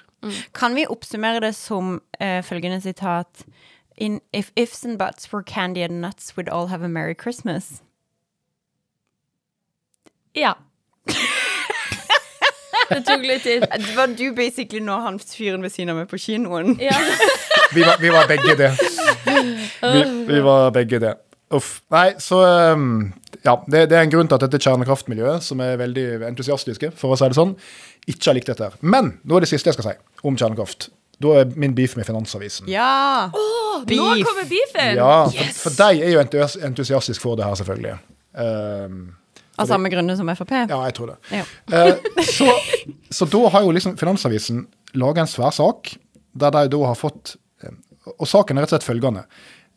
Kan 0.53 0.75
vi 0.77 0.83
oppsummere 0.91 1.41
det 1.41 1.55
som 1.57 1.95
uh, 2.21 2.41
følgende 2.45 2.81
sitat 2.85 3.45
In, 4.01 4.21
If 4.33 4.51
ifs 4.57 4.85
and 4.85 4.99
buts 4.99 5.31
were 5.33 5.43
candy 5.43 5.83
and 5.83 6.01
nuts, 6.01 6.33
we'd 6.37 6.49
all 6.49 6.67
have 6.69 6.83
a 6.85 6.89
merry 6.89 7.15
Christmas. 7.15 7.83
Ja. 10.35 10.55
Det 12.91 13.05
tok 13.07 13.23
litt 13.23 13.43
tid. 13.45 13.63
Det 13.71 13.93
var 13.97 14.11
du 14.19 14.33
basically 14.35 14.81
nå 14.83 14.97
han 15.05 15.19
fyren 15.23 15.63
ved 15.63 15.71
siden 15.75 15.93
av 15.93 16.01
meg 16.01 16.09
på 16.11 16.19
kinoen. 16.19 16.75
Ja. 16.83 16.97
Vi 17.75 17.85
var, 17.87 18.01
vi 18.03 18.09
var 18.11 18.27
begge 18.27 18.57
det. 18.59 18.71
Vi, 19.95 20.01
vi 20.27 20.41
var 20.43 20.73
begge 20.75 20.99
det. 20.99 21.13
Uff. 21.55 21.69
Nei, 21.95 22.17
så 22.19 22.41
um, 22.75 23.13
Ja, 23.45 23.55
det, 23.73 23.87
det 23.91 23.97
er 23.99 24.05
en 24.05 24.13
grunn 24.13 24.29
til 24.29 24.37
at 24.37 24.45
dette 24.45 24.61
kjernekraftmiljøet, 24.61 25.45
som 25.47 25.61
er 25.65 25.79
veldig 25.81 26.07
entusiastiske, 26.29 26.91
for 26.99 27.15
å 27.15 27.19
si 27.19 27.29
det 27.33 27.39
sånn, 27.39 27.55
ikke 28.11 28.31
har 28.31 28.37
likt 28.37 28.51
dette 28.53 28.67
her. 28.69 28.75
Men 28.83 29.15
nå 29.25 29.39
er 29.39 29.47
det 29.47 29.51
siste 29.53 29.71
jeg 29.73 29.79
skal 29.79 29.91
si 29.91 30.27
om 30.29 30.37
kjernekraft. 30.41 30.91
Da 31.21 31.35
er 31.43 31.51
min 31.61 31.75
beef 31.77 31.97
med 31.99 32.07
Finansavisen. 32.09 32.69
Ja! 32.73 33.29
Nå 33.33 33.85
Beef. 33.89 34.25
kommer 34.27 34.47
beefen! 34.49 34.95
Ja, 34.97 35.15
for, 35.29 35.57
for 35.65 35.77
de 35.79 36.03
er 36.05 36.15
jo 36.15 36.21
entusias 36.23 36.57
entusiastiske 36.69 37.25
for 37.25 37.37
det 37.41 37.45
her, 37.49 37.57
selvfølgelig. 37.61 37.97
Um, 38.41 39.01
Av 39.61 39.69
samme 39.69 39.91
grunner 39.93 40.17
som 40.17 40.29
Frp? 40.33 40.53
ja, 40.71 40.79
jeg 40.89 40.95
tror 40.97 41.13
det. 41.13 41.17
Ja. 41.41 41.45
uh, 41.73 42.23
så, 42.25 42.49
så 43.13 43.29
da 43.29 43.43
har 43.53 43.65
jo 43.67 43.73
liksom 43.77 43.97
Finansavisen 44.01 44.63
laga 45.01 45.25
en 45.25 45.29
svær 45.31 45.53
sak, 45.57 45.93
der 46.41 46.55
de 46.57 46.65
da 46.73 46.81
har 46.87 46.97
fått 46.99 47.35
eh, 47.65 47.73
Og 48.17 48.27
saken 48.31 48.57
er 48.59 48.65
rett 48.65 48.73
og 48.73 48.77
slett 48.79 48.87
følgende. 48.87 49.25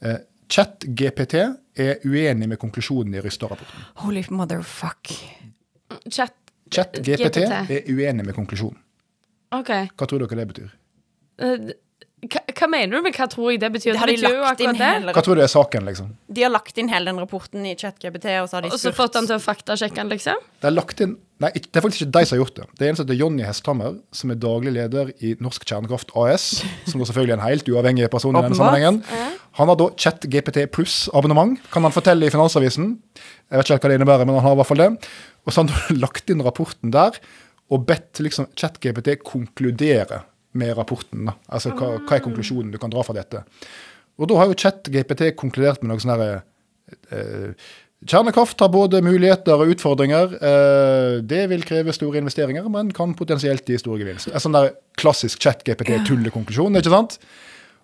Eh, 0.05 0.19
ChatGPT 0.53 1.39
er 1.81 2.03
uenig 2.05 2.47
med 2.51 2.59
konklusjonen 2.61 3.15
i 3.17 3.21
Rystad-rapporten. 3.23 3.85
Holy 4.03 4.21
motherfuck. 4.29 5.09
Chat. 6.09 6.35
ChatGPT 6.73 7.41
er 7.47 7.89
uenig 7.89 8.25
med 8.25 8.35
konklusjonen. 8.37 8.77
OK. 9.53 9.71
Hva 9.97 10.09
tror 10.09 10.23
dere 10.23 10.39
det 10.41 10.47
betyr? 10.51 10.69
Hva, 12.63 12.69
mener 12.71 12.95
du 12.95 13.03
med 13.03 13.17
hva 13.17 13.25
tror 13.27 13.49
jeg 13.51 13.59
det 13.59 13.69
betyr? 13.73 13.91
Det 13.91 13.99
har 13.99 14.07
de 14.07 14.15
betyr 14.15 14.39
lagt 14.39 14.61
inn 14.63 14.77
det. 14.79 14.91
hele 14.95 15.13
Hva 15.17 15.23
tror 15.25 15.35
du 15.35 15.43
er 15.43 15.51
saken, 15.51 15.83
liksom? 15.89 16.13
De 16.31 16.45
har 16.45 16.53
lagt 16.53 16.79
inn 16.79 16.87
hele 16.91 17.11
den 17.11 17.19
rapporten 17.19 17.65
i 17.67 17.75
ChatGPT, 17.75 18.29
og 18.39 18.47
så 18.47 18.57
har 18.57 18.63
de 18.63 18.71
Og 18.71 18.79
så 18.79 18.93
fått 18.95 19.19
han 19.19 19.27
til 19.27 19.35
å 19.35 19.43
faktasjekke 19.43 19.99
den, 19.99 20.13
liksom? 20.15 20.39
Det 20.63 20.71
er 20.71 20.75
lagt 20.77 21.03
inn 21.03 21.17
Nei, 21.43 21.49
det 21.59 21.75
er 21.75 21.83
faktisk 21.83 22.05
ikke 22.05 22.13
de 22.15 22.21
som 22.23 22.37
har 22.37 22.39
gjort 22.39 22.55
det. 22.55 22.65
Det 22.79 22.85
er 22.85 22.91
en 22.93 22.95
som 22.95 23.03
heter 23.03 23.17
Jonny 23.19 23.43
Hesthammer, 23.43 23.95
som 24.15 24.31
er 24.31 24.37
daglig 24.39 24.71
leder 24.77 25.09
i 25.27 25.33
Norsk 25.43 25.65
Kjernekraft 25.67 26.13
AS. 26.15 26.45
Som 26.87 27.01
er 27.03 27.09
selvfølgelig 27.09 27.33
er 27.33 27.39
en 27.41 27.43
helt 27.43 27.71
uavhengig 27.73 28.07
person 28.13 28.37
i 28.37 28.43
denne 28.45 28.55
sammenhengen. 28.55 29.01
Han 29.59 29.71
har 29.73 29.79
da 29.81 29.89
ChatGPT 29.99 30.61
pluss-abonnement, 30.71 31.57
kan 31.73 31.83
han 31.83 31.91
fortelle 31.91 32.29
i 32.29 32.31
Finansavisen. 32.31 32.93
Jeg 33.17 33.59
vet 33.59 33.65
ikke 33.65 33.75
helt 33.75 33.87
hva 33.87 33.91
det 33.91 33.97
innebærer, 33.99 34.29
men 34.29 34.39
han 34.39 34.47
har 34.47 34.55
i 34.55 34.61
hvert 34.61 34.71
fall 34.71 34.83
det. 34.85 34.89
Og 35.43 35.51
så 35.51 35.65
har 35.65 35.73
han 35.89 35.99
lagt 36.05 36.31
inn 36.31 36.45
rapporten 36.47 36.95
der, 36.95 37.19
og 37.73 37.89
bedt 37.89 38.23
liksom 38.23 38.47
ChatGPT 38.55 39.17
konkludere 39.25 40.23
med 40.59 40.75
rapporten. 40.77 41.27
Da. 41.29 41.37
Altså 41.49 41.73
hva, 41.73 41.95
hva 42.01 42.17
er 42.17 42.25
konklusjonen 42.25 42.73
du 42.73 42.79
kan 42.81 42.93
dra 42.93 43.03
fra 43.05 43.15
dette. 43.17 43.43
Og 44.21 44.29
da 44.29 44.37
har 44.39 44.49
jo 44.49 44.57
ChatGPT 44.59 45.31
konkludert 45.39 45.81
med 45.81 45.93
noe 45.93 46.03
sånn 46.03 46.13
herre 46.13 46.43
eh, 47.09 47.71
Kjernekraft 48.03 48.59
har 48.59 48.67
både 48.67 48.99
muligheter 48.99 49.61
og 49.63 49.69
utfordringer. 49.71 50.33
Eh, 50.35 51.21
det 51.23 51.45
vil 51.53 51.63
kreve 51.63 51.93
store 51.95 52.19
investeringer, 52.19 52.65
men 52.71 52.91
kan 52.95 53.13
potensielt 53.15 53.69
gi 53.69 53.77
store 53.79 54.01
gevinst. 54.01 54.27
En 54.27 54.43
sånn 54.43 54.57
der 54.57 54.73
klassisk 54.99 55.39
chat-GPT-tullekonklusjon, 55.43 56.75
ikke 56.81 56.91
sant? 56.91 57.15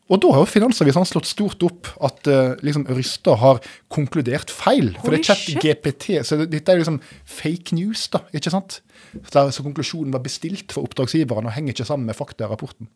Og 0.10 0.22
da 0.24 0.32
har 0.34 0.42
jo 0.42 0.50
Finansavisen 0.50 1.06
slått 1.06 1.30
stort 1.30 1.64
opp 1.66 1.90
at 2.06 2.30
uh, 2.30 2.56
liksom 2.66 2.88
Rystad 2.98 3.38
har 3.44 3.60
konkludert 3.94 4.50
feil. 4.54 4.96
For 5.04 5.14
det 5.14 5.22
er 5.22 5.28
chat-GPT, 5.30 6.08
så 6.26 6.40
det, 6.42 6.50
dette 6.56 6.74
er 6.74 6.82
liksom 6.82 6.98
fake 7.30 7.78
news, 7.78 8.08
da, 8.14 8.24
ikke 8.34 8.54
sant? 8.54 8.80
Så, 9.14 9.30
der, 9.36 9.52
så 9.54 9.66
konklusjonen 9.66 10.16
var 10.16 10.26
bestilt 10.26 10.74
for 10.74 10.90
oppdragsgiveren 10.90 11.50
og 11.50 11.54
henger 11.54 11.78
ikke 11.78 11.88
sammen 11.92 12.10
med 12.10 12.18
fakta 12.18 12.48
i 12.48 12.50
rapporten. 12.50 12.90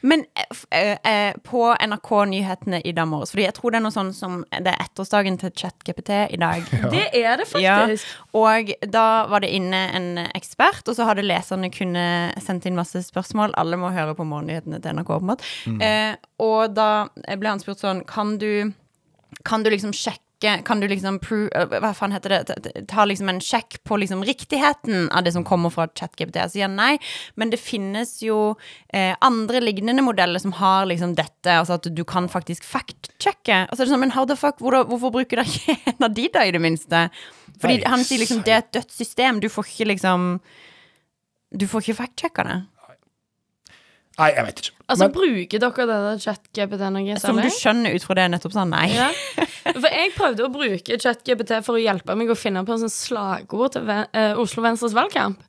Men 0.00 0.24
eh, 0.36 0.56
eh, 0.70 1.12
eh, 1.12 1.34
på 1.44 1.62
NRK-nyhetene 1.74 2.82
i 2.84 2.92
dag 2.96 3.08
morges, 3.08 3.32
fordi 3.34 3.46
jeg 3.46 3.54
tror 3.56 3.72
det 3.72 3.80
er 3.80 3.84
noe 3.86 3.94
sånn 3.94 4.12
som 4.16 4.40
Det 4.50 4.72
er 4.72 4.82
ettårsdagen 4.84 5.38
til 5.40 5.52
ChatGPT 5.56 6.10
i 6.34 6.40
dag. 6.40 6.66
Det 6.94 7.06
er 7.22 7.40
det 7.40 7.48
Ja, 7.62 7.78
faktisk. 7.86 8.06
og 8.36 8.72
da 8.92 9.06
var 9.30 9.44
det 9.44 9.52
inne 9.54 9.80
en 9.96 10.08
ekspert, 10.32 10.84
og 10.88 10.96
så 10.98 11.06
hadde 11.08 11.24
leserne 11.26 11.70
kunne 11.72 12.04
sendt 12.42 12.66
inn 12.68 12.76
masse 12.78 13.02
spørsmål. 13.06 13.54
Alle 13.58 13.78
må 13.80 13.92
høre 13.94 14.14
på 14.18 14.26
morgennyhetene 14.28 14.80
til 14.82 14.98
NRK, 14.98 15.14
åpenbart. 15.18 15.46
Eh, 15.80 16.14
og 16.42 16.74
da 16.76 17.08
ble 17.38 17.48
han 17.48 17.60
spurt 17.62 17.80
sånn 17.82 18.02
Kan 18.08 18.36
du, 18.42 18.72
kan 19.46 19.62
du 19.62 19.70
liksom 19.72 19.92
sjekke 19.96 20.20
kan 20.66 20.80
du 20.82 20.86
liksom 20.90 21.18
pro, 21.22 21.44
eh, 21.54 21.66
Hva 21.80 21.92
faen 21.94 22.12
heter 22.14 22.34
det? 22.34 22.86
Ta- 22.90 23.04
liksom 23.08 23.28
en 23.30 23.40
sjekk 23.40 23.78
på 23.84 23.98
liksom 24.02 24.24
riktigheten 24.26 25.08
av 25.12 25.24
det 25.24 25.32
som 25.32 25.44
kommer 25.44 25.70
fra 25.70 25.86
ChatGPT. 25.88 26.36
Jeg 26.40 26.50
sier 26.54 26.68
nei, 26.72 26.98
men 27.36 27.50
det 27.50 27.60
finnes 27.62 28.18
jo 28.22 28.56
eh, 28.92 29.14
andre 29.20 29.60
lignende 29.62 30.02
modeller 30.02 30.42
som 30.42 30.52
har 30.58 30.86
liksom 30.90 31.14
dette, 31.18 31.46
altså 31.52 31.78
at 31.78 31.88
du 31.94 32.02
kan 32.04 32.28
faktisk 32.28 32.64
fact-sjekke. 32.64 33.68
Og 33.70 33.76
så 33.76 33.84
det 33.84 33.92
sånn, 33.92 34.02
men 34.04 34.14
how 34.16 34.26
the 34.26 34.36
fuck, 34.36 34.58
hvor, 34.58 34.82
hvorfor 34.90 35.14
bruker 35.14 35.42
dere 35.42 35.46
ikke 35.46 35.78
en 35.94 36.08
av 36.08 36.14
de, 36.18 36.28
da, 36.34 36.44
i 36.48 36.52
det 36.54 36.62
minste? 36.62 37.06
Fordi 37.62 37.82
han 37.86 38.02
sier 38.04 38.18
liksom 38.24 38.42
det 38.46 38.52
er 38.56 38.62
et 38.64 38.72
dødt 38.74 38.92
system. 38.92 39.40
Du 39.40 39.48
får 39.52 39.68
ikke 39.70 39.90
liksom 39.92 40.40
Du 41.52 41.66
får 41.68 41.82
ikke 41.84 41.98
fact-sjekka 42.02 42.44
det. 42.48 42.60
Nei, 44.18 44.28
jeg 44.36 44.44
vet 44.44 44.58
ikke. 44.60 44.74
Altså, 44.92 45.06
Men 45.06 45.12
bruker 45.14 45.60
dere 45.62 45.84
det 45.88 45.98
der 46.04 46.18
chat-GPT 46.20 46.82
noe 46.92 47.14
Som 47.22 47.38
du 47.40 47.48
skjønner 47.48 47.94
ut 47.96 48.04
fra 48.04 48.16
det 48.18 48.26
nettopp 48.34 48.52
sa 48.52 48.64
nei. 48.68 48.88
Ja. 48.92 49.08
For 49.72 49.86
jeg 49.88 50.10
prøvde 50.16 50.44
å 50.44 50.50
bruke 50.52 50.98
ChatGPT 51.00 51.54
for 51.64 51.78
å 51.78 51.80
hjelpe 51.80 52.16
meg 52.18 52.32
å 52.32 52.36
finne 52.36 52.64
på 52.66 52.74
en 52.74 52.82
sånn 52.82 52.92
slagord 52.92 53.76
til 53.78 53.88
eh, 53.88 54.34
Oslo 54.42 54.64
Venstres 54.66 54.92
valgkamp. 54.96 55.40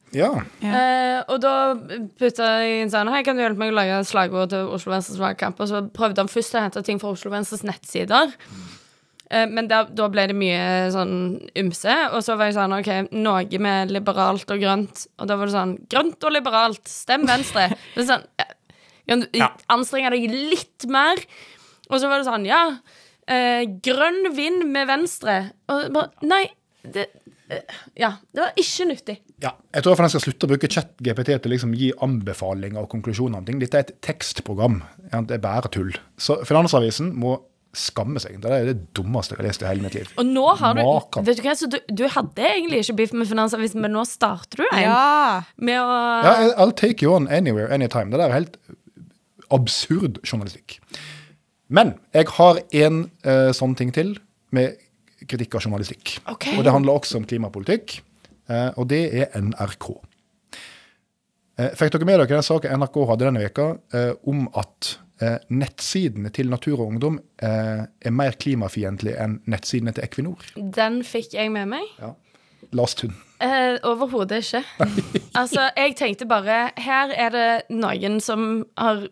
ja. 0.64 0.78
Eh, 0.80 1.20
og 1.28 1.42
da 1.44 1.74
putta 2.20 2.48
jeg 2.64 2.84
inn 2.86 2.94
sånn 2.94 3.10
Hei, 3.12 3.24
kan 3.26 3.36
du 3.36 3.44
hjelpe 3.44 3.60
meg 3.60 3.74
å 3.74 3.80
lage 3.82 4.00
slagord 4.08 4.54
til 4.54 4.70
Oslo 4.76 4.94
Venstres 4.96 5.20
valgkamp? 5.20 5.60
Og 5.60 5.72
så 5.72 5.84
prøvde 5.96 6.24
han 6.24 6.32
først 6.32 6.56
å 6.56 6.64
hente 6.64 6.86
ting 6.88 7.02
fra 7.02 7.12
Oslo 7.16 7.34
Venstres 7.34 7.66
nettsider. 7.68 8.32
Eh, 9.34 9.48
men 9.50 9.68
da, 9.72 9.84
da 9.90 10.08
ble 10.14 10.28
det 10.30 10.36
mye 10.38 10.92
sånn 10.94 11.16
ymse. 11.58 11.96
Og 12.14 12.22
så 12.26 12.36
var 12.38 12.52
jeg 12.52 12.58
sånn 12.60 12.76
OK, 12.78 12.92
noe 13.18 13.62
med 13.66 13.94
liberalt 13.94 14.52
og 14.54 14.62
grønt. 14.62 15.06
Og 15.18 15.30
da 15.30 15.38
var 15.40 15.50
det 15.50 15.56
sånn 15.56 15.76
Grønt 15.90 16.28
og 16.28 16.36
liberalt, 16.36 16.84
stem 16.90 17.26
Venstre. 17.30 17.70
Det 17.96 18.04
er 18.04 18.10
sånn 18.12 18.28
ja, 19.08 19.50
anstrenge 19.74 20.14
deg 20.14 20.30
litt 20.32 20.88
mer? 20.92 21.20
Og 21.90 22.00
så 22.00 22.10
var 22.10 22.22
det 22.22 22.28
sånn 22.30 22.46
Ja, 22.48 22.62
eh, 23.28 23.66
grønn 23.84 24.32
vind 24.36 24.66
med 24.72 24.88
Venstre. 24.88 25.52
Og 25.72 25.90
bare 25.96 26.12
Nei, 26.26 26.46
det 26.84 27.10
eh, 27.52 27.80
Ja, 28.00 28.16
det 28.34 28.46
var 28.46 28.60
ikke 28.60 28.90
nyttig. 28.90 29.18
Ja, 29.44 29.52
jeg 29.76 29.84
tror 29.84 30.00
jeg 30.00 30.14
skal 30.16 30.24
slutte 30.24 30.48
å 30.48 30.52
bruke 30.54 30.70
chat-GPT 30.72 31.34
til 31.36 31.50
å 31.52 31.54
liksom 31.54 31.74
gi 31.76 31.92
anbefalinger 32.02 32.86
og 32.86 32.92
konklusjoner 32.94 33.42
om 33.42 33.48
ting. 33.48 33.60
Dette 33.60 33.80
er 33.82 33.88
et 33.90 33.98
tekstprogram. 34.02 34.82
Det 35.12 35.36
er 35.36 35.44
bare 35.44 35.70
tull. 35.74 35.92
Så 36.18 36.40
Finansavisen 36.48 37.12
må 37.20 37.42
skamme 37.74 38.22
seg. 38.22 38.38
Det 38.42 38.52
er 38.54 38.68
det 38.70 38.76
dummeste 38.96 39.34
jeg 39.34 39.42
har 39.42 39.48
lest 39.50 39.64
i 39.64 39.68
hele 39.68 39.84
mitt 39.86 39.96
liv. 39.98 40.12
Og 40.22 40.28
nå 40.30 40.46
har 40.60 40.78
du. 40.78 40.82
Vet 41.26 41.40
du 41.40 41.44
hva, 41.46 41.56
så 41.58 41.70
du, 41.72 41.80
du 41.90 42.06
hadde 42.14 42.46
egentlig 42.46 42.84
ikke 42.84 42.96
beef 43.02 43.16
med 43.18 43.28
Finansavisen, 43.30 43.82
men 43.84 43.96
nå 43.98 44.06
starter 44.08 44.62
du 44.62 44.66
en 44.70 44.84
Ja. 44.84 45.42
med 45.58 45.82
å 45.82 45.98
Ja, 46.24 46.34
I'll 46.54 46.76
take 46.78 47.02
you 47.04 47.16
on 47.16 47.28
anywhere, 47.28 47.72
anytime. 47.74 48.14
Det 48.14 48.22
der 48.22 48.30
er 48.30 48.38
helt 48.38 48.58
absurd 49.54 50.22
journalistikk. 50.26 50.80
Men 51.74 51.96
jeg 52.14 52.30
har 52.38 52.60
en 52.86 53.04
eh, 53.26 53.52
sånn 53.56 53.76
ting 53.80 53.94
til 53.96 54.16
med 54.54 54.80
kritikk 55.30 55.58
av 55.58 55.68
journalistikk. 55.68 56.18
Okay. 56.30 56.58
Og 56.58 56.66
det 56.66 56.74
handler 56.76 57.00
også 57.00 57.22
om 57.22 57.28
klimapolitikk, 57.30 58.00
eh, 58.52 58.70
og 58.76 58.90
det 58.92 59.06
er 59.24 59.32
NRK. 59.40 59.94
Eh, 61.60 61.72
fikk 61.78 61.96
dere 61.96 62.10
med 62.10 62.20
dere 62.20 62.36
den 62.36 62.46
saken 62.46 62.82
NRK 62.82 63.00
hadde 63.12 63.28
denne 63.28 63.44
veka 63.46 63.68
eh, 63.94 64.12
om 64.30 64.48
at 64.60 64.96
eh, 65.22 65.38
nettsidene 65.54 66.32
til 66.34 66.50
Natur 66.52 66.80
og 66.80 66.88
Ungdom 66.88 67.20
eh, 67.46 67.86
er 67.86 68.16
mer 68.16 68.38
klimafiendtlige 68.42 69.20
enn 69.22 69.40
nettsidene 69.50 69.94
til 69.96 70.06
Equinor? 70.08 70.48
Den 70.58 71.02
fikk 71.08 71.38
jeg 71.38 71.54
med 71.54 71.70
meg. 71.76 71.86
Ja. 72.02 72.14
Last 72.74 73.06
hun. 73.06 73.14
Eh, 73.44 73.78
Overhodet 73.90 74.44
ikke. 74.44 74.64
altså, 75.40 75.68
jeg 75.76 75.98
tenkte 76.00 76.28
bare 76.30 76.72
Her 76.80 77.12
er 77.12 77.34
det 77.36 77.48
noen 77.76 78.20
som 78.24 78.64
har 78.80 79.06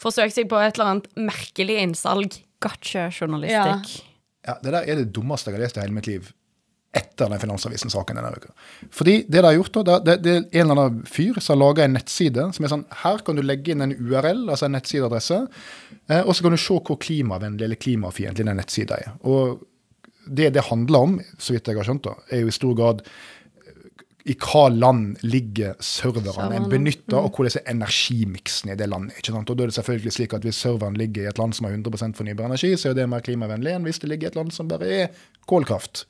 forsøkt 0.00 0.36
seg 0.36 0.48
på 0.50 0.60
et 0.60 0.76
eller 0.76 0.92
annet 0.92 1.10
merkelig 1.18 1.80
innsalg. 1.82 2.38
Gotcha-journalistikk. 2.64 4.00
Ja, 4.44 4.58
Det 4.62 4.72
der 4.72 4.82
er 4.82 5.00
det 5.00 5.12
dummeste 5.16 5.50
jeg 5.50 5.58
har 5.58 5.64
lest 5.64 5.78
i 5.78 5.84
hele 5.84 5.96
mitt 5.96 6.10
liv 6.10 6.32
etter 6.94 7.26
den 7.26 7.40
Finansavisen-saken 7.42 8.18
denne 8.20 8.30
uka. 8.36 8.52
Fordi 8.94 9.16
det 9.26 9.40
de 9.40 9.48
har 9.48 9.56
gjort 9.56 9.80
da, 9.86 9.96
det, 9.98 10.14
det 10.22 10.34
er 10.34 10.44
en 10.44 10.60
eller 10.68 10.82
annen 10.84 11.08
fyr 11.10 11.40
som 11.40 11.56
har 11.56 11.60
laga 11.64 11.86
en 11.88 11.96
nettside 11.96 12.44
som 12.54 12.66
er 12.66 12.70
sånn 12.70 12.84
Her 13.02 13.18
kan 13.26 13.38
du 13.38 13.42
legge 13.42 13.74
inn 13.74 13.82
en 13.82 13.94
URL, 13.96 14.44
altså 14.46 14.68
en 14.68 14.76
nettsideadresse, 14.76 15.40
eh, 16.06 16.22
og 16.22 16.30
så 16.36 16.46
kan 16.46 16.54
du 16.54 16.60
se 16.60 16.78
hvor 16.78 17.00
klimavennlig 17.02 17.66
eller 17.66 17.80
klimafiendtlig 17.82 18.46
den 18.46 18.60
nettsida 18.60 19.00
er. 19.02 19.16
Og 19.26 19.64
det 20.24 20.52
det 20.54 20.68
handler 20.70 21.08
om, 21.08 21.16
så 21.38 21.56
vidt 21.56 21.68
jeg 21.68 21.76
har 21.80 21.88
skjønt, 21.88 22.06
da, 22.06 22.14
er 22.30 22.44
jo 22.44 22.52
i 22.52 22.54
stor 22.54 22.76
grad 22.78 23.02
i 24.24 24.32
hva 24.40 24.68
land 24.72 25.18
ligger 25.20 25.74
serverne 25.84 26.32
Serverne. 26.32 26.68
benytter, 26.72 27.18
og 27.18 27.36
hvordan 27.36 27.58
er 27.60 27.72
energimiksen 27.74 28.70
i 28.72 28.76
det 28.80 28.86
landet. 28.88 29.18
ikke 29.18 29.34
sant? 29.34 29.50
Og 29.50 29.58
da 29.58 29.66
er 29.66 29.68
det 29.68 29.76
selvfølgelig 29.76 30.12
slik 30.16 30.32
at 30.32 30.42
Hvis 30.42 30.60
serveren 30.64 30.96
ligger 30.96 31.22
i 31.22 31.28
et 31.28 31.38
land 31.38 31.52
som 31.52 31.66
har 31.66 31.74
100% 31.76 32.16
fornybar 32.16 32.46
energi, 32.46 32.76
så 32.76 32.90
er 32.90 32.94
det 32.94 33.08
mer 33.08 33.20
klimavennlig 33.20 33.74
enn 33.74 33.84
hvis 33.84 34.00
det 34.00 34.08
ligger 34.08 34.28
i 34.28 34.32
et 34.32 34.36
land 34.36 34.50
som 34.52 34.68
bare 34.68 34.88
er 34.88 35.08
kålkraft. 35.46 36.06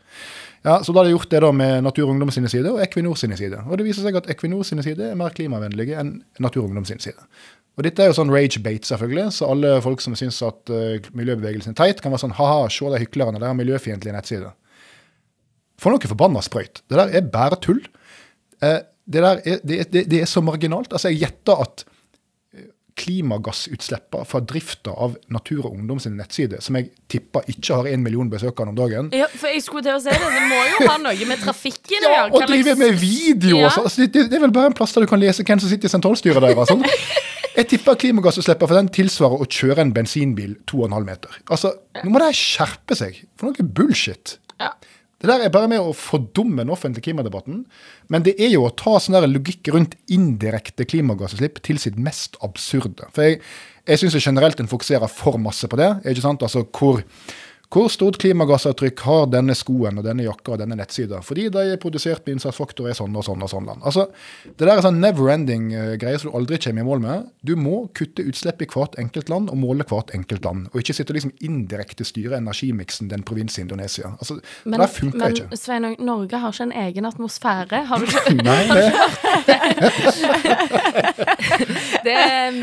Ja, 0.65 0.83
så 0.83 0.93
Da 0.93 1.01
har 1.01 1.05
de 1.05 1.11
gjort 1.11 1.31
det 1.31 1.41
da 1.43 1.51
med 1.53 1.83
Natur 1.83 2.05
og 2.05 2.15
Ungdom 2.15 2.31
sine 2.31 2.49
sider 2.49 2.71
og 2.73 2.81
Equinor 2.81 3.19
sine 3.19 3.37
sider. 3.37 3.67
Og 3.67 3.79
det 3.79 3.85
viser 3.85 4.03
seg 4.07 4.17
at 4.17 4.31
Equinor 4.31 4.63
sine 4.63 4.83
sider 4.83 5.11
er 5.11 5.19
mer 5.19 5.35
klimavennlige 5.35 5.99
enn 5.99 6.23
Natur 6.39 6.63
og 6.63 6.71
Ungdom 6.71 6.85
sine 6.85 7.01
sider. 7.03 7.27
Og 7.77 7.83
dette 7.83 8.01
er 8.01 8.13
jo 8.13 8.15
sånn 8.15 8.31
rage-bait, 8.31 8.87
selvfølgelig, 8.87 9.33
så 9.35 9.51
alle 9.51 9.81
folk 9.83 10.01
som 10.01 10.15
syns 10.15 10.39
at 10.47 10.71
uh, 10.71 11.03
miljøbevegelsen 11.19 11.75
er 11.75 11.81
teit, 11.81 12.01
kan 12.01 12.15
være 12.15 12.23
sånn 12.29 12.37
ha-ha, 12.39 12.69
se 12.71 12.87
de 12.87 13.01
hyklerne, 13.03 13.41
de 13.43 13.49
har 13.51 13.59
miljøfiendtlige 13.59 14.15
nettsider. 14.15 14.55
For 15.83 15.91
noe 15.91 16.07
forbanna 16.07 16.39
sprøyt. 16.47 16.85
Det 16.87 17.01
der 17.01 17.11
er 17.19 17.27
bare 17.35 17.59
tull. 17.59 17.83
Eh, 18.65 18.81
det 19.05 19.21
der 19.21 19.43
er, 19.45 19.59
det, 19.65 19.81
det, 19.93 20.07
det 20.11 20.23
er 20.25 20.31
så 20.31 20.41
marginalt. 20.45 20.93
Altså, 20.93 21.11
jeg 21.13 21.27
gjetter 21.27 21.61
at 21.67 21.85
eh, 22.57 22.71
klimagassutslippene 22.97 24.25
fra 24.29 24.41
drifta 24.41 24.95
av 25.07 25.19
Natur 25.35 25.67
og 25.67 25.75
Ungdom 25.75 26.01
sin 26.01 26.17
nettside, 26.17 26.61
som 26.65 26.79
jeg 26.79 26.89
tipper 27.13 27.45
ikke 27.53 27.81
har 27.81 27.91
én 27.91 28.05
million 28.05 28.31
besøkende 28.33 28.73
om 28.73 28.79
dagen 28.79 29.11
Ja, 29.13 29.29
for 29.29 29.53
jeg 29.53 29.65
skulle 29.67 29.85
til 29.85 29.99
å 29.99 30.01
si 30.01 30.15
det. 30.15 30.31
Det 30.39 30.47
må 30.49 30.63
jo 30.71 30.89
ha 30.89 30.97
noe 31.03 31.29
med 31.29 31.45
trafikken 31.45 32.09
å 32.09 32.15
ja, 32.15 32.23
gjøre. 32.23 32.41
og 32.41 32.49
drive 32.55 32.77
med 32.81 32.97
video 33.03 33.61
Ja. 33.61 33.75
Altså, 33.83 34.07
det, 34.07 34.29
det 34.33 34.41
er 34.41 34.47
vel 34.47 34.57
bare 34.57 34.73
en 34.73 34.79
plass 34.81 34.97
der 34.97 35.05
du 35.05 35.11
kan 35.11 35.21
lese 35.21 35.45
hvem 35.45 35.61
som 35.63 35.73
sitter 35.73 35.91
i 35.91 35.95
sentralstyret 35.97 36.49
deres. 36.49 36.69
Sånn. 36.73 36.87
Jeg 37.55 37.69
tipper 37.71 38.01
klimagassutslippene 38.01 38.71
for 38.71 38.81
den 38.81 38.91
tilsvarer 38.95 39.45
å 39.45 39.47
kjøre 39.47 39.85
en 39.85 39.93
bensinbil 39.95 40.57
2,5 40.71 41.05
meter. 41.07 41.37
Altså, 41.55 41.71
Nå 42.03 42.11
må 42.11 42.23
de 42.25 42.33
skjerpe 42.35 42.97
seg. 42.99 43.21
For 43.39 43.53
noe 43.53 43.69
bullshit. 43.77 44.39
Ja. 44.59 44.73
Det 45.25 45.31
der 45.31 45.47
er 45.47 45.53
bare 45.53 45.71
med 45.73 45.81
å 45.81 45.95
fordumme 45.97 46.61
den 46.61 46.73
offentlige 46.75 47.07
klimadebatten. 47.07 47.63
Men 48.13 48.25
det 48.27 48.35
er 48.37 48.51
jo 48.53 48.67
å 48.67 48.75
ta 48.77 48.99
sånn 49.01 49.17
der 49.17 49.31
logikk 49.31 49.71
rundt 49.73 49.95
indirekte 50.13 50.85
klimagassutslipp 50.85 51.63
til 51.65 51.81
sitt 51.81 51.97
mest 51.97 52.37
absurde. 52.45 53.09
For 53.17 53.25
jeg, 53.25 53.39
jeg 53.89 54.03
syns 54.03 54.19
generelt 54.21 54.61
en 54.61 54.69
fokuserer 54.69 55.09
for 55.09 55.41
masse 55.41 55.71
på 55.71 55.81
det. 55.81 55.89
ikke 56.05 56.27
sant? 56.27 56.45
Altså 56.45 56.67
hvor, 56.69 57.01
hvor 57.75 57.89
stort 57.91 58.21
klimagassavtrykk 58.23 59.01
har 59.03 59.25
denne 59.33 59.55
skoen 59.59 59.99
og 59.99 60.05
denne 60.07 60.23
jakka 60.23 60.53
og 60.55 60.61
denne 60.61 60.77
nettsida? 60.79 61.19
Fordi 61.27 61.49
de 61.51 61.63
er 61.73 61.81
produsert 61.83 62.23
med 62.23 62.37
innsatsfaktorer 62.37 62.93
i 62.93 62.95
sånn 62.95 63.17
og 63.19 63.25
sånn 63.27 63.43
og 63.43 63.51
sånn 63.51 63.67
land. 63.67 63.83
Altså, 63.83 64.07
det 64.47 64.63
der 64.63 64.77
er 64.77 64.85
sånn 64.85 65.01
never-ending 65.03 65.65
eh, 65.75 65.95
greie 65.99 66.21
som 66.21 66.31
du 66.31 66.37
aldri 66.39 66.61
kommer 66.63 66.85
i 66.85 66.87
mål 66.87 67.03
med. 67.03 67.27
Du 67.43 67.55
må 67.59 67.89
kutte 67.99 68.23
utslipp 68.23 68.63
i 68.63 68.69
hvert 68.71 68.95
enkelt 69.01 69.33
land 69.33 69.51
og 69.51 69.59
måle 69.59 69.87
hvert 69.91 70.15
enkelt 70.15 70.47
land. 70.47 70.69
Og 70.71 70.85
ikke 70.85 70.95
sitte 70.95 71.11
og 71.11 71.19
liksom 71.19 71.35
indirekte 71.43 72.07
styre 72.07 72.39
energimiksen 72.39 73.11
den 73.11 73.27
provinsen 73.27 73.67
Indonesia. 73.67 74.15
Altså, 74.21 74.39
Men, 74.63 74.79
det 74.79 74.85
der 74.85 74.95
funker 75.01 75.19
men 75.19 75.37
ikke. 75.41 75.61
Sveinung, 75.65 75.99
Norge 75.99 76.37
har 76.45 76.55
ikke 76.55 76.69
en 76.69 76.77
egen 76.85 77.11
atmosfære. 77.11 77.83
Har 77.91 77.99
du 77.99 78.07
ikke? 78.11 78.39
Nei, 78.45 78.63
det, 79.51 79.57
Det 82.05 82.15
er, 82.15 82.59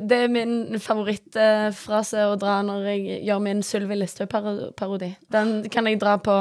det 0.00 0.18
er 0.24 0.30
min 0.32 0.80
favorittfrase 0.80 2.26
å 2.30 2.36
dra 2.40 2.60
når 2.66 2.86
jeg 2.90 3.18
gjør 3.28 3.42
min 3.44 3.62
Sylvi 3.66 3.98
Listhaug-parodi. 4.32 5.14
Den 5.32 5.68
kan 5.70 5.86
jeg 5.86 6.00
dra 6.00 6.16
på 6.16 6.34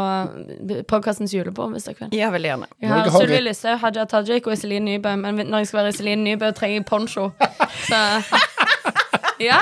podkastens 0.87 1.33
julebord 1.33 1.71
hvis 1.75 1.83
dere 1.89 2.07
vil. 2.07 2.19
Ja, 2.19 2.29
veldig 2.31 2.49
gjerne. 2.49 2.69
Jeg 2.81 2.89
har 2.89 3.09
Sylvi 3.15 3.41
Listhaug, 3.41 3.79
Haja 3.79 4.05
Tajik 4.05 4.47
og 4.47 4.53
Iselin 4.53 4.85
Nybø, 4.85 5.15
men 5.15 5.35
når 5.47 5.57
jeg 5.57 5.67
skal 5.67 5.79
være 5.79 5.89
Iselin 5.95 6.23
Nybø, 6.23 6.51
trenger 6.51 6.79
jeg 6.79 6.85
poncho. 6.85 7.29
Så 7.87 8.01
ja. 9.49 9.59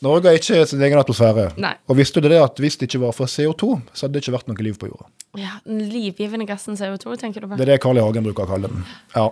Norge 0.00 0.30
er 0.30 0.38
ikke 0.38 0.62
sin 0.64 0.80
egen 0.80 0.96
atmosfære. 0.96 1.50
Nei. 1.60 1.74
Og 1.90 1.98
visste 1.98 2.22
du 2.24 2.28
det 2.32 2.38
at 2.40 2.60
hvis 2.62 2.78
det 2.80 2.88
ikke 2.88 3.02
var 3.02 3.16
for 3.16 3.28
CO2, 3.28 3.74
så 3.92 4.06
hadde 4.06 4.16
det 4.16 4.22
ikke 4.24 4.32
vært 4.38 4.48
noe 4.48 4.64
liv 4.64 4.78
på 4.80 4.88
jorda. 4.88 5.10
Ja, 5.38 5.58
Den 5.62 5.82
livgivende 5.92 6.46
gassen 6.48 6.74
CO2, 6.74 7.18
tenker 7.20 7.44
du 7.44 7.50
på? 7.50 7.58
Det 7.60 7.66
er 7.66 7.74
det 7.74 7.80
Carl 7.84 8.00
I. 8.00 8.02
Hagen 8.02 8.24
bruker 8.24 8.48
å 8.48 8.50
kalle 8.50 8.70
den. 8.72 8.86
Ja. 9.12 9.26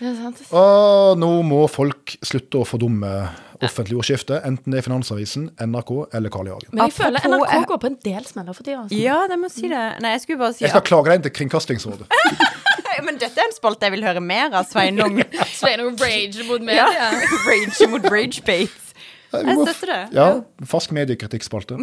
Det 0.00 0.10
er 0.10 0.16
sant. 0.18 0.42
Og 0.50 1.20
nå 1.22 1.30
må 1.46 1.62
folk 1.70 2.18
slutte 2.20 2.60
å 2.60 2.66
fordumme 2.68 3.12
offentlig 3.64 3.96
ordskifte, 3.98 4.40
enten 4.46 4.74
det 4.74 4.82
er 4.82 4.86
Finansavisen, 4.86 5.48
NRK 5.62 5.94
eller 6.18 6.34
Carl 6.34 6.50
I. 6.50 6.56
Hagen. 6.56 6.74
Men 6.74 6.84
jeg 6.88 6.96
føler 6.98 7.22
Apropos- 7.22 7.54
NRK 7.54 7.70
går 7.70 7.80
på 7.84 7.90
en 7.92 7.98
del 8.10 8.28
smeller 8.28 8.58
for 8.58 8.66
tida. 8.66 8.82
Altså. 8.82 8.98
Ja, 8.98 9.20
det 9.30 9.38
må 9.38 9.50
si 9.54 9.70
det. 9.70 9.84
Nei, 10.02 10.12
jeg 10.16 10.26
skulle 10.26 10.42
bare 10.42 10.58
si 10.58 10.66
Jeg 10.66 10.74
skal 10.74 10.86
klage 10.90 11.12
deg 11.12 11.20
inn 11.22 11.26
til 11.30 11.36
Kringkastingsrådet. 11.38 12.10
Men 13.06 13.14
dette 13.14 13.38
er 13.38 13.46
en 13.46 13.54
spalte 13.54 13.86
jeg 13.86 13.94
vil 13.94 14.04
høre 14.04 14.20
mer 14.20 14.50
av, 14.58 14.66
Sveinung. 14.66 15.20
Sveinung 15.60 15.94
rage 16.02 16.44
mot 16.48 16.58
ja. 16.58 16.66
media. 16.66 17.10
Rage 17.48 17.88
mot 17.92 18.10
ragebate. 18.10 18.87
Jeg 19.32 19.56
støtter 19.58 19.90
det. 19.92 20.00
Ja, 20.16 20.28
Fersk 20.64 20.92
mediekritikkspalte. 20.96 21.76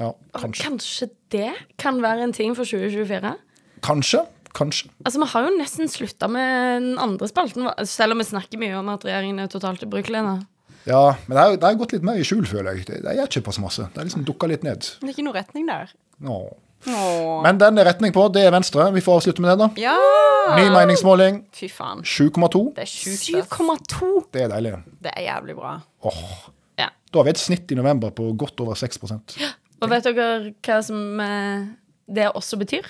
Ja, 0.00 0.12
kanskje. 0.38 0.62
Kanskje 0.68 1.10
det 1.34 1.50
kan 1.78 2.00
være 2.02 2.22
en 2.28 2.32
ting 2.36 2.54
for 2.54 2.64
2024? 2.64 3.34
Kanskje. 3.82 4.24
Kanskje. 4.54 4.90
Altså, 5.04 5.18
Vi 5.22 5.26
har 5.32 5.46
jo 5.48 5.52
nesten 5.58 5.88
slutta 5.88 6.28
med 6.28 6.82
den 6.82 6.98
andre 7.00 7.26
spalten, 7.28 7.66
selv 7.88 8.12
om 8.12 8.18
vi 8.18 8.24
snakker 8.28 8.58
mye 8.60 8.74
om 8.78 8.88
at 8.92 9.04
regjeringen 9.04 9.40
er 9.40 9.48
totalt 9.48 9.82
ubrukelig. 9.82 10.20
Ja, 10.86 11.14
men 11.26 11.36
det 11.56 11.62
har- 11.62 11.74
gått 11.78 11.92
litt 11.92 12.02
mer 12.02 12.14
i 12.18 12.22
skjul, 12.26 12.44
føler 12.44 12.74
jeg. 12.76 12.86
Det 12.86 13.02
det 13.02 13.16
er 13.18 13.26
ikke 13.26 13.42
på 13.46 13.52
så 13.54 13.60
masse. 13.62 13.88
Det 13.94 13.98
er 13.98 14.04
liksom 14.04 14.24
dukka 14.24 14.46
litt 14.48 14.62
ned. 14.62 14.80
Det 15.00 15.08
er 15.08 15.12
ikke 15.14 15.24
noe 15.24 15.34
retning 15.34 15.66
der. 15.66 15.88
Nå. 16.20 16.54
Nå. 16.86 17.42
Men 17.44 17.58
den 17.58 17.78
er 17.78 17.84
retning 17.84 18.12
på, 18.12 18.30
det 18.32 18.42
er 18.44 18.50
Venstre. 18.50 18.92
Vi 18.92 19.00
får 19.00 19.20
avslutte 19.22 19.40
med 19.40 19.56
det, 19.56 19.58
da. 19.58 19.68
Ja! 19.80 20.56
Ny 20.56 20.68
meningsmåling. 20.74 21.44
Fy 21.52 21.68
faen. 21.68 22.02
7,2. 22.02 22.74
Det 22.74 22.82
er 22.82 22.86
7,2! 22.86 24.24
Det 24.32 24.42
er 24.42 24.48
deilig. 24.48 24.82
Det 25.00 25.12
er 25.16 25.22
jævlig 25.22 25.54
bra. 25.56 25.80
Åh. 26.04 26.50
Ja. 27.12 27.12
Da 27.12 27.20
har 27.20 27.28
vi 27.28 27.34
et 27.34 27.42
snitt 27.42 27.72
i 27.72 27.78
november 27.78 28.12
på 28.16 28.30
godt 28.38 28.60
over 28.64 28.78
6% 28.78 29.36
Og 29.82 29.90
vet 29.90 30.06
dere 30.08 30.52
hva 30.64 30.78
som 30.86 31.20
eh, 31.20 31.70
det 32.08 32.30
også 32.32 32.58
betyr? 32.60 32.86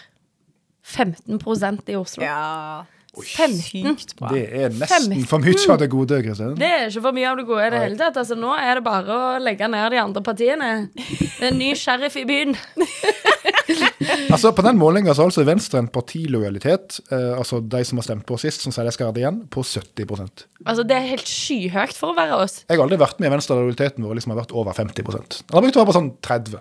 15% 0.82 1.90
i 1.90 1.96
Oslo. 1.96 2.24
Ja. 2.26 2.84
15. 3.12 3.96
Sykt 3.98 4.14
bra. 4.16 4.30
Det 4.32 4.46
er 4.56 4.72
nesten 4.72 5.26
for 5.28 5.42
mye 5.42 5.66
av 5.74 5.80
det 5.82 5.88
gode. 5.92 6.18
Kristian. 6.24 6.54
Det 6.56 6.68
er 6.68 6.86
ikke 6.88 7.04
for 7.04 7.16
mye 7.16 7.28
av 7.28 7.36
det 7.40 7.44
gode 7.48 7.66
i 7.66 7.72
det 7.74 7.82
hele 7.82 7.98
tatt. 8.00 8.16
Altså, 8.22 8.38
nå 8.40 8.54
er 8.56 8.78
det 8.78 8.84
bare 8.86 9.18
å 9.18 9.26
legge 9.42 9.68
ned 9.68 9.92
de 9.92 10.00
andre 10.00 10.22
partiene. 10.24 10.70
Det 10.96 11.42
er 11.42 11.50
en 11.50 11.60
ny 11.60 11.74
sheriff 11.76 12.16
i 12.16 12.24
byen. 12.28 12.56
Altså, 14.32 14.50
På 14.56 14.64
den 14.64 14.78
målinga 14.80 15.12
har 15.12 15.20
altså 15.24 15.44
Venstre 15.46 15.78
en 15.82 15.90
partilojalitet, 15.92 16.98
eh, 17.12 17.32
altså 17.36 17.60
de 17.60 17.82
som 17.86 18.00
har 18.00 18.06
stemt 18.06 18.26
på 18.26 18.38
sist, 18.40 18.64
som 18.64 18.74
sier 18.74 18.88
de 18.88 18.94
skal 18.94 19.10
ha 19.10 19.14
det 19.14 19.22
igjen, 19.22 19.42
på 19.52 19.64
70% 19.66 20.46
Altså, 20.64 20.84
Det 20.88 20.96
er 20.96 21.08
helt 21.12 21.28
skyhøyt 21.28 21.94
for 21.98 22.12
å 22.12 22.18
være 22.18 22.40
oss. 22.42 22.62
Jeg 22.66 22.78
har 22.78 22.84
aldri 22.86 23.00
vært 23.02 23.22
med 23.22 23.30
i 23.30 23.34
Venstre 23.36 23.54
der 23.54 23.66
lojaliteten 23.66 24.06
vår 24.06 24.18
liksom 24.18 24.34
har 24.34 24.42
vært 24.42 24.56
over 24.56 24.76
50 24.78 25.04
Den 25.04 25.56
har 25.56 25.64
brukt 25.66 25.78
å 25.78 25.82
være 25.82 25.90
på 25.92 25.98
sånn 25.98 26.12
30 26.24 26.60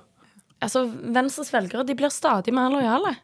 Altså, 0.62 0.86
Venstres 1.16 1.50
velgere 1.54 1.86
de 1.88 1.98
blir 1.98 2.14
stadig 2.14 2.54
mer 2.54 2.70
lojale. 2.74 3.16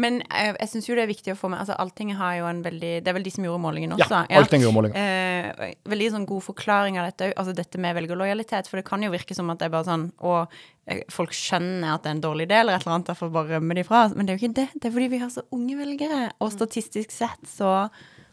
Men 0.00 0.20
eh, 0.28 0.52
jeg 0.52 0.70
syns 0.72 0.88
jo 0.88 0.96
det 0.98 1.04
er 1.04 1.10
viktig 1.10 1.34
å 1.34 1.38
få 1.38 1.50
med 1.52 1.62
Altså, 1.62 1.76
Alltinget 1.80 2.18
har 2.20 2.36
jo 2.38 2.46
en 2.50 2.62
veldig 2.64 2.92
Det 3.04 3.10
er 3.10 3.16
vel 3.16 3.26
de 3.26 3.32
som 3.34 3.46
gjorde 3.46 3.62
målingen 3.62 3.96
også? 3.96 4.08
Ja, 4.08 4.22
også? 4.22 4.40
Allting 4.40 4.64
gjorde 4.64 4.78
målingen. 4.78 4.98
Eh, 5.00 5.74
veldig 5.90 6.10
sånn 6.16 6.28
god 6.30 6.46
forklaring 6.46 6.98
av 7.00 7.08
dette 7.10 7.30
òg. 7.30 7.34
Altså 7.42 7.56
dette 7.56 7.80
med 7.82 7.96
velgerlojalitet. 7.98 8.70
For 8.70 8.80
det 8.80 8.86
kan 8.88 9.04
jo 9.04 9.12
virke 9.14 9.36
som 9.36 9.52
at 9.52 9.62
det 9.62 9.68
er 9.68 9.74
bare 9.74 9.88
sånn 9.88 10.08
Og 10.26 10.56
eh, 10.86 11.04
folk 11.12 11.34
skjønner 11.36 11.94
at 11.94 12.04
det 12.04 12.12
er 12.12 12.18
en 12.18 12.24
dårlig 12.24 12.48
idé, 12.48 12.60
eller 12.62 12.76
et 12.76 12.84
eller 12.86 12.98
annet, 12.98 13.10
derfor 13.12 13.32
bare 13.34 13.56
rømmer 13.56 13.80
de 13.80 13.86
fra. 13.88 14.06
Men 14.14 14.26
det 14.26 14.34
er 14.34 14.38
jo 14.38 14.44
ikke 14.44 14.58
det. 14.60 14.68
Det 14.76 14.90
er 14.90 14.96
fordi 14.98 15.12
vi 15.14 15.22
har 15.24 15.32
så 15.32 15.46
unge 15.54 15.78
velgere. 15.80 16.22
Og 16.44 16.52
statistisk 16.54 17.14
sett 17.14 17.48
så 17.50 17.74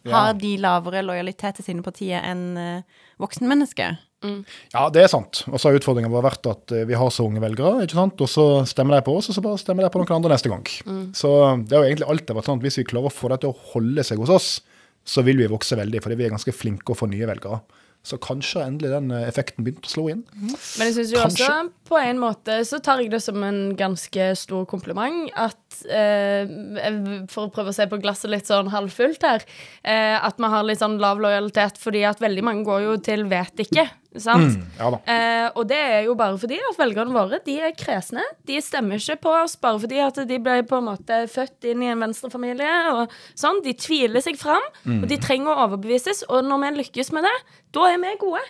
har 0.10 0.34
de 0.34 0.56
lavere 0.58 1.04
lojalitet 1.06 1.60
til 1.60 1.68
sine 1.68 1.86
partier 1.86 2.24
enn 2.26 2.46
uh, 2.58 3.02
voksenmennesker. 4.22 4.74
Ja, 4.74 4.90
det 4.90 5.04
er 5.04 5.08
sant. 5.12 5.44
Og 5.50 5.60
så 5.60 5.70
har 5.70 5.80
utfordringa 5.80 6.12
vår 6.12 6.26
vært 6.26 6.50
at 6.52 6.72
eh, 6.72 6.86
vi 6.90 6.98
har 6.98 7.10
så 7.14 7.26
unge 7.28 7.42
velgere, 7.42 7.86
ikke 7.86 7.98
sant? 7.98 8.22
og 8.22 8.30
så 8.30 8.66
stemmer 8.70 8.98
de 8.98 9.06
på 9.06 9.16
oss, 9.18 9.30
og 9.30 9.36
så 9.38 9.42
bare 9.42 9.62
stemmer 9.62 9.84
de 9.84 9.92
på 9.94 10.02
noen 10.02 10.18
andre 10.20 10.36
neste 10.36 10.52
gang. 10.52 10.66
Så 11.18 11.32
det 11.66 11.78
har 11.78 11.86
jo 11.86 11.90
egentlig 11.90 12.10
alltid 12.10 12.36
vært 12.38 12.50
sånn 12.50 12.62
at 12.62 12.68
hvis 12.68 12.82
vi 12.82 12.88
klarer 12.90 13.12
å 13.12 13.14
få 13.14 13.32
dem 13.34 13.42
til 13.44 13.54
å 13.54 13.60
holde 13.74 14.04
seg 14.04 14.22
hos 14.22 14.34
oss, 14.34 14.50
så 15.04 15.24
vil 15.26 15.40
vi 15.42 15.50
vokse 15.50 15.78
veldig, 15.78 16.02
fordi 16.04 16.20
vi 16.20 16.28
er 16.28 16.36
ganske 16.36 16.54
flinke 16.54 16.94
å 16.94 16.98
få 16.98 17.10
nye 17.10 17.30
velgere. 17.30 17.64
Så 18.02 18.18
kanskje 18.18 18.64
endelig 18.66 18.90
den 18.96 19.12
eh, 19.14 19.28
effekten 19.30 19.66
begynte 19.66 19.86
å 19.86 19.92
slå 19.92 20.08
inn. 20.10 20.24
Men 20.34 20.88
jeg 20.88 20.96
synes 20.96 21.12
jo 21.14 21.20
Kanskje. 21.22 21.46
også 21.46 21.90
på 21.92 22.00
en 22.02 22.22
måte 22.22 22.56
så 22.66 22.80
tar 22.82 23.04
jeg 23.04 23.12
det 23.14 23.20
som 23.22 23.38
en 23.46 23.76
ganske 23.78 24.30
stor 24.42 24.66
kompliment 24.70 25.30
at 25.38 25.84
eh, 25.86 26.50
For 27.30 27.46
å 27.46 27.52
prøve 27.54 27.70
å 27.70 27.78
se 27.78 27.86
på 27.92 28.02
glasset 28.02 28.34
litt 28.34 28.50
sånn 28.50 28.72
halvfullt 28.74 29.22
her, 29.28 29.46
eh, 29.86 30.18
at 30.18 30.42
vi 30.42 30.50
har 30.50 30.66
litt 30.66 30.82
sånn 30.82 30.98
lav 31.02 31.22
lojalitet 31.22 31.78
fordi 31.82 32.02
at 32.10 32.24
veldig 32.24 32.46
mange 32.48 32.66
går 32.66 32.88
jo 32.88 32.98
til 33.06 33.28
vet 33.30 33.68
ikke. 33.68 33.86
Sant? 34.20 34.58
Ja 34.76 34.90
da. 34.92 34.98
Eh, 35.08 35.46
og 35.56 35.68
det 35.70 35.78
er 35.80 36.02
jo 36.04 36.16
bare 36.20 36.36
fordi 36.42 36.58
at 36.68 36.80
velgerne 36.80 37.16
våre 37.16 37.40
de 37.46 37.56
er 37.64 37.72
kresne. 37.80 38.24
De 38.48 38.58
stemmer 38.64 39.00
ikke 39.00 39.22
på 39.24 39.36
oss 39.40 39.56
bare 39.62 39.80
fordi 39.80 40.02
at 40.04 40.20
de 40.28 40.40
ble 40.44 40.58
på 40.68 40.82
en 40.82 40.90
måte 40.90 41.22
født 41.32 41.70
inn 41.72 41.86
i 41.86 41.92
en 41.94 42.04
venstrefamilie. 42.04 42.74
Og 42.96 43.14
sånn. 43.40 43.62
De 43.64 43.72
tviler 43.78 44.24
seg 44.24 44.40
fram, 44.42 44.64
og 45.00 45.08
de 45.08 45.20
trenger 45.22 45.54
å 45.54 45.68
overbevises. 45.68 46.26
Og 46.28 46.44
når 46.48 46.64
vi 46.66 46.74
lykkes 46.82 47.14
med 47.16 47.28
det, 47.30 47.36
da 47.76 47.88
er 47.92 48.02
vi 48.04 48.16
gode. 48.20 48.44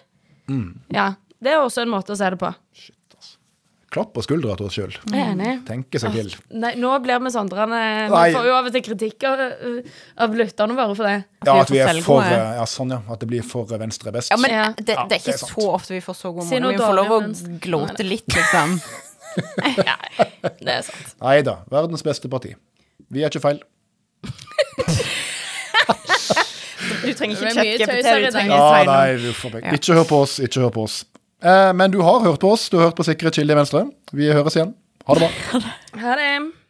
Ja. 0.96 1.12
Det 1.42 1.54
er 1.54 1.62
også 1.62 1.82
en 1.86 1.90
måte 1.94 2.14
å 2.14 2.18
se 2.18 2.28
det 2.30 2.38
på. 2.42 2.52
Klapp 3.92 4.14
på 4.16 4.22
skuldra 4.24 4.54
til 4.56 4.70
oss 4.70 4.76
sjøl. 4.78 4.94
Tenke 5.68 6.00
seg 6.00 6.14
til. 6.16 6.30
Nei, 6.56 6.70
nå 6.80 6.94
blir 7.04 7.20
vi 7.26 7.32
sondrende. 7.34 7.80
Vi 8.08 8.36
får 8.38 8.46
jo 8.48 8.54
av 8.56 8.70
og 8.70 8.76
til 8.78 8.84
kritikk 8.86 9.26
av, 9.28 9.42
av 10.24 10.38
lytterne 10.40 10.78
våre 10.78 10.96
for 10.96 11.10
det. 11.10 11.18
Ja, 11.44 11.52
vi 11.52 11.58
er 11.58 11.66
at 11.66 11.74
vi 11.76 11.82
er 11.84 12.00
for 12.06 12.24
Ja, 12.24 12.64
sånn, 12.72 12.94
ja. 12.96 13.02
At 13.12 13.20
det 13.20 13.28
blir 13.34 13.44
for 13.44 13.68
venstre 13.82 14.14
best. 14.16 14.32
Ja, 14.32 14.40
men 14.40 14.56
Ja. 14.56 14.70
det, 14.78 14.86
det 14.88 14.96
er 14.96 15.12
det 15.12 15.20
ikke 15.20 15.36
er 15.36 15.44
så 15.44 15.68
ofte 15.74 15.98
vi 15.98 16.00
får 16.06 16.16
så 16.22 16.32
god 16.38 16.48
Si 16.48 16.56
Vi 16.56 16.78
får 16.80 16.96
lov 17.02 17.12
å 17.12 17.20
glåte 17.26 17.60
glote 17.68 18.08
litt, 18.08 18.32
liksom. 18.32 18.80
Det 20.62 20.72
er 20.72 20.82
sant. 20.88 21.16
Nei 21.20 21.42
da. 21.44 21.60
Verdens 21.72 22.04
beste 22.04 22.32
parti. 22.32 22.56
Vi 23.12 23.24
er 23.26 23.32
ikke 23.32 23.44
feil. 23.44 23.60
Du 27.02 27.14
trenger 27.18 27.36
ikke 27.36 27.54
ChatGPT. 27.56 28.06
Ja, 28.52 28.84
nei. 28.86 29.74
Ikke 29.76 29.96
hør 29.96 30.06
på 30.08 30.22
oss, 30.26 30.38
ikke 30.44 30.64
hør 30.66 30.74
på 30.76 30.84
oss. 30.86 31.02
Eh, 31.42 31.74
men 31.74 31.92
du 31.92 32.00
har 32.06 32.22
hørt 32.26 32.40
på 32.40 32.52
oss. 32.54 32.70
Du 32.70 32.78
har 32.78 32.90
hørt 32.90 33.00
på 33.00 33.06
Sikre 33.08 33.32
kilde 33.34 33.54
i 33.56 33.58
Venstre. 33.58 33.86
Vi 34.14 34.30
høres 34.32 34.58
igjen. 34.58 34.76
Ha 35.08 35.18
det 35.18 35.28
bra. 35.28 35.62
Ha 36.02 36.16
det. 36.16 36.61